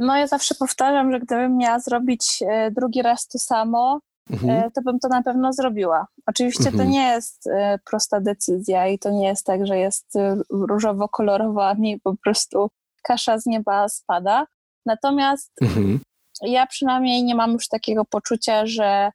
No 0.00 0.16
ja 0.16 0.26
zawsze 0.26 0.54
powtarzam, 0.54 1.12
że 1.12 1.20
gdybym 1.20 1.56
miała 1.56 1.78
zrobić 1.78 2.42
e, 2.48 2.70
drugi 2.70 3.02
raz 3.02 3.28
to 3.28 3.38
samo, 3.38 4.00
mhm. 4.30 4.50
E, 4.50 4.70
to 4.70 4.82
bym 4.82 4.98
to 4.98 5.08
na 5.08 5.22
pewno 5.22 5.52
zrobiła. 5.52 6.06
Oczywiście 6.26 6.68
mhm. 6.68 6.78
to 6.78 6.90
nie 6.90 7.08
jest 7.08 7.46
e, 7.46 7.78
prosta 7.90 8.20
decyzja 8.20 8.86
i 8.86 8.98
to 8.98 9.10
nie 9.10 9.26
jest 9.26 9.46
tak, 9.46 9.66
że 9.66 9.78
jest 9.78 10.06
różowo-kolorowo, 10.50 11.68
a 11.68 11.74
nie 11.74 12.00
po 12.00 12.16
prostu 12.16 12.70
kasza 13.02 13.38
z 13.38 13.46
nieba 13.46 13.88
spada. 13.88 14.46
Natomiast 14.86 15.52
mhm. 15.62 16.00
ja 16.42 16.66
przynajmniej 16.66 17.24
nie 17.24 17.34
mam 17.34 17.52
już 17.52 17.68
takiego 17.68 18.04
poczucia, 18.04 18.66
że 18.66 19.10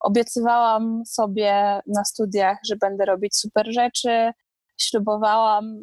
obiecywałam 0.00 1.02
sobie 1.06 1.80
na 1.86 2.04
studiach, 2.04 2.58
że 2.64 2.76
będę 2.76 3.04
robić 3.04 3.36
super 3.36 3.72
rzeczy, 3.72 4.32
ślubowałam 4.80 5.82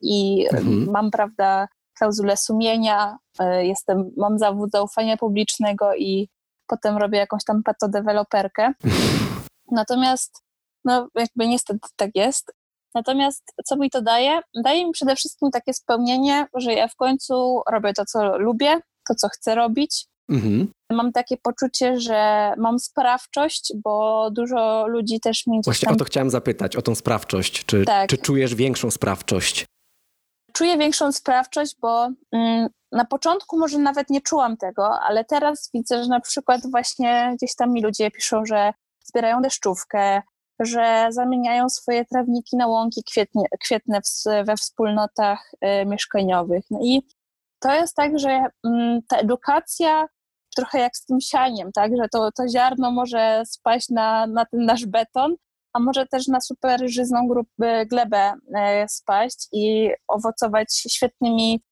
i 0.00 0.46
mhm. 0.52 0.90
mam, 0.90 1.10
prawda, 1.10 1.68
klauzulę 1.98 2.36
sumienia, 2.36 3.18
e, 3.38 3.66
jestem, 3.66 4.10
mam 4.16 4.38
zawód 4.38 4.70
zaufania 4.70 5.16
publicznego 5.16 5.94
i 5.94 6.28
potem 6.66 6.96
robię 6.96 7.18
jakąś 7.18 7.44
tam 7.44 7.62
patodeweloperkę. 7.62 8.72
Natomiast, 9.70 10.42
no 10.84 11.08
jakby 11.14 11.46
niestety 11.46 11.88
tak 11.96 12.10
jest. 12.14 12.52
Natomiast 12.94 13.54
co 13.64 13.76
mi 13.76 13.90
to 13.90 14.02
daje? 14.02 14.40
Daje 14.64 14.86
mi 14.86 14.92
przede 14.92 15.16
wszystkim 15.16 15.50
takie 15.50 15.74
spełnienie, 15.74 16.46
że 16.54 16.72
ja 16.72 16.88
w 16.88 16.96
końcu 16.96 17.62
robię 17.70 17.92
to, 17.92 18.04
co 18.04 18.38
lubię, 18.38 18.80
to, 19.08 19.14
co 19.14 19.28
chcę 19.28 19.54
robić. 19.54 20.06
Mhm. 20.28 20.68
Mam 20.92 21.12
takie 21.12 21.36
poczucie, 21.36 22.00
że 22.00 22.52
mam 22.58 22.78
sprawczość, 22.78 23.72
bo 23.84 24.28
dużo 24.30 24.86
ludzi 24.86 25.20
też 25.20 25.46
mi. 25.46 25.60
Właśnie 25.64 25.86
tam... 25.86 25.94
o 25.94 25.98
to 25.98 26.04
chciałam 26.04 26.30
zapytać, 26.30 26.76
o 26.76 26.82
tą 26.82 26.94
sprawczość. 26.94 27.64
Czy, 27.64 27.84
tak. 27.84 28.10
czy 28.10 28.18
czujesz 28.18 28.54
większą 28.54 28.90
sprawczość? 28.90 29.64
Czuję 30.52 30.78
większą 30.78 31.12
sprawczość, 31.12 31.76
bo 31.80 32.08
mm, 32.32 32.68
na 32.92 33.04
początku 33.04 33.58
może 33.58 33.78
nawet 33.78 34.10
nie 34.10 34.20
czułam 34.20 34.56
tego, 34.56 35.00
ale 35.00 35.24
teraz 35.24 35.70
widzę, 35.74 36.02
że 36.02 36.08
na 36.08 36.20
przykład 36.20 36.60
właśnie 36.70 37.32
gdzieś 37.36 37.54
tam 37.54 37.72
mi 37.72 37.82
ludzie 37.82 38.10
piszą, 38.10 38.46
że 38.46 38.72
zbierają 39.04 39.42
deszczówkę, 39.42 40.22
że 40.60 41.06
zamieniają 41.10 41.68
swoje 41.68 42.04
trawniki 42.04 42.56
na 42.56 42.66
łąki 42.66 43.02
kwietnie, 43.10 43.44
kwietne 43.60 44.00
w, 44.00 44.46
we 44.46 44.56
wspólnotach 44.56 45.50
y, 45.54 45.86
mieszkaniowych. 45.86 46.64
No 46.70 46.78
i 46.82 47.02
to 47.60 47.72
jest 47.72 47.96
tak, 47.96 48.18
że 48.18 48.44
mm, 48.64 49.00
ta 49.08 49.16
edukacja 49.16 50.06
trochę 50.56 50.78
jak 50.78 50.96
z 50.96 51.04
tym 51.04 51.20
sianiem, 51.20 51.72
tak, 51.72 51.92
że 51.96 52.08
to, 52.08 52.32
to 52.32 52.48
ziarno 52.48 52.90
może 52.90 53.42
spaść 53.46 53.88
na, 53.88 54.26
na 54.26 54.44
ten 54.44 54.64
nasz 54.64 54.86
beton, 54.86 55.36
a 55.72 55.80
może 55.80 56.06
też 56.06 56.28
na 56.28 56.40
super 56.40 56.80
żyzną 56.86 57.28
grupę, 57.28 57.86
glebę 57.86 58.32
e, 58.56 58.88
spaść 58.88 59.48
i 59.52 59.90
owocować 60.08 60.84
świetnymi 60.90 61.62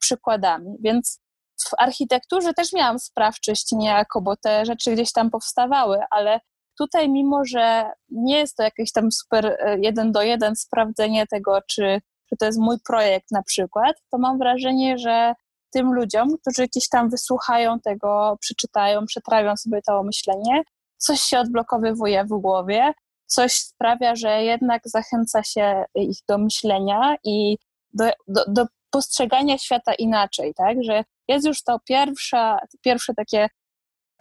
przykładami. 0.00 0.76
Więc 0.80 1.20
w 1.64 1.70
architekturze 1.78 2.54
też 2.54 2.72
miałam 2.72 2.98
sprawczość 2.98 3.72
niejako, 3.72 4.20
bo 4.20 4.36
te 4.36 4.64
rzeczy 4.64 4.92
gdzieś 4.92 5.12
tam 5.12 5.30
powstawały, 5.30 5.98
ale 6.10 6.40
tutaj 6.78 7.08
mimo, 7.08 7.44
że 7.44 7.90
nie 8.08 8.38
jest 8.38 8.56
to 8.56 8.62
jakieś 8.62 8.92
tam 8.92 9.12
super 9.12 9.46
e, 9.46 9.78
jeden 9.80 10.12
do 10.12 10.22
jeden 10.22 10.56
sprawdzenie 10.56 11.26
tego, 11.26 11.58
czy, 11.66 12.00
czy 12.28 12.36
to 12.36 12.46
jest 12.46 12.58
mój 12.58 12.76
projekt 12.86 13.30
na 13.30 13.42
przykład, 13.42 13.96
to 14.10 14.18
mam 14.18 14.38
wrażenie, 14.38 14.98
że 14.98 15.34
tym 15.72 15.94
ludziom, 15.94 16.28
którzy 16.38 16.66
gdzieś 16.66 16.88
tam 16.88 17.10
wysłuchają 17.10 17.80
tego, 17.80 18.36
przeczytają, 18.40 19.06
przetrawią 19.06 19.56
sobie 19.56 19.80
to 19.86 20.02
myślenie, 20.02 20.62
coś 20.96 21.20
się 21.20 21.38
odblokowywuje 21.38 22.24
w 22.24 22.28
głowie, 22.28 22.92
coś 23.30 23.52
sprawia, 23.52 24.16
że 24.16 24.42
jednak 24.44 24.82
zachęca 24.84 25.42
się 25.42 25.84
ich 25.94 26.18
do 26.28 26.38
myślenia 26.38 27.16
i 27.24 27.56
do, 27.92 28.04
do, 28.28 28.44
do 28.48 28.66
postrzegania 28.90 29.58
świata 29.58 29.94
inaczej, 29.94 30.54
tak? 30.54 30.76
Że 30.82 31.04
jest 31.28 31.46
już 31.46 31.62
to 31.62 31.78
pierwsza, 31.88 32.58
pierwsze 32.80 33.14
takie, 33.14 33.48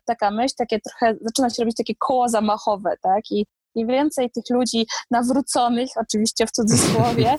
taka 0.05 0.31
myśl, 0.31 0.55
takie 0.57 0.79
trochę, 0.79 1.17
zaczyna 1.21 1.49
się 1.49 1.63
robić 1.63 1.77
takie 1.77 1.95
koło 1.95 2.29
zamachowe, 2.29 2.95
tak? 3.01 3.31
I 3.31 3.45
im 3.75 3.87
więcej 3.87 4.31
tych 4.31 4.43
ludzi 4.49 4.87
nawróconych, 5.11 5.89
oczywiście 5.95 6.47
w 6.47 6.51
cudzysłowie, 6.51 7.35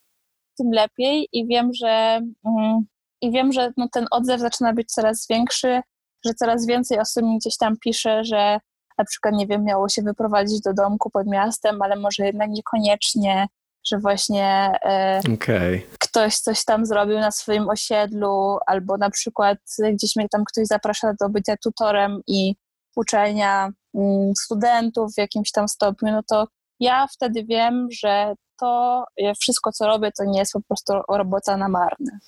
tym 0.58 0.70
lepiej 0.72 1.28
i 1.32 1.46
wiem, 1.46 1.70
że 1.74 2.20
mm, 2.46 2.84
i 3.20 3.30
wiem, 3.30 3.52
że 3.52 3.72
no, 3.76 3.88
ten 3.92 4.06
odzew 4.10 4.40
zaczyna 4.40 4.72
być 4.72 4.88
coraz 4.88 5.26
większy, 5.30 5.80
że 6.24 6.34
coraz 6.34 6.66
więcej 6.66 6.98
osób 6.98 7.22
mi 7.22 7.38
gdzieś 7.38 7.56
tam 7.56 7.76
pisze, 7.80 8.24
że 8.24 8.58
na 8.98 9.04
przykład, 9.04 9.34
nie 9.34 9.46
wiem, 9.46 9.64
miało 9.64 9.88
się 9.88 10.02
wyprowadzić 10.02 10.60
do 10.60 10.74
domku 10.74 11.10
pod 11.10 11.26
miastem, 11.26 11.82
ale 11.82 11.96
może 11.96 12.26
jednak 12.26 12.50
niekoniecznie, 12.50 13.46
że 13.86 13.98
właśnie 13.98 14.72
e, 14.84 15.20
okay. 15.34 15.82
ktoś 15.98 16.38
coś 16.38 16.64
tam 16.64 16.86
zrobił 16.86 17.18
na 17.18 17.30
swoim 17.30 17.68
osiedlu, 17.68 18.58
albo 18.66 18.96
na 18.96 19.10
przykład 19.10 19.58
gdzieś 19.92 20.16
mnie 20.16 20.28
tam 20.28 20.44
ktoś 20.44 20.66
zaprasza 20.66 21.14
do 21.20 21.28
bycia 21.28 21.56
tutorem 21.56 22.20
i 22.26 22.54
uczenia 22.96 23.70
mm, 23.94 24.32
studentów 24.44 25.14
w 25.14 25.18
jakimś 25.18 25.50
tam 25.50 25.68
stopniu, 25.68 26.12
no 26.12 26.22
to 26.28 26.46
ja 26.80 27.06
wtedy 27.14 27.44
wiem, 27.44 27.88
że 27.90 28.34
to 28.60 29.04
wszystko, 29.40 29.72
co 29.72 29.86
robię, 29.86 30.10
to 30.18 30.24
nie 30.24 30.38
jest 30.38 30.52
po 30.52 30.60
prostu 30.60 30.92
robota 31.08 31.56
na 31.56 31.68
marne. 31.68 32.18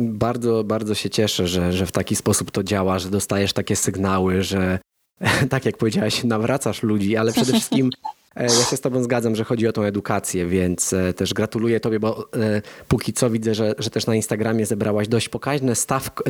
Bardzo, 0.00 0.64
bardzo 0.64 0.94
się 0.94 1.10
cieszę, 1.10 1.46
że, 1.46 1.72
że 1.72 1.86
w 1.86 1.92
taki 1.92 2.16
sposób 2.16 2.50
to 2.50 2.62
działa, 2.62 2.98
że 2.98 3.10
dostajesz 3.10 3.52
takie 3.52 3.76
sygnały, 3.76 4.42
że 4.42 4.78
tak 5.50 5.66
jak 5.66 5.76
powiedziałaś, 5.76 6.24
nawracasz 6.24 6.82
ludzi, 6.82 7.16
ale 7.16 7.32
przede 7.32 7.52
wszystkim 7.58 7.90
e, 8.36 8.44
ja 8.44 8.64
się 8.64 8.76
z 8.76 8.80
tobą 8.80 9.02
zgadzam, 9.02 9.36
że 9.36 9.44
chodzi 9.44 9.66
o 9.66 9.72
tą 9.72 9.82
edukację, 9.82 10.46
więc 10.46 10.92
e, 10.92 11.12
też 11.12 11.34
gratuluję 11.34 11.80
tobie, 11.80 12.00
bo 12.00 12.28
e, 12.36 12.62
póki 12.88 13.12
co 13.12 13.30
widzę, 13.30 13.54
że, 13.54 13.74
że 13.78 13.90
też 13.90 14.06
na 14.06 14.14
Instagramie 14.14 14.66
zebrałaś 14.66 15.08
dość 15.08 15.28
pokaźne 15.28 15.74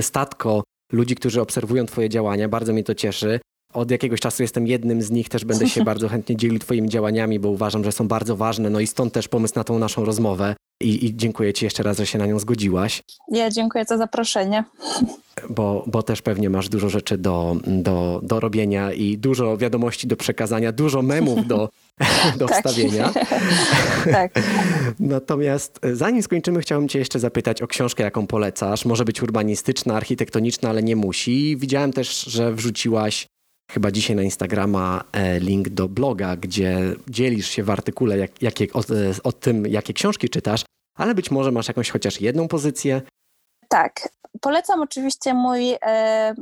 statko 0.00 0.64
ludzi, 0.92 1.14
którzy 1.14 1.40
obserwują 1.40 1.86
twoje 1.86 2.08
działania. 2.08 2.48
Bardzo 2.48 2.72
mnie 2.72 2.84
to 2.84 2.94
cieszy. 2.94 3.40
Od 3.72 3.90
jakiegoś 3.90 4.20
czasu 4.20 4.42
jestem 4.42 4.66
jednym 4.66 5.02
z 5.02 5.10
nich, 5.10 5.28
też 5.28 5.44
będę 5.44 5.68
się 5.68 5.84
bardzo 5.90 6.08
chętnie 6.08 6.36
dzielił 6.36 6.58
twoimi 6.58 6.88
działaniami, 6.88 7.38
bo 7.38 7.48
uważam, 7.48 7.84
że 7.84 7.92
są 7.92 8.08
bardzo 8.08 8.36
ważne. 8.36 8.70
No 8.70 8.80
i 8.80 8.86
stąd 8.86 9.12
też 9.12 9.28
pomysł 9.28 9.54
na 9.56 9.64
tą 9.64 9.78
naszą 9.78 10.04
rozmowę. 10.04 10.54
I, 10.80 11.06
I, 11.06 11.16
dziękuję 11.16 11.52
Ci 11.52 11.64
jeszcze 11.64 11.82
raz, 11.82 11.96
że 11.96 12.06
się 12.06 12.18
na 12.18 12.26
nią 12.26 12.38
zgodziłaś. 12.38 13.02
Ja 13.32 13.50
dziękuję 13.50 13.84
za 13.84 13.98
zaproszenie. 13.98 14.64
Bo, 15.50 15.84
bo 15.86 16.02
też 16.02 16.22
pewnie 16.22 16.50
masz 16.50 16.68
dużo 16.68 16.88
rzeczy 16.88 17.18
do, 17.18 17.56
do, 17.66 18.20
do 18.22 18.40
robienia 18.40 18.92
i 18.92 19.18
dużo 19.18 19.56
wiadomości 19.56 20.06
do 20.06 20.16
przekazania, 20.16 20.72
dużo 20.72 21.02
memów 21.02 21.46
do, 21.46 21.68
do 22.38 22.46
tak. 22.46 22.56
wstawienia. 22.56 23.12
tak. 24.12 24.32
Natomiast 25.00 25.78
e, 25.82 25.96
zanim 25.96 26.22
skończymy, 26.22 26.60
chciałbym 26.60 26.88
Cię 26.88 26.98
jeszcze 26.98 27.18
zapytać 27.18 27.62
o 27.62 27.66
książkę, 27.66 28.02
jaką 28.02 28.26
polecasz. 28.26 28.84
Może 28.84 29.04
być 29.04 29.22
urbanistyczna, 29.22 29.94
architektoniczna, 29.94 30.68
ale 30.68 30.82
nie 30.82 30.96
musi. 30.96 31.56
Widziałem 31.56 31.92
też, 31.92 32.20
że 32.24 32.52
wrzuciłaś 32.52 33.26
chyba 33.70 33.90
dzisiaj 33.90 34.16
na 34.16 34.22
Instagrama 34.22 35.04
e, 35.12 35.40
link 35.40 35.68
do 35.68 35.88
bloga, 35.88 36.36
gdzie 36.36 36.78
dzielisz 37.08 37.48
się 37.48 37.62
w 37.62 37.70
artykule 37.70 38.18
jak, 38.18 38.42
jakie, 38.42 38.66
o, 38.72 38.80
e, 38.80 38.82
o 39.24 39.32
tym, 39.32 39.66
jakie 39.66 39.92
książki 39.92 40.28
czytasz, 40.28 40.64
ale 40.96 41.14
być 41.14 41.30
może 41.30 41.52
masz 41.52 41.68
jakąś 41.68 41.90
chociaż 41.90 42.20
jedną 42.20 42.48
pozycję. 42.48 43.02
Tak. 43.68 44.08
Polecam 44.40 44.82
oczywiście 44.82 45.34
mój, 45.34 45.76
e, 45.86 46.34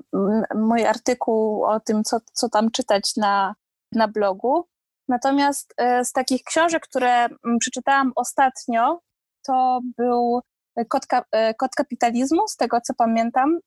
mój 0.55 0.87
artykuł 0.87 1.64
o 1.64 1.81
tym, 1.81 2.05
co, 2.05 2.18
co 2.33 2.49
tam 2.49 2.70
czytać 2.70 3.16
na, 3.16 3.55
na 3.93 4.09
blogu. 4.09 4.64
Natomiast 5.09 5.75
e, 5.77 6.05
z 6.05 6.12
takich 6.12 6.43
książek, 6.45 6.83
które 6.83 7.29
przeczytałam 7.61 8.12
ostatnio, 8.16 9.01
to 9.47 9.81
był 9.97 10.41
Kod, 10.89 11.03
e, 11.33 11.55
Kod 11.55 11.75
kapitalizmu, 11.75 12.49
z 12.49 12.57
tego 12.57 12.81
co 12.81 12.95
pamiętam. 12.95 13.59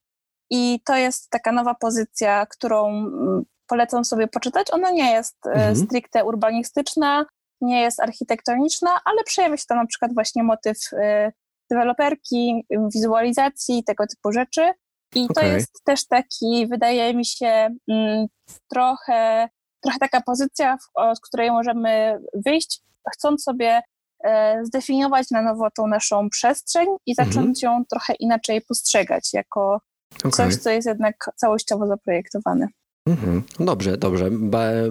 I 0.49 0.79
to 0.85 0.95
jest 0.95 1.29
taka 1.29 1.51
nowa 1.51 1.75
pozycja, 1.75 2.45
którą 2.45 2.87
mm, 2.89 3.43
polecam 3.67 4.05
sobie 4.05 4.27
poczytać. 4.27 4.67
Ona 4.71 4.91
nie 4.91 5.11
jest 5.11 5.37
e, 5.45 5.49
mhm. 5.49 5.75
stricte 5.75 6.25
urbanistyczna, 6.25 7.25
nie 7.61 7.81
jest 7.81 7.99
architektoniczna, 7.99 8.99
ale 9.05 9.23
przejawia 9.23 9.57
się 9.57 9.65
tam 9.67 9.77
na 9.77 9.85
przykład 9.85 10.13
właśnie 10.13 10.43
motyw 10.43 10.77
e, 10.93 11.31
deweloperki, 11.71 12.65
wizualizacji, 12.93 13.83
tego 13.83 14.07
typu 14.07 14.31
rzeczy. 14.31 14.71
I 15.15 15.27
okay. 15.29 15.43
to 15.43 15.49
jest 15.49 15.83
też 15.83 16.07
taki, 16.07 16.67
wydaje 16.67 17.13
mi 17.13 17.25
się, 17.25 17.69
mm, 17.89 18.27
trochę, 18.69 19.49
trochę 19.83 19.99
taka 19.99 20.21
pozycja, 20.21 20.77
od 20.93 21.19
której 21.19 21.51
możemy 21.51 22.19
wyjść, 22.45 22.81
chcąc 23.13 23.43
sobie 23.43 23.81
e, 24.23 24.65
zdefiniować 24.65 25.31
na 25.31 25.41
nowo 25.41 25.67
tą 25.71 25.87
naszą 25.87 26.29
przestrzeń 26.29 26.87
i 27.05 27.15
zacząć 27.15 27.35
mhm. 27.35 27.55
ją 27.63 27.85
trochę 27.85 28.13
inaczej 28.13 28.61
postrzegać 28.61 29.33
jako 29.33 29.81
okay. 30.20 30.32
coś, 30.32 30.55
co 30.55 30.70
jest 30.70 30.88
jednak 30.88 31.30
całościowo 31.36 31.88
zaprojektowane. 31.88 32.68
Mhm. 33.07 33.43
Dobrze, 33.59 33.97
dobrze. 33.97 34.30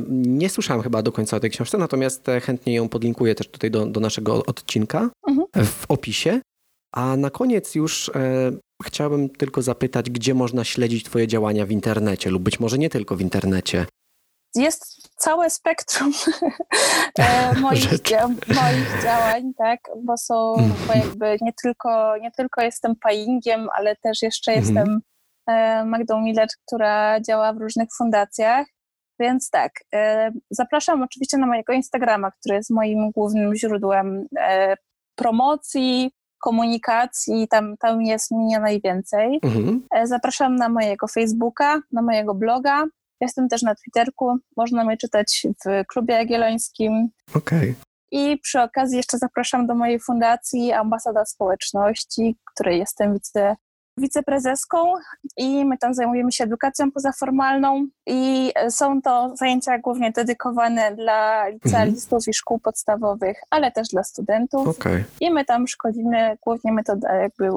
Nie 0.09 0.51
słyszałem 0.51 0.83
chyba 0.83 1.03
do 1.03 1.12
końca 1.12 1.37
o 1.37 1.41
tej 1.41 1.51
książce, 1.51 1.79
natomiast 1.79 2.29
e, 2.29 2.41
chętnie 2.41 2.74
ją 2.74 2.89
podlinkuję 2.89 3.35
też 3.35 3.49
tutaj 3.49 3.70
do, 3.70 3.87
do 3.87 4.01
naszego 4.01 4.47
odcinka 4.47 5.11
mhm. 5.29 5.66
w 5.66 5.85
opisie. 5.89 6.41
A 6.93 7.16
na 7.16 7.31
koniec 7.31 7.74
już 7.74 8.09
e, 8.09 8.53
chciałbym 8.85 9.29
tylko 9.29 9.62
zapytać, 9.62 10.11
gdzie 10.11 10.35
można 10.35 10.64
śledzić 10.64 11.05
Twoje 11.05 11.29
działania 11.29 11.66
w 11.66 11.70
internecie 11.70 12.31
lub 12.31 12.43
być 12.43 12.61
może 12.61 12.79
nie 12.79 12.91
tylko 12.91 13.16
w 13.16 13.20
internecie. 13.20 13.87
Jest 14.55 15.11
całe 15.16 15.51
spektrum 15.51 16.12
e, 17.18 17.55
moich, 17.61 18.03
dzia 18.03 18.29
moich 18.29 19.03
działań, 19.03 19.53
tak, 19.59 19.81
bo 20.05 20.16
są, 20.16 20.35
bo 20.57 20.95
mhm. 20.95 21.01
jakby 21.01 21.37
nie 21.41 21.53
tylko, 21.62 22.16
nie 22.16 22.31
tylko 22.31 22.62
jestem 22.62 22.97
payingiem, 22.97 23.68
ale 23.77 23.97
też 23.97 24.22
jeszcze 24.22 24.53
jestem 24.53 24.89
e, 24.89 25.01
Magdą 25.84 26.20
Miller, 26.20 26.49
która 26.66 27.20
działa 27.20 27.53
w 27.53 27.59
różnych 27.59 27.88
fundacjach. 27.99 28.66
Więc 29.20 29.51
tak, 29.51 29.72
e, 29.94 30.30
zapraszam 30.51 31.03
oczywiście 31.03 31.38
na 31.38 31.47
mojego 31.47 31.72
Instagrama, 31.72 32.30
który 32.30 32.55
jest 32.55 32.70
moim 32.70 33.11
głównym 33.11 33.55
źródłem 33.55 34.26
promocji, 35.14 36.11
komunikacji, 36.38 37.49
tam, 37.49 37.76
tam 37.76 38.03
jest 38.03 38.30
mnie 38.30 38.61
najwięcej. 38.61 39.40
Mhm. 39.42 39.82
E, 39.94 40.07
zapraszam 40.07 40.57
na 40.57 40.68
mojego 40.68 41.09
Facebooka, 41.09 41.80
na 41.92 42.03
mojego 42.03 42.34
bloga. 42.34 42.84
Jestem 43.20 43.49
też 43.49 43.62
na 43.62 43.74
Twitterku, 43.74 44.36
można 44.57 44.84
mnie 44.84 44.97
czytać 44.97 45.47
w 45.64 45.86
Klubie 45.86 46.14
Jagiellońskim. 46.14 47.09
Okej. 47.34 47.70
Okay. 47.70 47.74
I 48.11 48.38
przy 48.38 48.61
okazji 48.61 48.97
jeszcze 48.97 49.18
zapraszam 49.18 49.66
do 49.66 49.74
mojej 49.74 50.01
fundacji 50.01 50.72
Ambasada 50.72 51.24
Społeczności, 51.24 52.36
której 52.55 52.78
jestem 52.78 53.14
wice 53.14 53.57
wiceprezeską 53.99 54.94
i 55.36 55.64
my 55.64 55.78
tam 55.78 55.94
zajmujemy 55.94 56.32
się 56.32 56.44
edukacją 56.44 56.92
pozaformalną 56.92 57.86
i 58.07 58.53
są 58.68 59.03
to 59.03 59.32
zajęcia 59.36 59.78
głównie 59.78 60.12
dedykowane 60.12 60.94
dla 60.94 61.49
licealistów 61.49 62.12
mhm. 62.12 62.30
i 62.30 62.34
szkół 62.34 62.59
podstawowych, 62.59 63.40
ale 63.51 63.72
też 63.72 63.88
dla 63.88 64.05
studentów. 64.05 64.68
Okay. 64.68 65.05
I 65.20 65.30
my 65.30 65.44
tam 65.44 65.66
szkolimy 65.66 66.38
głównie 66.44 66.72
metodę, 66.72 67.09
jakby 67.22 67.49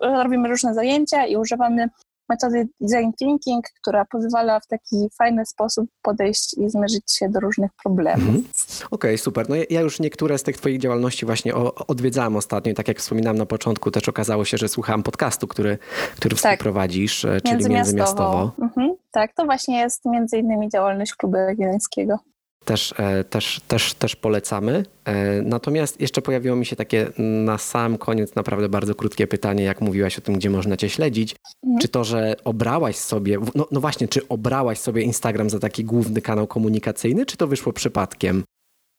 robimy 0.00 0.48
różne 0.48 0.74
zajęcia 0.74 1.26
i 1.26 1.36
używamy 1.36 1.88
metody 2.28 2.68
design 2.80 3.10
thinking, 3.18 3.64
która 3.80 4.04
pozwala 4.04 4.60
w 4.60 4.66
taki 4.66 5.08
fajny 5.18 5.46
sposób 5.46 5.86
podejść 6.02 6.58
i 6.58 6.70
zmierzyć 6.70 7.12
się 7.12 7.28
do 7.28 7.40
różnych 7.40 7.70
problemów. 7.84 8.28
Mhm. 8.28 8.44
Okej, 8.76 8.90
okay, 8.90 9.18
super. 9.18 9.48
No 9.48 9.56
ja 9.70 9.80
już 9.80 10.00
niektóre 10.00 10.38
z 10.38 10.42
tych 10.42 10.56
twoich 10.56 10.78
działalności 10.78 11.26
właśnie 11.26 11.54
odwiedzałem 11.88 12.36
ostatnio 12.36 12.74
tak 12.74 12.88
jak 12.88 12.98
wspominałem 12.98 13.38
na 13.38 13.46
początku, 13.46 13.90
też 13.90 14.08
okazało 14.08 14.44
się, 14.44 14.58
że 14.58 14.68
słuchałem 14.68 15.02
podcastu, 15.02 15.46
który, 15.46 15.78
który 16.16 16.36
tak. 16.36 16.44
współprowadzisz, 16.44 17.24
e, 17.24 17.40
czyli 17.40 17.54
Międzymiastowo. 17.54 17.74
Międzymiastowo. 17.74 18.52
Mhm. 18.62 18.96
Tak, 19.10 19.34
to 19.34 19.44
właśnie 19.44 19.78
jest 19.78 20.04
między 20.04 20.38
innymi 20.38 20.68
działalność 20.68 21.14
Klubu 21.14 21.36
Jagiellońskiego 21.36 22.18
też, 22.66 22.94
e, 22.98 23.24
też, 23.24 23.60
też, 23.68 23.94
też 23.94 24.16
polecamy. 24.16 24.84
E, 25.04 25.42
natomiast 25.42 26.00
jeszcze 26.00 26.22
pojawiło 26.22 26.56
mi 26.56 26.66
się 26.66 26.76
takie 26.76 27.10
na 27.18 27.58
sam 27.58 27.98
koniec 27.98 28.34
naprawdę 28.34 28.68
bardzo 28.68 28.94
krótkie 28.94 29.26
pytanie, 29.26 29.64
jak 29.64 29.80
mówiłaś 29.80 30.18
o 30.18 30.20
tym, 30.20 30.34
gdzie 30.34 30.50
można 30.50 30.76
cię 30.76 30.88
śledzić. 30.88 31.36
Mhm. 31.64 31.80
Czy 31.80 31.88
to, 31.88 32.04
że 32.04 32.34
obrałaś 32.44 32.96
sobie, 32.96 33.38
no, 33.54 33.66
no 33.70 33.80
właśnie, 33.80 34.08
czy 34.08 34.28
obrałaś 34.28 34.78
sobie 34.78 35.02
Instagram 35.02 35.50
za 35.50 35.58
taki 35.58 35.84
główny 35.84 36.22
kanał 36.22 36.46
komunikacyjny, 36.46 37.26
czy 37.26 37.36
to 37.36 37.46
wyszło 37.46 37.72
przypadkiem? 37.72 38.44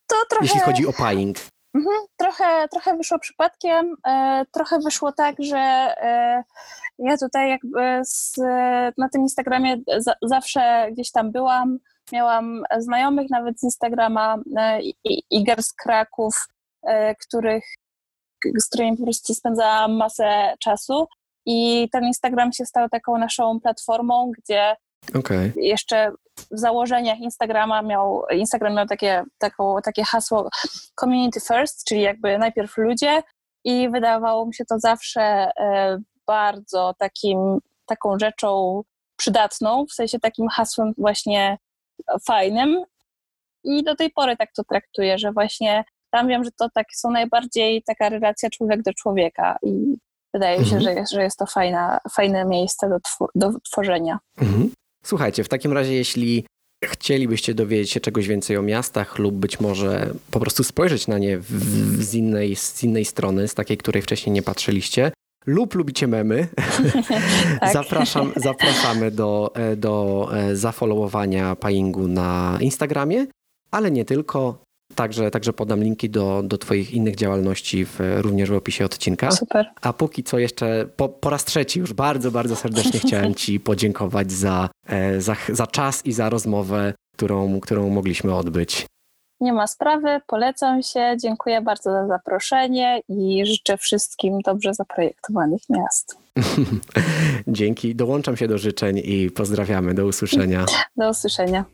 To 0.08 0.16
trochę... 0.30 0.46
Jeśli 0.46 0.60
chodzi 0.60 0.88
o 0.88 0.94
paying. 0.94 1.38
Mhm, 1.76 1.98
trochę, 2.18 2.68
trochę 2.72 2.98
wyszło 2.98 3.20
przypadkiem, 3.20 3.96
e, 4.08 4.46
trochę 4.52 4.80
wyszło 4.80 5.12
tak, 5.12 5.36
że 5.40 5.94
ja 7.00 7.18
tutaj 7.18 7.50
jakby 7.50 8.02
z, 8.06 8.38
na 8.98 9.10
tym 9.10 9.22
Instagramie 9.22 9.78
za, 9.98 10.14
zawsze 10.22 10.88
gdzieś 10.92 11.12
tam 11.12 11.32
byłam, 11.32 11.80
Miałam 12.12 12.64
znajomych 12.78 13.30
nawet 13.30 13.60
z 13.60 13.64
Instagrama, 13.64 14.38
e, 14.58 14.80
Iger 15.30 15.64
z 15.64 15.74
Kraków, 15.74 16.36
e, 16.84 17.16
których, 17.16 17.64
z 18.58 18.68
którymi 18.68 18.98
po 18.98 19.04
prostu 19.04 19.34
spędzałam 19.34 19.96
masę 19.96 20.54
czasu. 20.60 21.08
I 21.46 21.90
ten 21.92 22.04
Instagram 22.04 22.54
się 22.54 22.66
stał 22.66 22.90
taką 22.90 23.18
naszą 23.18 23.60
platformą, 23.60 24.32
gdzie 24.38 24.76
okay. 25.20 25.54
jeszcze 25.56 26.12
w 26.52 26.60
założeniach 26.60 27.20
Instagrama 27.20 27.82
miał, 27.82 28.24
Instagram 28.32 28.76
miał 28.76 28.86
takie, 28.86 29.24
taką, 29.38 29.76
takie 29.84 30.04
hasło 30.04 30.50
community 31.00 31.40
first, 31.40 31.84
czyli 31.88 32.02
jakby 32.02 32.38
najpierw 32.38 32.78
ludzie 32.78 33.24
i 33.64 33.90
wydawało 33.90 34.46
mi 34.46 34.54
się 34.54 34.66
to 34.66 34.80
zawsze 34.80 35.22
e, 35.60 35.98
bardzo 36.28 36.94
takim, 37.00 37.60
taką 37.86 38.20
rzeczą 38.20 38.82
przydatną, 39.18 39.86
w 39.86 39.94
sensie 39.94 40.20
takim 40.20 40.48
hasłem 40.48 40.94
właśnie 40.98 41.58
fajnym 42.28 42.84
i 43.64 43.84
do 43.84 43.96
tej 43.96 44.12
pory 44.12 44.38
tak 44.38 44.50
to 44.56 44.64
traktuję, 44.64 45.18
że 45.18 45.32
właśnie 45.32 45.84
tam 46.12 46.28
wiem, 46.28 46.44
że 46.44 46.50
to 46.60 46.70
tak 46.74 46.86
są 46.96 47.12
najbardziej 47.12 47.84
taka 47.84 48.10
relacja 48.10 48.50
człowiek 48.50 48.82
do 48.82 48.94
człowieka 48.94 49.58
i 49.64 49.98
wydaje 50.34 50.58
mi 50.58 50.64
mhm. 50.64 50.82
się, 50.82 50.86
że 50.86 50.94
jest, 50.94 51.12
że 51.12 51.24
jest 51.24 51.40
to 51.40 51.46
fajna, 51.46 52.00
fajne 52.16 52.46
miejsce 52.46 52.90
do, 52.90 53.00
twor 53.00 53.30
do 53.36 53.52
tworzenia. 53.72 54.20
Mhm. 54.38 54.72
Słuchajcie, 55.04 55.44
w 55.44 55.50
takim 55.50 55.74
razie 55.74 55.94
jeśli 55.94 56.46
chcielibyście 56.86 57.54
dowiedzieć 57.54 57.92
się 57.92 58.00
czegoś 58.00 58.28
więcej 58.28 58.58
o 58.58 58.62
miastach 58.62 59.20
lub 59.20 59.36
być 59.36 59.60
może 59.60 60.14
po 60.32 60.40
prostu 60.40 60.64
spojrzeć 60.64 61.08
na 61.08 61.18
nie 61.18 61.38
w, 61.38 61.46
w, 61.46 62.04
z, 62.04 62.14
innej, 62.14 62.56
z 62.56 62.84
innej 62.84 63.06
strony, 63.06 63.48
z 63.48 63.54
takiej, 63.54 63.78
której 63.78 64.02
wcześniej 64.02 64.34
nie 64.34 64.42
patrzyliście, 64.42 65.12
lub 65.48 65.76
lubicie 65.76 66.08
memy, 66.08 66.48
tak. 67.60 67.74
Zapraszam, 67.74 68.32
zapraszamy 68.36 69.12
do, 69.12 69.52
e, 69.56 69.76
do 69.76 70.30
e, 70.34 70.56
zafollowowania 70.56 71.56
Payingu 71.56 72.08
na 72.08 72.58
Instagramie, 72.62 73.26
ale 73.72 73.92
nie 73.92 74.06
tylko. 74.06 74.68
Także, 74.96 75.32
także 75.32 75.54
podam 75.54 75.84
linki 75.84 76.10
do, 76.10 76.44
do 76.46 76.58
Twoich 76.58 76.94
innych 76.94 77.16
działalności 77.16 77.86
w, 77.86 78.00
również 78.18 78.50
w 78.50 78.54
opisie 78.54 78.86
odcinka. 78.86 79.32
Super. 79.32 79.66
A 79.82 79.94
póki 79.94 80.24
co 80.24 80.40
jeszcze 80.40 80.90
po, 80.96 81.10
po 81.10 81.30
raz 81.30 81.46
trzeci 81.46 81.80
już 81.80 81.94
bardzo, 81.94 82.32
bardzo 82.32 82.56
serdecznie 82.56 83.00
chciałem 83.00 83.36
Ci 83.36 83.60
podziękować 83.70 84.32
za, 84.32 84.70
e, 84.88 85.22
za, 85.22 85.36
za 85.50 85.68
czas 85.68 86.06
i 86.06 86.12
za 86.12 86.30
rozmowę, 86.30 86.94
którą, 87.16 87.60
którą 87.60 87.90
mogliśmy 87.90 88.36
odbyć. 88.36 88.86
Nie 89.42 89.54
ma 89.54 89.68
sprawy, 89.68 90.22
polecam 90.28 90.84
się. 90.84 91.16
Dziękuję 91.22 91.62
bardzo 91.62 91.92
za 91.92 92.08
zaproszenie 92.08 93.02
i 93.10 93.46
życzę 93.46 93.78
wszystkim 93.78 94.42
dobrze 94.42 94.74
zaprojektowanych 94.74 95.62
miast. 95.70 96.18
Dzięki, 97.48 97.96
dołączam 97.96 98.38
się 98.38 98.48
do 98.48 98.58
życzeń 98.58 99.02
i 99.04 99.32
pozdrawiamy. 99.32 99.94
Do 99.94 100.06
usłyszenia. 100.06 100.66
Do 100.96 101.10
usłyszenia. 101.10 101.66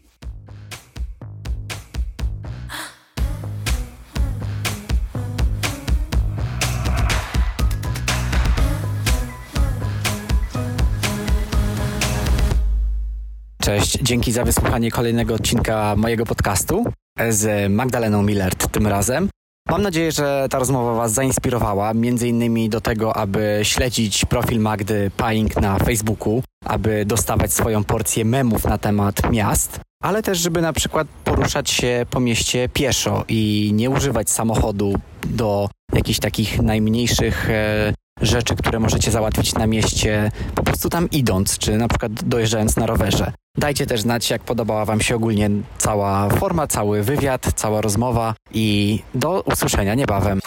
Cześć, 13.61 13.99
dzięki 14.01 14.31
za 14.31 14.43
wysłuchanie 14.43 14.91
kolejnego 14.91 15.33
odcinka 15.33 15.95
mojego 15.95 16.25
podcastu 16.25 16.85
z 17.29 17.71
Magdaleną 17.71 18.23
Millert 18.23 18.71
tym 18.71 18.87
razem. 18.87 19.29
Mam 19.69 19.81
nadzieję, 19.81 20.11
że 20.11 20.47
ta 20.49 20.59
rozmowa 20.59 20.93
Was 20.95 21.13
zainspirowała, 21.13 21.93
między 21.93 22.27
innymi 22.27 22.69
do 22.69 22.81
tego, 22.81 23.15
aby 23.15 23.59
śledzić 23.63 24.25
profil 24.25 24.59
Magdy 24.59 25.11
Paying 25.17 25.61
na 25.61 25.79
Facebooku, 25.79 26.43
aby 26.65 27.05
dostawać 27.05 27.53
swoją 27.53 27.83
porcję 27.83 28.25
memów 28.25 28.65
na 28.65 28.77
temat 28.77 29.31
miast, 29.31 29.79
ale 30.03 30.23
też, 30.23 30.37
żeby 30.37 30.61
na 30.61 30.73
przykład 30.73 31.07
poruszać 31.23 31.69
się 31.69 32.05
po 32.09 32.19
mieście 32.19 32.69
pieszo 32.69 33.25
i 33.27 33.71
nie 33.73 33.89
używać 33.89 34.29
samochodu 34.29 34.93
do 35.27 35.69
jakichś 35.93 36.19
takich 36.19 36.61
najmniejszych 36.61 37.49
e, 37.49 37.93
rzeczy, 38.21 38.55
które 38.55 38.79
możecie 38.79 39.11
załatwić 39.11 39.53
na 39.53 39.67
mieście 39.67 40.31
po 40.55 40.63
prostu 40.63 40.89
tam 40.89 41.09
idąc, 41.09 41.57
czy 41.57 41.77
na 41.77 41.87
przykład 41.87 42.23
dojeżdżając 42.23 42.77
na 42.77 42.85
rowerze. 42.85 43.31
Dajcie 43.57 43.85
też 43.85 44.01
znać, 44.01 44.29
jak 44.29 44.43
podobała 44.43 44.85
Wam 44.85 45.01
się 45.01 45.15
ogólnie 45.15 45.49
cała 45.77 46.29
forma, 46.29 46.67
cały 46.67 47.03
wywiad, 47.03 47.51
cała 47.55 47.81
rozmowa 47.81 48.35
i 48.51 48.99
do 49.15 49.41
usłyszenia 49.41 49.95
niebawem. 49.95 50.39